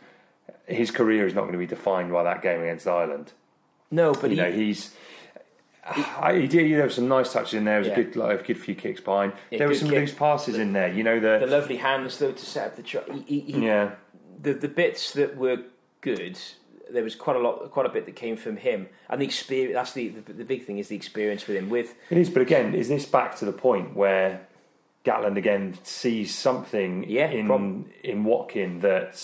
His 0.67 0.91
career 0.91 1.25
is 1.25 1.33
not 1.33 1.41
going 1.41 1.53
to 1.53 1.57
be 1.57 1.65
defined 1.65 2.11
by 2.11 2.23
that 2.23 2.41
game 2.41 2.61
against 2.61 2.87
Ireland. 2.87 3.33
No, 3.89 4.13
but 4.13 4.29
you 4.29 4.35
he, 4.37 4.41
know, 4.41 4.51
he's. 4.51 4.93
I, 5.83 6.37
he 6.39 6.47
did. 6.47 6.71
There 6.71 6.83
were 6.83 6.89
some 6.89 7.07
nice 7.07 7.33
touches 7.33 7.55
in 7.55 7.65
there. 7.65 7.81
There 7.81 7.91
was 7.91 7.97
Yeah. 7.97 8.03
a 8.03 8.03
good, 8.11 8.15
like, 8.15 8.39
a 8.41 8.43
good 8.43 8.59
few 8.59 8.75
kicks 8.75 9.01
behind. 9.01 9.33
Yeah, 9.49 9.59
there 9.59 9.67
were 9.67 9.73
some 9.75 9.89
kick. 9.89 9.99
loose 9.99 10.13
passes 10.13 10.57
in 10.57 10.73
there. 10.73 10.91
You 10.91 11.03
know 11.03 11.19
the 11.19 11.39
the, 11.45 11.47
lovely 11.51 11.77
hands 11.77 12.17
though 12.19 12.31
to 12.31 12.45
set 12.45 12.67
up 12.67 12.75
the 12.75 13.23
yeah. 13.27 13.91
the 14.39 14.53
the 14.53 14.67
bits 14.67 15.13
that 15.13 15.37
were 15.37 15.57
good. 16.01 16.37
There 16.91 17.03
was 17.03 17.15
quite 17.15 17.37
a 17.37 17.39
lot, 17.39 17.71
quite 17.71 17.85
a 17.85 17.89
bit 17.89 18.05
that 18.05 18.15
came 18.15 18.35
from 18.35 18.57
him, 18.57 18.89
and 19.09 19.21
the 19.21 19.25
experience. 19.25 19.73
That's 19.75 19.93
the, 19.93 20.09
the 20.09 20.33
the 20.33 20.43
big 20.45 20.65
thing 20.65 20.77
is 20.77 20.89
the 20.89 20.95
experience 20.95 21.47
with 21.47 21.57
him. 21.57 21.69
With 21.69 21.95
It 22.09 22.17
is, 22.17 22.29
but 22.29 22.41
again, 22.41 22.75
is 22.75 22.87
this 22.89 23.05
back 23.05 23.37
to 23.37 23.45
the 23.45 23.53
point 23.53 23.95
where 23.95 24.41
Gatland 25.05 25.37
again 25.37 25.77
sees 25.83 26.35
something 26.35 27.09
Yeah, 27.09 27.29
in 27.31 27.47
prob- 27.47 27.85
in 28.03 28.23
Watkin 28.23 28.79
that 28.81 29.17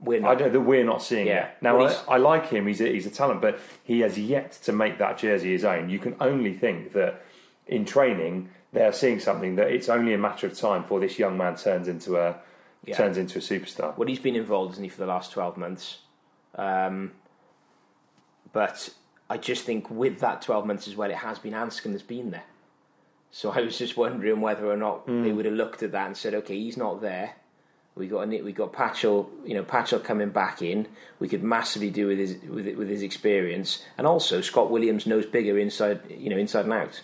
we're 0.00 0.18
I 0.18 0.20
not, 0.20 0.38
don't 0.38 0.52
that 0.52 0.60
we're 0.60 0.84
not 0.84 1.02
seeing 1.02 1.26
Yeah. 1.26 1.34
yet. 1.34 1.62
Now 1.62 1.78
Well, 1.78 2.04
I, 2.08 2.14
I 2.14 2.16
like 2.18 2.48
him; 2.50 2.66
he's 2.66 2.80
a, 2.80 2.86
he's 2.92 3.06
a 3.06 3.10
talent, 3.10 3.40
but 3.40 3.58
he 3.82 4.00
has 4.00 4.18
yet 4.18 4.52
to 4.64 4.72
make 4.72 4.98
that 4.98 5.18
jersey 5.18 5.52
his 5.52 5.64
own. 5.64 5.88
You 5.88 5.98
can 5.98 6.14
only 6.20 6.52
think 6.54 6.92
that 6.92 7.22
in 7.66 7.84
training 7.84 8.50
they 8.72 8.84
are 8.84 8.92
seeing 8.92 9.18
something 9.20 9.56
that 9.56 9.68
it's 9.70 9.88
only 9.88 10.12
a 10.12 10.18
matter 10.18 10.46
of 10.46 10.56
time 10.58 10.82
before 10.82 11.00
this 11.00 11.18
young 11.18 11.36
man 11.38 11.56
turns 11.56 11.88
into 11.88 12.16
a 12.18 12.36
Yeah. 12.84 12.96
turns 12.96 13.16
into 13.16 13.38
a 13.38 13.42
superstar. 13.42 13.96
well, 13.96 14.06
he's 14.06 14.18
been 14.20 14.36
involved, 14.36 14.72
isn't 14.72 14.84
he, 14.84 14.90
for 14.90 14.98
the 15.00 15.06
last 15.06 15.32
twelve 15.32 15.56
months? 15.56 15.98
Um, 16.56 17.12
but 18.52 18.90
I 19.28 19.38
just 19.38 19.64
think 19.64 19.90
with 19.90 20.20
that 20.20 20.42
twelve 20.42 20.66
months 20.66 20.86
as 20.88 20.94
well, 20.96 21.10
it 21.10 21.16
has 21.16 21.38
been 21.38 21.52
Anscombe 21.54 21.92
that's 21.92 22.02
been 22.02 22.30
there. 22.30 22.44
So 23.30 23.50
I 23.50 23.60
was 23.60 23.76
just 23.76 23.96
wondering 23.96 24.40
whether 24.40 24.70
or 24.70 24.76
not 24.76 25.06
they 25.06 25.32
would 25.32 25.44
have 25.44 25.54
looked 25.54 25.82
at 25.82 25.92
that 25.92 26.06
and 26.06 26.16
said, 26.16 26.32
"Okay, 26.34 26.56
he's 26.56 26.76
not 26.76 27.00
there. 27.02 27.34
We 27.96 28.08
got 28.08 28.28
we 28.28 28.52
got 28.52 28.74
Patchell, 28.74 29.26
you 29.46 29.54
know, 29.54 29.62
Patchell 29.62 30.04
coming 30.04 30.28
back 30.28 30.60
in. 30.60 30.86
We 31.18 31.28
could 31.28 31.42
massively 31.42 31.88
do 31.88 32.08
with 32.08 32.18
his 32.18 32.36
with 32.46 32.66
with 32.76 32.90
his 32.90 33.02
experience, 33.02 33.82
and 33.96 34.06
also 34.06 34.42
Scott 34.42 34.70
Williams 34.70 35.06
knows 35.06 35.24
Biggar 35.24 35.58
inside, 35.58 36.02
you 36.10 36.28
know, 36.28 36.36
inside 36.36 36.66
and 36.66 36.74
out. 36.74 37.02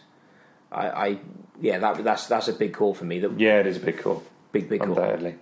I, 0.71 0.89
I 0.89 1.19
yeah, 1.63 1.79
that 1.79 2.05
that's 2.05 2.27
that's 2.27 2.49
a 2.49 2.53
big 2.53 2.75
call 2.75 2.93
for 2.93 3.07
me. 3.07 3.21
That 3.21 3.41
Yeah, 3.41 3.61
it 3.61 3.67
is 3.67 3.79
a 3.79 3.81
big 3.81 3.99
call. 4.03 4.23
big 4.53 4.69
big 4.69 4.81
call. 4.81 4.91
Undoubtedly. 4.91 5.37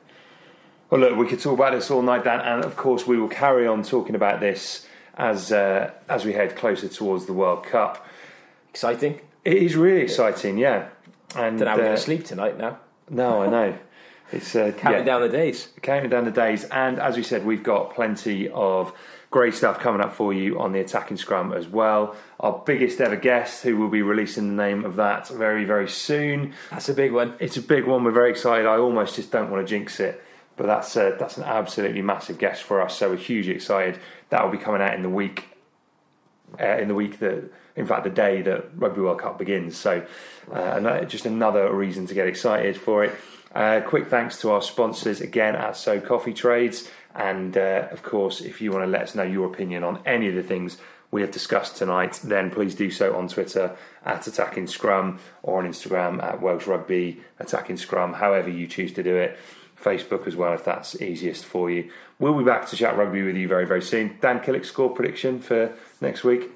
Well, 0.89 1.01
look, 1.01 1.17
we 1.17 1.27
could 1.27 1.41
talk 1.41 1.55
about 1.55 1.73
this 1.73 1.91
all 1.91 2.03
night, 2.03 2.23
Dan, 2.23 2.41
and 2.41 2.65
of 2.65 2.77
course 2.77 3.07
we 3.07 3.19
will 3.19 3.29
carry 3.29 3.67
on 3.67 3.83
talking 3.83 4.15
about 4.15 4.39
this 4.39 4.87
as 5.17 5.51
uh, 5.51 5.91
as 6.09 6.25
we 6.25 6.33
head 6.33 6.55
closer 6.55 6.87
towards 6.89 7.27
the 7.27 7.33
World 7.33 7.65
Cup. 7.65 8.07
Exciting. 8.69 9.21
It 9.45 9.57
is 9.57 9.75
really 9.75 10.03
exciting, 10.03 10.59
yeah. 10.59 10.91
And 11.35 11.59
Don't 11.59 11.67
know 11.67 11.71
how 11.71 11.77
we're 11.77 11.83
uh, 11.83 11.87
going 11.87 11.97
to 11.97 12.03
sleep 12.03 12.25
tonight 12.25 12.57
now. 12.57 12.79
No, 13.09 13.43
I 13.43 13.49
know. 13.49 13.79
It's 14.33 14.55
uh, 14.55 14.73
Counting 14.77 15.01
yeah, 15.01 15.05
down 15.05 15.23
the 15.23 15.29
days. 15.29 15.69
counting 15.83 16.11
down 16.11 16.25
the 16.25 16.31
days, 16.31 16.65
and 16.65 16.99
as 17.01 17.17
we 17.17 17.23
said, 17.23 17.45
we've 17.45 17.63
got 17.63 17.95
plenty 17.95 18.49
of 18.49 18.93
great 19.31 19.55
stuff 19.55 19.79
coming 19.79 20.01
up 20.01 20.13
for 20.13 20.33
you 20.33 20.59
on 20.61 20.73
the 20.73 20.81
attacking 20.81 21.17
scrum 21.17 21.53
as 21.53 21.67
well. 21.69 22.15
Our 22.39 22.63
biggest 22.65 23.01
ever 23.01 23.17
guest, 23.17 23.63
who 23.63 23.77
will 23.77 23.89
be 23.89 24.03
releasing 24.03 24.49
the 24.57 24.63
name 24.63 24.85
of 24.85 24.97
that 24.97 25.29
very, 25.29 25.65
very 25.65 25.89
soon. 25.89 26.53
That's 26.71 26.89
a 26.89 26.95
big 26.95 27.13
one. 27.13 27.35
It's 27.39 27.57
a 27.57 27.63
big 27.63 27.87
one. 27.87 28.05
We're 28.05 28.11
very 28.13 28.31
excited. 28.31 28.67
I 28.67 28.77
almost 28.77 29.17
just 29.17 29.31
don't 29.33 29.51
want 29.51 29.67
to 29.67 29.69
jinx 29.69 29.99
it, 30.01 30.23
but 30.57 30.67
that's 30.67 30.97
uh, 30.97 31.17
that's 31.19 31.37
an 31.37 31.45
absolutely 31.45 32.03
massive 32.03 32.39
guest 32.39 32.63
for 32.63 32.81
us. 32.81 32.97
So 32.99 33.11
we're 33.11 33.17
hugely 33.17 33.55
excited. 33.55 33.99
That 34.31 34.45
will 34.45 34.53
be 34.53 34.59
coming 34.59 34.81
out 34.81 34.95
in 34.95 35.03
the 35.03 35.09
week, 35.11 35.49
uh, 36.61 36.79
in 36.79 36.87
the 36.89 36.95
week 36.95 37.19
that, 37.19 37.53
in 37.75 37.87
fact, 37.87 38.05
the 38.05 38.11
day 38.11 38.43
that 38.43 38.71
Rugby 38.77 39.01
World 39.01 39.21
Cup 39.21 39.39
begins. 39.39 39.77
So, 39.77 40.05
uh, 40.53 40.55
and 40.55 40.87
that- 40.87 41.09
just 41.09 41.27
another 41.27 41.73
reason 41.75 42.07
to 42.07 42.15
get 42.15 42.29
excited 42.29 42.77
for 42.77 43.03
it. 43.05 43.15
Uh, 43.55 43.81
quick 43.81 44.07
thanks 44.07 44.41
to 44.41 44.51
our 44.51 44.63
sponsors 44.63 45.21
again 45.21 45.57
at 45.57 45.77
So 45.77 46.01
Coffee 46.01 46.33
Trades, 46.33 46.89
and 47.15 47.57
uh, 47.57 47.89
of 47.91 48.03
course, 48.03 48.41
if 48.41 48.61
you 48.61 48.71
want 48.71 48.85
to 48.85 48.91
let 48.91 49.03
us 49.03 49.15
know 49.15 49.25
your 49.25 49.47
opinion 49.47 49.83
on 49.83 50.01
any 50.07 50.29
of 50.29 50.35
the 50.35 50.43
things 50.43 50.79
we 51.11 51.21
have 51.23 51.33
discussed 51.33 51.77
tonight, 51.77 52.21
then 52.23 52.51
please 52.51 52.77
do 52.77 52.91
so 52.91 53.17
on 53.17 53.27
Twitter 53.27 53.77
at 54.05 54.27
Attacking 54.27 54.69
Scrum 54.69 55.19
or 55.43 55.59
on 55.59 55.69
Instagram 55.69 56.23
at 56.23 56.41
Welsh 56.41 56.69
Rugby 56.69 57.21
Attacking 57.41 57.77
Scrum, 57.77 58.15
however 58.15 58.49
you 58.49 58.69
choose 58.69 58.93
to 58.93 59.03
do 59.03 59.17
it. 59.17 59.37
Facebook 59.83 60.27
as 60.27 60.37
well, 60.37 60.53
if 60.53 60.63
that's 60.63 61.01
easiest 61.01 61.45
for 61.45 61.71
you. 61.71 61.91
We'll 62.19 62.37
be 62.37 62.45
back 62.45 62.69
to 62.69 62.77
chat 62.77 62.99
rugby 62.99 63.23
with 63.23 63.35
you 63.35 63.49
very, 63.49 63.67
very 63.67 63.81
soon. 63.81 64.19
Dan 64.21 64.41
Killick 64.41 64.67
score 64.67 64.91
prediction 64.91 65.41
for 65.41 65.73
next 66.03 66.23
week. 66.23 66.51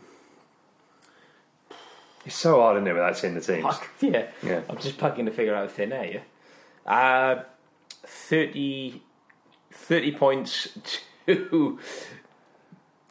It's 2.27 2.37
so 2.37 2.61
hard, 2.61 2.77
isn't 2.77 2.87
it, 2.87 2.93
without 2.93 3.17
seeing 3.17 3.35
the 3.35 3.41
teams? 3.41 3.75
yeah. 4.01 4.27
Yeah. 4.43 4.61
I'm 4.69 4.77
just 4.77 4.99
plugging 4.99 5.25
to 5.25 5.33
figure 5.33 5.55
out 5.55 5.71
thin 5.73 5.93
air. 5.93 6.05
Yeah. 6.05 6.21
Uh, 6.87 7.43
30, 8.07 9.03
30 9.73 10.13
points 10.13 10.79
to 11.27 11.79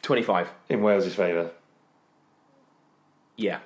25. 0.02 0.50
In 0.68 0.82
Wales' 0.82 1.14
favour. 1.14 1.50
Yeah. 3.36 3.58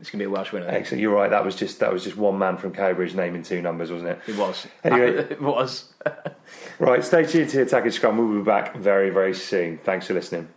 It's 0.00 0.10
going 0.10 0.20
to 0.20 0.24
be 0.24 0.26
a 0.26 0.30
Welsh 0.30 0.52
winner. 0.52 0.68
Excellent. 0.68 1.02
You're 1.02 1.14
right. 1.14 1.30
That 1.30 1.44
was 1.44 1.56
just 1.56 1.80
that 1.80 1.92
was 1.92 2.04
just 2.04 2.16
one 2.16 2.38
man 2.38 2.56
from 2.56 2.72
Cambridge 2.72 3.14
naming 3.14 3.42
two 3.42 3.60
numbers, 3.60 3.90
wasn't 3.90 4.10
it? 4.10 4.20
It 4.28 4.36
was. 4.36 4.66
Anyway. 4.84 5.08
it 5.30 5.42
was. 5.42 5.92
Right. 6.78 7.04
Stay 7.04 7.26
tuned 7.26 7.50
to 7.50 7.60
Attacking 7.60 7.90
Scrum. 7.90 8.16
We'll 8.16 8.38
be 8.38 8.44
back 8.44 8.74
very, 8.74 9.10
very 9.10 9.34
soon. 9.34 9.76
Thanks 9.76 10.06
for 10.06 10.14
listening. 10.14 10.48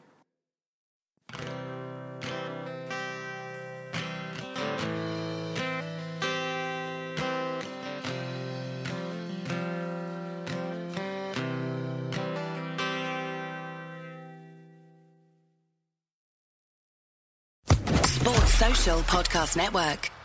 Podcast 18.82 19.56
Network. 19.56 20.21